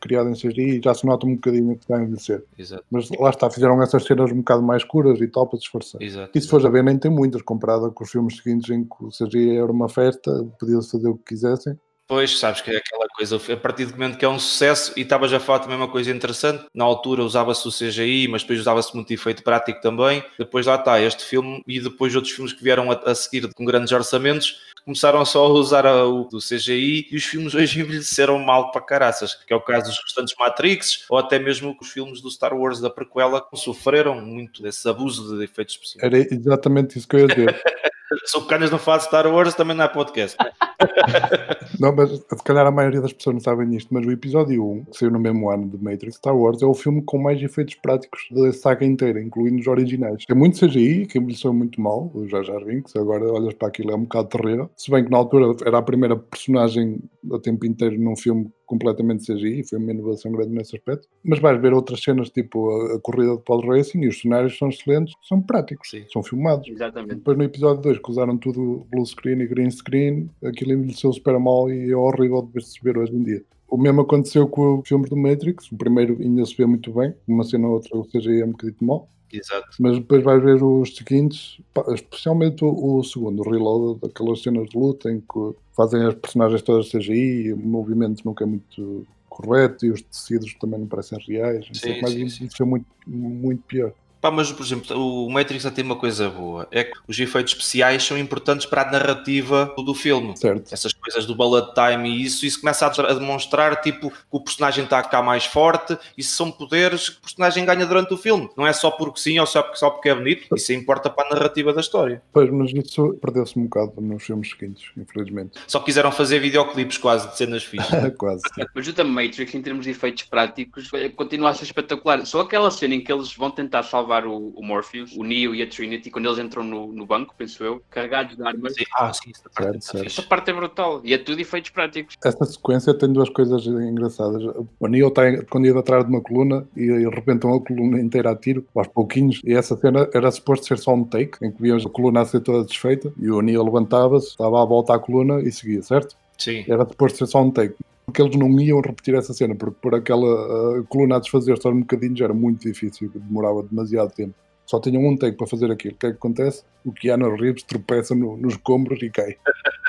criada 0.00 0.30
em 0.30 0.34
CGI 0.34 0.80
já 0.82 0.94
se 0.94 1.06
nota 1.06 1.26
um 1.26 1.34
bocadinho 1.34 1.74
que 1.76 1.82
está 1.82 1.96
a 1.96 2.02
envelhecer. 2.02 2.44
Exato. 2.58 2.84
Mas 2.90 3.10
lá 3.10 3.30
está, 3.30 3.50
fizeram 3.50 3.82
essas 3.82 4.04
cenas 4.04 4.30
um 4.30 4.36
bocado 4.36 4.62
mais 4.62 4.82
escuras 4.82 5.20
e 5.20 5.28
tal 5.28 5.46
para 5.46 5.58
disfarçar. 5.58 6.00
Exato. 6.02 6.30
E 6.34 6.40
se 6.40 6.48
fores 6.48 6.64
a 6.64 6.70
ver, 6.70 6.84
nem 6.84 6.98
tem 6.98 7.10
muitas, 7.10 7.42
comparada 7.42 7.90
com 7.90 8.04
os 8.04 8.10
filmes 8.10 8.36
seguintes 8.36 8.70
em 8.70 8.84
que 8.84 9.04
o 9.04 9.08
CGI 9.08 9.56
era 9.56 9.70
uma 9.70 9.88
festa, 9.88 10.44
podia-se 10.58 10.90
fazer 10.90 11.08
o 11.08 11.16
que 11.16 11.34
quisessem. 11.34 11.76
Pois, 12.12 12.38
sabes 12.38 12.60
que 12.60 12.70
é 12.70 12.76
aquela 12.76 13.08
coisa, 13.08 13.36
a 13.36 13.56
partir 13.56 13.86
do 13.86 13.92
momento 13.92 14.18
que 14.18 14.24
é 14.26 14.28
um 14.28 14.38
sucesso, 14.38 14.92
e 14.98 15.00
estavas 15.00 15.32
a 15.32 15.40
falar 15.40 15.60
também 15.60 15.78
uma 15.78 15.88
coisa 15.88 16.10
interessante, 16.10 16.62
na 16.74 16.84
altura 16.84 17.24
usava-se 17.24 17.66
o 17.66 17.70
CGI, 17.72 18.28
mas 18.28 18.42
depois 18.42 18.60
usava-se 18.60 18.94
muito 18.94 19.10
efeito 19.14 19.42
prático 19.42 19.80
também, 19.80 20.22
depois 20.38 20.66
lá 20.66 20.74
está, 20.74 21.00
este 21.00 21.24
filme 21.24 21.62
e 21.66 21.80
depois 21.80 22.14
outros 22.14 22.34
filmes 22.34 22.52
que 22.52 22.62
vieram 22.62 22.92
a, 22.92 22.96
a 22.96 23.14
seguir 23.14 23.48
com 23.54 23.64
grandes 23.64 23.90
orçamentos, 23.92 24.60
começaram 24.84 25.24
só 25.24 25.46
a 25.46 25.48
usar 25.48 25.86
a- 25.86 26.04
o 26.06 26.24
do 26.24 26.38
CGI 26.38 27.08
e 27.10 27.16
os 27.16 27.24
filmes 27.24 27.54
hoje 27.56 27.80
envelheceram 27.80 28.38
mal 28.38 28.70
para 28.72 28.82
caraças, 28.82 29.32
que 29.46 29.50
é 29.54 29.56
o 29.56 29.60
caso 29.62 29.86
dos 29.86 29.98
restantes 30.04 30.34
Matrix, 30.38 31.06
ou 31.08 31.16
até 31.16 31.38
mesmo 31.38 31.74
os 31.80 31.88
filmes 31.88 32.20
do 32.20 32.30
Star 32.30 32.52
Wars 32.54 32.78
da 32.78 32.90
prequela, 32.90 33.40
que 33.40 33.56
sofreram 33.56 34.20
muito 34.20 34.62
desse 34.62 34.86
abuso 34.86 35.38
de 35.38 35.44
efeitos 35.44 35.76
especiais. 35.76 36.04
Era 36.04 36.18
exatamente 36.18 36.98
isso 36.98 37.08
que 37.08 37.16
eu 37.16 37.20
ia 37.20 37.26
dizer. 37.28 37.62
Se 38.24 38.36
o 38.36 38.46
Canas 38.46 38.70
não 38.70 38.78
de 38.78 39.04
Star 39.04 39.26
Wars, 39.26 39.54
também 39.54 39.76
não 39.76 39.84
é 39.84 39.88
podcast. 39.88 40.36
Não, 41.80 41.92
mas 41.94 42.10
se 42.10 42.44
calhar 42.44 42.64
a 42.64 42.70
maioria 42.70 43.00
das 43.00 43.12
pessoas 43.12 43.34
não 43.34 43.40
sabem 43.40 43.66
nisto, 43.66 43.92
mas 43.92 44.06
o 44.06 44.10
episódio 44.12 44.64
1, 44.64 44.84
que 44.84 44.98
saiu 44.98 45.10
no 45.10 45.18
mesmo 45.18 45.50
ano 45.50 45.68
de 45.68 45.82
Matrix 45.82 46.16
Star 46.16 46.36
Wars, 46.36 46.62
é 46.62 46.66
o 46.66 46.74
filme 46.74 47.02
com 47.02 47.18
mais 47.18 47.42
efeitos 47.42 47.74
práticos 47.74 48.20
da 48.30 48.52
saga 48.52 48.84
inteira, 48.84 49.20
incluindo 49.20 49.60
os 49.60 49.66
originais. 49.66 50.24
É 50.28 50.34
muito 50.34 50.64
CGI, 50.64 51.06
que 51.06 51.18
envelheceu 51.18 51.52
muito 51.52 51.80
mal, 51.80 52.10
o 52.14 52.28
Jar 52.28 52.44
Jar 52.44 52.64
Binks, 52.64 52.94
agora 52.94 53.24
olhas 53.24 53.54
para 53.54 53.68
aquilo 53.68 53.90
é 53.90 53.96
um 53.96 54.02
bocado 54.02 54.28
terrível. 54.28 54.70
Se 54.76 54.90
bem 54.90 55.04
que 55.04 55.10
na 55.10 55.16
altura 55.16 55.56
era 55.66 55.78
a 55.78 55.82
primeira 55.82 56.16
personagem 56.16 57.00
a 57.32 57.38
tempo 57.40 57.66
inteiro 57.66 57.98
num 57.98 58.16
filme 58.16 58.48
completamente 58.72 59.26
CGI, 59.26 59.60
e 59.60 59.68
foi 59.68 59.78
uma 59.78 59.92
inovação 59.92 60.32
grande 60.32 60.54
nesse 60.54 60.74
aspecto. 60.74 61.06
Mas 61.22 61.38
vais 61.40 61.60
ver 61.60 61.74
outras 61.74 62.02
cenas, 62.02 62.30
tipo 62.30 62.70
a, 62.70 62.96
a 62.96 62.98
corrida 63.00 63.36
de 63.36 63.42
pod 63.42 63.66
racing, 63.68 64.00
e 64.00 64.08
os 64.08 64.18
cenários 64.18 64.56
são 64.56 64.70
excelentes, 64.70 65.14
são 65.28 65.42
práticos, 65.42 65.90
Sim. 65.90 66.04
são 66.10 66.22
filmados. 66.22 66.66
Exatamente. 66.66 67.16
Depois 67.16 67.36
no 67.36 67.44
episódio 67.44 67.82
2 67.82 67.98
que 67.98 68.10
usaram 68.10 68.38
tudo 68.38 68.86
blue 68.90 69.04
screen 69.04 69.42
e 69.42 69.46
green 69.46 69.70
screen, 69.70 70.30
aquilo 70.42 70.72
envelheceu 70.72 71.12
super 71.12 71.38
mal 71.38 71.70
e 71.70 71.90
é 71.90 71.96
horrível 71.96 72.48
de 72.54 72.64
se 72.64 72.80
ver 72.82 72.96
hoje 72.96 73.14
em 73.14 73.22
dia. 73.22 73.44
O 73.72 73.78
mesmo 73.78 74.02
aconteceu 74.02 74.46
com 74.46 74.80
os 74.80 74.86
filmes 74.86 75.08
do 75.08 75.16
Matrix, 75.16 75.72
o 75.72 75.76
primeiro 75.78 76.18
ainda 76.20 76.44
se 76.44 76.54
vê 76.54 76.66
muito 76.66 76.92
bem, 76.92 77.14
uma 77.26 77.42
cena 77.42 77.68
ou 77.68 77.72
outra, 77.76 77.96
ou 77.96 78.04
seja, 78.04 78.30
é 78.30 78.44
um 78.44 78.50
bocadinho 78.50 78.76
mal, 78.82 79.08
Exato. 79.32 79.66
mas 79.80 79.96
depois 79.98 80.22
vais 80.22 80.42
ver 80.44 80.62
os 80.62 80.94
seguintes, 80.94 81.58
especialmente 81.94 82.62
o, 82.66 82.98
o 82.98 83.02
segundo, 83.02 83.40
o 83.40 83.50
Reload, 83.50 83.98
aquelas 84.04 84.42
cenas 84.42 84.68
de 84.68 84.76
luta 84.76 85.10
em 85.10 85.20
que 85.20 85.56
fazem 85.74 86.04
as 86.04 86.14
personagens 86.14 86.60
todas 86.60 86.90
CGI, 86.90 87.54
o 87.54 87.56
movimento 87.56 88.22
nunca 88.26 88.44
é 88.44 88.46
muito 88.46 89.06
correto 89.30 89.86
e 89.86 89.90
os 89.90 90.02
tecidos 90.02 90.52
também 90.60 90.78
não 90.78 90.86
parecem 90.86 91.18
reais, 91.26 91.66
não 91.66 91.74
sei, 91.74 91.94
Sim, 91.94 92.00
mas 92.02 92.12
sim, 92.12 92.28
sim. 92.28 92.44
isso 92.44 92.62
é 92.62 92.66
muito, 92.66 92.84
muito 93.06 93.62
pior. 93.62 93.94
Pá, 94.22 94.30
mas, 94.30 94.52
por 94.52 94.64
exemplo, 94.64 94.96
o 94.96 95.28
Matrix 95.28 95.64
já 95.64 95.70
tem 95.72 95.84
uma 95.84 95.96
coisa 95.96 96.30
boa. 96.30 96.68
É 96.70 96.84
que 96.84 96.96
os 97.08 97.18
efeitos 97.18 97.54
especiais 97.54 98.04
são 98.04 98.16
importantes 98.16 98.66
para 98.66 98.82
a 98.82 98.90
narrativa 98.92 99.74
do 99.84 99.92
filme. 99.94 100.36
Certo. 100.38 100.72
Essas 100.72 100.92
coisas 100.92 101.26
do 101.26 101.34
bullet 101.34 101.74
time 101.74 102.08
e 102.08 102.22
isso, 102.22 102.46
isso 102.46 102.60
começa 102.60 102.86
a 102.86 103.14
demonstrar 103.14 103.80
tipo, 103.80 104.10
que 104.10 104.16
o 104.30 104.40
personagem 104.40 104.84
está 104.84 105.00
a 105.00 105.02
ficar 105.02 105.22
mais 105.22 105.44
forte. 105.44 105.98
Isso 106.16 106.36
são 106.36 106.52
poderes 106.52 107.08
que 107.08 107.18
o 107.18 107.20
personagem 107.22 107.64
ganha 107.64 107.84
durante 107.84 108.14
o 108.14 108.16
filme. 108.16 108.48
Não 108.56 108.64
é 108.64 108.72
só 108.72 108.92
porque 108.92 109.18
sim 109.18 109.40
ou 109.40 109.46
só 109.46 109.60
porque, 109.60 109.78
só 109.78 109.90
porque 109.90 110.08
é 110.08 110.14
bonito. 110.14 110.54
Isso 110.54 110.72
importa 110.72 111.10
para 111.10 111.26
a 111.26 111.34
narrativa 111.34 111.72
da 111.72 111.80
história. 111.80 112.22
Pois, 112.32 112.48
mas 112.48 112.72
isso 112.72 113.14
perdeu-se 113.20 113.58
um 113.58 113.64
bocado 113.64 114.00
nos 114.00 114.22
filmes 114.22 114.50
seguintes, 114.50 114.88
infelizmente. 114.96 115.58
Só 115.66 115.80
quiseram 115.80 116.12
fazer 116.12 116.38
videoclipes 116.38 116.96
quase 116.96 117.28
de 117.28 117.36
cenas 117.36 117.64
fixas. 117.64 118.12
Quase. 118.16 118.42
Mas 118.74 118.86
o 118.86 118.92
The 118.92 119.02
Matrix, 119.02 119.54
em 119.54 119.62
termos 119.62 119.84
de 119.84 119.90
efeitos 119.90 120.24
práticos, 120.24 120.90
eh, 120.92 121.08
continua 121.08 121.50
a 121.50 121.54
ser 121.54 121.64
espetacular. 121.64 122.24
Só 122.26 122.40
aquela 122.42 122.70
cena 122.70 122.94
em 122.94 123.00
que 123.02 123.10
eles 123.10 123.34
vão 123.34 123.50
tentar 123.50 123.82
salvar 123.82 124.11
o, 124.26 124.48
o 124.50 124.64
Morpheus, 124.64 125.14
o 125.16 125.24
Neo 125.24 125.54
e 125.54 125.62
a 125.62 125.66
Trinity, 125.66 126.10
quando 126.10 126.26
eles 126.26 126.38
entram 126.38 126.62
no, 126.62 126.92
no 126.92 127.06
banco, 127.06 127.34
penso 127.36 127.64
eu, 127.64 127.82
carregados 127.90 128.36
de 128.36 128.42
armas. 128.42 128.74
Ah, 128.94 129.12
sim, 129.12 129.30
essa 129.34 129.48
parte 129.50 129.72
Certo, 129.72 129.84
certo. 129.84 130.06
Essa 130.06 130.22
parte 130.22 130.50
é 130.50 130.54
brutal. 130.54 131.00
E 131.04 131.14
é 131.14 131.18
tudo 131.18 131.40
efeitos 131.40 131.70
práticos. 131.70 132.16
Esta 132.24 132.44
sequência 132.44 132.94
tem 132.94 133.12
duas 133.12 133.28
coisas 133.28 133.66
engraçadas. 133.66 134.42
O 134.78 134.86
Neo 134.86 135.08
está 135.08 135.28
escondido 135.28 135.78
atrás 135.78 136.04
de 136.04 136.10
uma 136.10 136.20
coluna 136.20 136.66
e 136.76 136.86
de 136.86 137.08
repente 137.08 137.46
uma 137.46 137.60
coluna 137.60 138.00
inteira 138.00 138.30
a 138.30 138.36
tiro, 138.36 138.66
aos 138.74 138.88
pouquinhos. 138.88 139.40
E 139.44 139.54
essa 139.54 139.76
cena 139.76 140.08
era 140.12 140.30
suposto 140.30 140.66
ser 140.66 140.78
só 140.78 140.94
um 140.94 141.04
take, 141.04 141.38
em 141.42 141.50
que 141.50 141.62
víamos 141.62 141.86
a 141.86 141.88
coluna 141.88 142.20
a 142.20 142.24
ser 142.24 142.40
toda 142.40 142.64
desfeita 142.64 143.12
e 143.18 143.30
o 143.30 143.40
Neo 143.40 143.62
levantava-se, 143.64 144.28
estava 144.28 144.62
à 144.62 144.64
volta 144.64 144.94
à 144.94 144.98
coluna 144.98 145.40
e 145.40 145.50
seguia, 145.50 145.82
certo? 145.82 146.16
Sim. 146.38 146.64
Era 146.68 146.86
suposto 146.86 147.18
ser 147.18 147.26
só 147.26 147.42
um 147.42 147.50
take. 147.50 147.74
Que 148.12 148.20
eles 148.20 148.36
não 148.36 148.48
iam 148.60 148.80
repetir 148.80 149.14
essa 149.14 149.32
cena, 149.32 149.54
porque 149.54 149.76
por 149.80 149.94
aquela 149.94 150.78
uh, 150.78 150.84
coluna 150.84 151.16
a 151.16 151.20
desfazer-se 151.20 151.66
aos 151.66 151.76
um 151.76 151.80
bocadinhos 151.80 152.20
era 152.20 152.34
muito 152.34 152.66
difícil, 152.66 153.10
demorava 153.14 153.62
demasiado 153.62 154.12
tempo. 154.12 154.34
Só 154.66 154.80
tinham 154.80 155.04
um 155.04 155.16
take 155.16 155.36
para 155.36 155.46
fazer 155.46 155.70
aquilo. 155.70 155.94
O 155.94 155.98
que 155.98 156.06
é 156.06 156.10
que 156.10 156.16
acontece? 156.16 156.62
O 156.84 156.92
Keanu 156.92 157.34
Reeves 157.36 157.62
tropeça 157.62 158.14
no, 158.14 158.36
nos 158.36 158.54
escombros 158.54 159.02
e 159.02 159.10
cai. 159.10 159.36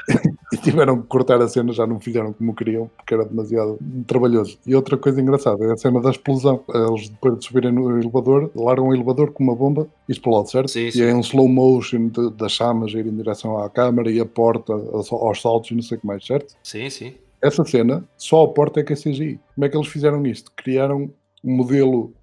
e 0.52 0.58
tiveram 0.58 1.02
que 1.02 1.08
cortar 1.08 1.42
a 1.42 1.48
cena, 1.48 1.72
já 1.72 1.88
não 1.88 2.00
fizeram 2.00 2.34
como 2.34 2.54
queriam, 2.54 2.90
porque 2.98 3.14
era 3.14 3.24
demasiado 3.24 3.78
trabalhoso. 4.06 4.58
E 4.66 4.76
outra 4.76 4.98
coisa 4.98 5.22
engraçada 5.22 5.64
é 5.66 5.72
a 5.72 5.78
cena 5.78 6.02
da 6.02 6.10
explosão. 6.10 6.64
Eles, 6.74 7.10
depois 7.10 7.40
de 7.40 7.46
subirem 7.46 7.72
no 7.72 7.98
elevador, 7.98 8.52
largam 8.56 8.88
o 8.88 8.94
elevador 8.94 9.32
com 9.32 9.44
uma 9.44 9.56
bomba 9.56 9.88
e 10.10 10.12
explode, 10.12 10.52
certo? 10.52 10.70
Sim, 10.70 10.88
E 10.88 10.92
sim. 10.92 11.04
é 11.04 11.16
um 11.16 11.22
slow 11.22 11.48
motion 11.48 12.10
das 12.36 12.52
chamas 12.52 12.94
a 12.94 13.00
ir 13.00 13.08
em 13.08 13.16
direção 13.16 13.58
à 13.58 13.70
câmara 13.70 14.12
e 14.12 14.20
a 14.20 14.26
porta 14.26 14.74
aos 14.74 15.42
saltos 15.42 15.72
e 15.72 15.76
não 15.76 15.82
sei 15.82 15.98
o 15.98 16.02
que 16.02 16.08
mais, 16.08 16.26
certo? 16.26 16.56
Sim, 16.64 16.90
sim. 16.90 17.14
Essa 17.44 17.66
cena, 17.66 18.08
só 18.18 18.44
a 18.44 18.54
porta 18.54 18.80
é 18.80 18.84
que 18.84 18.94
é 18.94 18.96
CGI. 18.96 19.38
Como 19.54 19.66
é 19.66 19.70
que 19.70 19.76
eles 19.76 19.90
fizeram 19.90 20.26
isto? 20.26 20.50
Criaram 20.56 21.14
um 21.44 21.58
modelo 21.58 22.14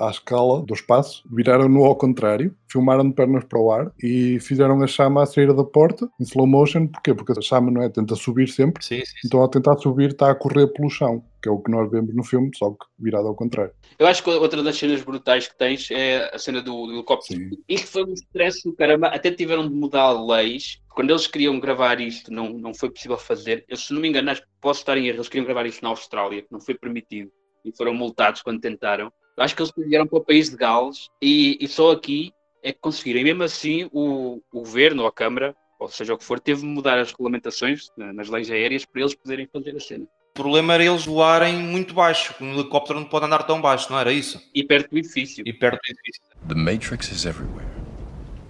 à 0.00 0.10
escala 0.10 0.62
do 0.62 0.74
espaço, 0.74 1.22
viraram-no 1.30 1.84
ao 1.84 1.96
contrário, 1.96 2.54
filmaram 2.70 3.08
de 3.08 3.14
pernas 3.14 3.44
para 3.44 3.58
o 3.58 3.70
ar 3.70 3.92
e 4.02 4.38
fizeram 4.40 4.80
a 4.82 4.86
chama 4.86 5.22
a 5.22 5.26
sair 5.26 5.52
da 5.52 5.64
porta 5.64 6.08
em 6.20 6.24
slow 6.24 6.46
motion. 6.46 6.86
Porquê? 6.86 7.14
Porque 7.14 7.32
a 7.32 7.40
chama 7.40 7.70
não 7.70 7.82
é? 7.82 7.88
Tenta 7.88 8.14
subir 8.14 8.48
sempre, 8.48 8.84
Sim, 8.84 9.04
sim. 9.04 9.12
então 9.26 9.40
ao 9.40 9.48
tentar 9.48 9.76
subir 9.78 10.10
está 10.10 10.30
a 10.30 10.34
correr 10.34 10.66
pelo 10.68 10.90
chão, 10.90 11.22
que 11.42 11.48
é 11.48 11.52
o 11.52 11.58
que 11.58 11.70
nós 11.70 11.90
vemos 11.90 12.14
no 12.14 12.24
filme, 12.24 12.50
só 12.56 12.70
que 12.70 12.86
virado 12.98 13.28
ao 13.28 13.34
contrário. 13.34 13.72
Eu 13.98 14.06
acho 14.06 14.22
que 14.22 14.30
outra 14.30 14.62
das 14.62 14.76
cenas 14.76 15.02
brutais 15.02 15.48
que 15.48 15.58
tens 15.58 15.90
é 15.90 16.30
a 16.34 16.38
cena 16.38 16.62
do, 16.62 16.86
do 16.86 16.92
helicóptero. 16.92 17.40
Sim. 17.40 17.50
Isto 17.68 17.86
foi 17.88 18.04
um 18.04 18.12
stress 18.12 18.62
do 18.64 18.74
caramba. 18.74 19.08
Até 19.08 19.30
tiveram 19.30 19.68
de 19.68 19.74
mudar 19.74 20.12
leis. 20.12 20.80
Quando 20.94 21.10
eles 21.10 21.26
queriam 21.26 21.58
gravar 21.60 22.00
isto, 22.00 22.32
não, 22.32 22.50
não 22.50 22.74
foi 22.74 22.90
possível 22.90 23.18
fazer. 23.18 23.64
Eu, 23.68 23.76
se 23.76 23.92
não 23.92 24.00
me 24.00 24.08
engano, 24.08 24.32
posso 24.60 24.80
estar 24.80 24.96
em 24.96 25.06
erro. 25.06 25.16
Eles 25.18 25.28
queriam 25.28 25.44
gravar 25.44 25.66
isto 25.66 25.82
na 25.82 25.88
Austrália, 25.88 26.42
que 26.42 26.52
não 26.52 26.60
foi 26.60 26.74
permitido. 26.74 27.30
E 27.64 27.76
foram 27.76 27.94
multados 27.94 28.42
quando 28.42 28.60
tentaram. 28.60 29.12
Eu 29.38 29.44
acho 29.44 29.54
que 29.54 29.62
eles 29.62 29.72
vieram 29.76 30.04
para 30.04 30.18
o 30.18 30.24
país 30.24 30.50
de 30.50 30.56
Gales 30.56 31.08
e, 31.22 31.56
e 31.60 31.68
só 31.68 31.92
aqui 31.92 32.32
é 32.60 32.72
que 32.72 32.80
conseguiram. 32.80 33.20
E 33.20 33.24
mesmo 33.24 33.44
assim, 33.44 33.88
o, 33.92 34.42
o 34.52 34.58
governo 34.60 35.02
ou 35.02 35.08
a 35.08 35.12
Câmara, 35.12 35.54
ou 35.78 35.88
seja 35.88 36.12
o 36.12 36.18
que 36.18 36.24
for, 36.24 36.40
teve 36.40 36.62
de 36.62 36.66
mudar 36.66 36.98
as 36.98 37.12
regulamentações 37.12 37.88
na- 37.96 38.12
nas 38.12 38.28
leis 38.28 38.50
aéreas 38.50 38.84
para 38.84 39.00
eles 39.00 39.14
poderem 39.14 39.46
fazer 39.52 39.76
a 39.76 39.80
cena. 39.80 40.04
O 40.30 40.42
problema 40.42 40.74
era 40.74 40.84
eles 40.84 41.04
voarem 41.04 41.56
muito 41.56 41.94
baixo. 41.94 42.34
Um 42.40 42.52
helicóptero 42.54 42.98
não 42.98 43.06
pode 43.06 43.26
andar 43.26 43.44
tão 43.44 43.60
baixo, 43.60 43.86
não 43.92 43.98
era 44.00 44.12
isso? 44.12 44.40
E 44.52 44.64
perto 44.64 44.90
do 44.90 44.98
edifício. 44.98 45.44
E 45.46 45.52
perto 45.52 45.78
do 45.84 45.92
edifício. 45.92 46.22
The 46.48 46.54
Matrix 46.56 47.12
is 47.12 47.24
everywhere. 47.24 47.66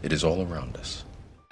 It 0.03 0.15
is 0.15 0.25
all 0.25 0.41
around 0.41 0.79
us. 0.81 1.05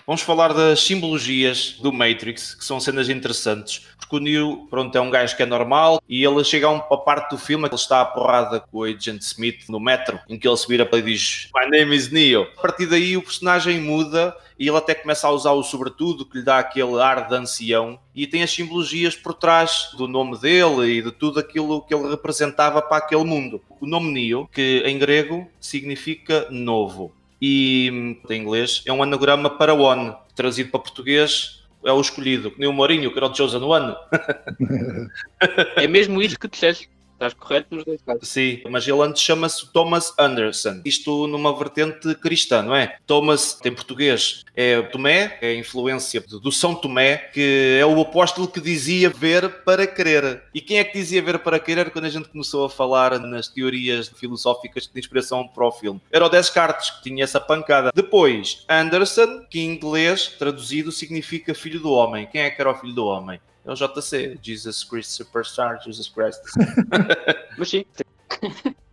Vamos 0.06 0.22
falar 0.22 0.54
das 0.54 0.84
simbologias 0.84 1.78
do 1.82 1.92
Matrix, 1.92 2.54
que 2.54 2.64
são 2.64 2.78
cenas 2.78 3.08
interessantes, 3.08 3.88
porque 3.98 4.14
o 4.14 4.20
Neo, 4.20 4.68
pronto, 4.70 4.96
é 4.96 5.00
um 5.00 5.10
gajo 5.10 5.36
que 5.36 5.42
é 5.42 5.46
normal 5.46 6.00
e 6.08 6.22
ele 6.22 6.44
chega 6.44 6.68
a 6.68 6.70
uma 6.70 6.96
parte 6.98 7.30
do 7.30 7.38
filme 7.38 7.68
que 7.68 7.74
ele 7.74 7.80
está 7.82 8.02
à 8.02 8.04
porrada 8.04 8.60
com 8.60 8.78
o 8.78 8.84
Agent 8.84 9.20
Smith 9.22 9.68
no 9.68 9.80
metro, 9.80 10.20
em 10.28 10.38
que 10.38 10.46
ele 10.46 10.56
se 10.56 10.68
vira 10.68 10.86
para 10.86 11.00
e 11.00 11.02
diz 11.02 11.48
My 11.52 11.68
name 11.68 11.96
is 11.96 12.12
Neo. 12.12 12.46
A 12.56 12.62
partir 12.62 12.86
daí 12.86 13.16
o 13.16 13.22
personagem 13.22 13.80
muda 13.80 14.32
e 14.56 14.68
ele 14.68 14.76
até 14.76 14.94
começa 14.94 15.26
a 15.26 15.32
usar 15.32 15.50
o 15.50 15.64
sobretudo, 15.64 16.24
que 16.24 16.38
lhe 16.38 16.44
dá 16.44 16.58
aquele 16.58 17.00
ar 17.00 17.28
de 17.28 17.34
ancião, 17.34 17.98
e 18.14 18.28
tem 18.28 18.44
as 18.44 18.50
simbologias 18.52 19.16
por 19.16 19.34
trás 19.34 19.90
do 19.98 20.06
nome 20.06 20.38
dele 20.38 20.98
e 20.98 21.02
de 21.02 21.10
tudo 21.10 21.40
aquilo 21.40 21.82
que 21.82 21.92
ele 21.92 22.08
representava 22.08 22.80
para 22.80 22.98
aquele 22.98 23.24
mundo. 23.24 23.60
O 23.80 23.86
nome 23.86 24.12
Neo, 24.12 24.48
que 24.52 24.84
em 24.86 24.98
grego 24.98 25.46
significa 25.60 26.46
novo, 26.48 27.12
e 27.40 27.90
hum, 27.92 28.16
em 28.30 28.42
inglês 28.42 28.82
é 28.86 28.92
um 28.92 29.02
anagrama 29.02 29.50
para 29.50 29.74
One, 29.74 30.14
trazido 30.34 30.70
para 30.70 30.80
português 30.80 31.56
é 31.84 31.92
o 31.92 32.00
escolhido, 32.00 32.52
nem 32.58 32.68
o 32.68 32.72
Mourinho, 32.72 33.12
que 33.12 33.18
era 33.18 33.28
o 33.28 33.34
Chosen 33.34 33.62
One. 33.62 33.94
É 35.76 35.86
mesmo 35.86 36.20
isso 36.20 36.38
que 36.38 36.48
disseste. 36.48 36.88
Estás 37.16 37.32
correto 37.32 37.74
nos 37.74 37.84
dois 37.84 38.02
casos. 38.02 38.28
Sim, 38.28 38.60
mas 38.68 38.86
ele 38.86 39.00
antes 39.00 39.22
chama-se 39.22 39.72
Thomas 39.72 40.12
Anderson. 40.18 40.82
Isto 40.84 41.26
numa 41.26 41.56
vertente 41.56 42.14
cristã, 42.16 42.60
não 42.62 42.76
é? 42.76 42.98
Thomas, 43.06 43.58
em 43.64 43.72
português, 43.72 44.44
é 44.54 44.82
Tomé, 44.82 45.38
é 45.40 45.48
a 45.48 45.54
influência 45.54 46.20
do 46.20 46.52
São 46.52 46.74
Tomé, 46.74 47.16
que 47.32 47.78
é 47.80 47.86
o 47.86 47.98
apóstolo 47.98 48.46
que 48.46 48.60
dizia 48.60 49.08
ver 49.08 49.62
para 49.64 49.86
crer. 49.86 50.42
E 50.54 50.60
quem 50.60 50.78
é 50.78 50.84
que 50.84 50.98
dizia 50.98 51.22
ver 51.22 51.38
para 51.38 51.58
crer 51.58 51.90
quando 51.90 52.04
a 52.04 52.10
gente 52.10 52.28
começou 52.28 52.66
a 52.66 52.70
falar 52.70 53.18
nas 53.18 53.48
teorias 53.48 54.08
filosóficas 54.08 54.86
de 54.86 55.00
inspiração 55.00 55.48
para 55.48 55.66
o 55.66 55.72
filme? 55.72 56.00
Era 56.12 56.26
o 56.26 56.28
Descartes, 56.28 56.90
que 56.90 57.04
tinha 57.04 57.24
essa 57.24 57.40
pancada. 57.40 57.92
Depois, 57.94 58.62
Anderson, 58.68 59.42
que 59.48 59.60
em 59.60 59.72
inglês, 59.72 60.34
traduzido, 60.38 60.92
significa 60.92 61.54
filho 61.54 61.80
do 61.80 61.90
homem. 61.90 62.26
Quem 62.26 62.42
é 62.42 62.50
que 62.50 62.60
era 62.60 62.70
o 62.70 62.74
filho 62.74 62.92
do 62.92 63.06
homem? 63.06 63.40
É 63.66 63.72
o 63.72 63.74
JC, 63.74 64.38
Jesus 64.40 64.84
Christ 64.84 65.10
Superstar, 65.10 65.82
Jesus 65.82 66.08
Christ. 66.08 66.40
Mas 67.58 67.68
sim. 67.68 67.84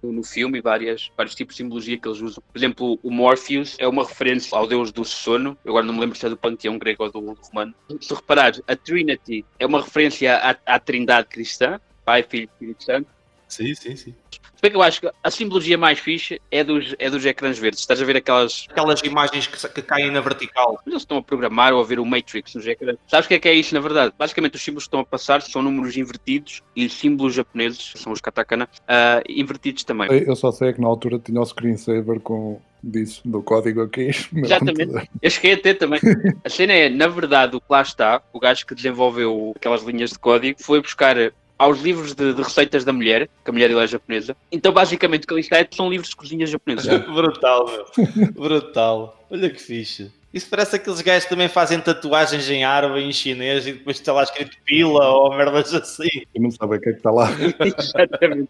No 0.01 0.23
filme, 0.23 0.61
várias, 0.61 1.11
vários 1.15 1.35
tipos 1.35 1.55
de 1.55 1.63
simbologia 1.63 1.97
que 1.97 2.07
eles 2.07 2.19
usam. 2.21 2.43
Por 2.51 2.57
exemplo, 2.57 2.99
o 3.03 3.11
Morpheus 3.11 3.75
é 3.79 3.87
uma 3.87 4.03
referência 4.03 4.57
ao 4.57 4.65
deus 4.67 4.91
do 4.91 5.05
sono. 5.05 5.55
Eu 5.63 5.71
agora 5.71 5.85
não 5.85 5.93
me 5.93 5.99
lembro 5.99 6.17
se 6.17 6.25
é 6.25 6.29
do 6.29 6.35
panteão 6.35 6.77
grego 6.79 7.03
ou 7.03 7.11
do, 7.11 7.33
romano. 7.33 7.73
Se 8.01 8.13
reparares, 8.13 8.61
a 8.67 8.75
Trinity 8.75 9.45
é 9.59 9.65
uma 9.65 9.81
referência 9.81 10.35
à, 10.37 10.57
à 10.65 10.79
trindade 10.79 11.27
cristã. 11.27 11.79
Pai, 12.03 12.23
Filho 12.23 12.43
e 12.43 12.45
Espírito 12.45 12.83
Santo. 12.83 13.07
Sim, 13.53 13.75
sim, 13.75 13.95
sim. 13.95 14.15
Se 14.31 14.61
bem 14.61 14.71
que 14.71 14.77
eu 14.77 14.81
acho 14.81 15.01
que 15.01 15.11
a 15.21 15.31
simbologia 15.31 15.77
mais 15.77 15.99
fixe 15.99 16.41
é 16.49 16.63
dos, 16.63 16.95
é 16.97 17.09
dos 17.09 17.25
ecrãs 17.25 17.57
verdes. 17.59 17.81
Estás 17.81 18.01
a 18.01 18.05
ver 18.05 18.17
aquelas... 18.17 18.65
Aquelas 18.69 19.01
imagens 19.01 19.47
que, 19.47 19.69
que 19.69 19.81
caem 19.81 20.09
na 20.09 20.21
vertical. 20.21 20.79
Eles 20.87 21.01
estão 21.01 21.17
a 21.17 21.23
programar 21.23 21.73
ou 21.73 21.81
a 21.81 21.83
ver 21.83 21.99
o 21.99 22.05
Matrix 22.05 22.55
nos 22.55 22.65
ecrãs. 22.65 22.97
Sabes 23.07 23.25
o 23.25 23.29
que 23.29 23.35
é 23.35 23.39
que 23.39 23.47
é 23.49 23.53
isso, 23.53 23.73
na 23.73 23.81
verdade? 23.81 24.13
Basicamente, 24.17 24.55
os 24.55 24.63
símbolos 24.63 24.83
que 24.83 24.87
estão 24.87 24.99
a 25.01 25.05
passar 25.05 25.41
são 25.41 25.61
números 25.61 25.97
invertidos 25.97 26.61
e 26.75 26.89
símbolos 26.89 27.33
japoneses, 27.33 27.93
são 27.95 28.11
os 28.11 28.21
katakana, 28.21 28.69
ah, 28.87 29.21
invertidos 29.27 29.83
também. 29.83 30.09
Eu 30.11 30.35
só 30.35 30.51
sei 30.51 30.73
que 30.73 30.81
na 30.81 30.87
altura 30.87 31.19
tinha 31.19 31.41
o 31.41 31.45
screensaver 31.45 32.19
com 32.19 32.59
disso, 32.83 33.21
do 33.23 33.41
código 33.41 33.81
aqui. 33.81 34.09
Exatamente. 34.35 34.85
computador. 34.85 35.07
Eu 35.21 35.29
cheguei 35.29 35.53
a 35.53 35.57
ter 35.57 35.75
também. 35.75 35.99
A 36.43 36.49
cena 36.49 36.73
é, 36.73 36.89
na 36.89 37.07
verdade, 37.07 37.55
o 37.55 37.61
que 37.61 37.67
lá 37.69 37.81
está, 37.81 38.21
o 38.33 38.39
gajo 38.39 38.65
que 38.65 38.75
desenvolveu 38.75 39.53
aquelas 39.55 39.83
linhas 39.83 40.11
de 40.11 40.19
código, 40.19 40.61
foi 40.61 40.81
buscar 40.81 41.15
aos 41.57 41.79
livros 41.81 42.13
de, 42.13 42.33
de 42.33 42.41
receitas 42.41 42.83
da 42.83 42.91
mulher, 42.93 43.29
que 43.43 43.49
a 43.49 43.53
mulher 43.53 43.69
ele 43.69 43.79
é 43.83 43.87
japonesa. 43.87 44.35
Então, 44.51 44.71
basicamente, 44.71 45.23
o 45.23 45.27
que 45.27 45.33
ali 45.33 45.41
está 45.41 45.57
é- 45.57 45.67
são 45.71 45.89
livros 45.89 46.09
de 46.09 46.15
cozinha 46.15 46.45
japoneses. 46.45 46.85
Brutal, 47.07 47.65
meu. 47.67 48.31
Brutal. 48.33 49.25
Olha 49.29 49.49
que 49.49 49.61
fixe. 49.61 50.11
Isso 50.33 50.49
parece 50.49 50.75
aqueles 50.77 50.99
gajos 50.99 51.25
que 51.25 51.29
também 51.29 51.47
fazem 51.47 51.79
tatuagens 51.79 52.49
em 52.49 52.63
árabe 52.63 52.99
em 52.99 53.13
chinês 53.13 53.67
e 53.67 53.73
depois 53.73 53.97
está 53.97 54.11
lá 54.11 54.23
escrito 54.23 54.57
pila 54.65 55.07
ou 55.09 55.29
merdas 55.37 55.71
assim. 55.75 56.23
Eu 56.33 56.41
não 56.41 56.49
sabia 56.49 56.77
o 56.77 56.81
que 56.81 56.89
é 56.89 56.91
que 56.91 56.97
está 56.97 57.11
lá. 57.11 57.29
Exatamente. 57.63 58.49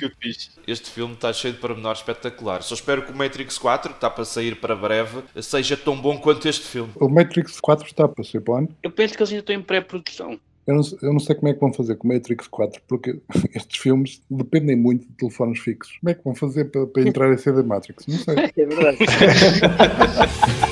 que 0.00 0.10
fixe. 0.20 0.50
Este 0.66 0.90
filme 0.90 1.14
está 1.14 1.32
cheio 1.32 1.54
de 1.54 1.60
pormenores 1.60 2.00
espetaculares. 2.00 2.66
Só 2.66 2.74
espero 2.74 3.02
que 3.02 3.12
o 3.12 3.16
Matrix 3.16 3.56
4, 3.56 3.90
que 3.90 3.98
está 3.98 4.10
para 4.10 4.24
sair 4.24 4.56
para 4.56 4.74
breve, 4.74 5.22
seja 5.40 5.76
tão 5.76 5.96
bom 5.96 6.18
quanto 6.18 6.48
este 6.48 6.66
filme. 6.66 6.90
O 6.96 7.08
Matrix 7.08 7.60
4 7.60 7.86
está 7.86 8.08
para 8.08 8.24
ser 8.24 8.40
para 8.40 8.54
o 8.54 8.56
ano. 8.56 8.76
Eu 8.82 8.90
penso 8.90 9.14
que 9.14 9.22
eles 9.22 9.30
ainda 9.30 9.42
estão 9.42 9.54
em 9.54 9.62
pré-produção. 9.62 10.40
Eu 10.66 10.76
não, 10.76 10.82
eu 11.02 11.12
não 11.12 11.20
sei 11.20 11.34
como 11.34 11.48
é 11.48 11.54
que 11.54 11.60
vão 11.60 11.72
fazer 11.72 11.96
com 11.96 12.08
o 12.08 12.12
Matrix 12.12 12.46
4, 12.46 12.80
porque 12.86 13.20
estes 13.54 13.80
filmes 13.80 14.22
dependem 14.30 14.76
muito 14.76 15.06
de 15.06 15.12
telefones 15.14 15.58
fixos. 15.58 15.96
Como 16.00 16.10
é 16.10 16.14
que 16.14 16.24
vão 16.24 16.34
fazer 16.34 16.66
para, 16.66 16.86
para 16.86 17.02
entrar 17.08 17.32
em 17.32 17.36
CD 17.36 17.62
Matrix? 17.62 18.06
Não 18.06 18.18
sei. 18.18 18.34
É 18.56 18.66
verdade. 18.66 18.98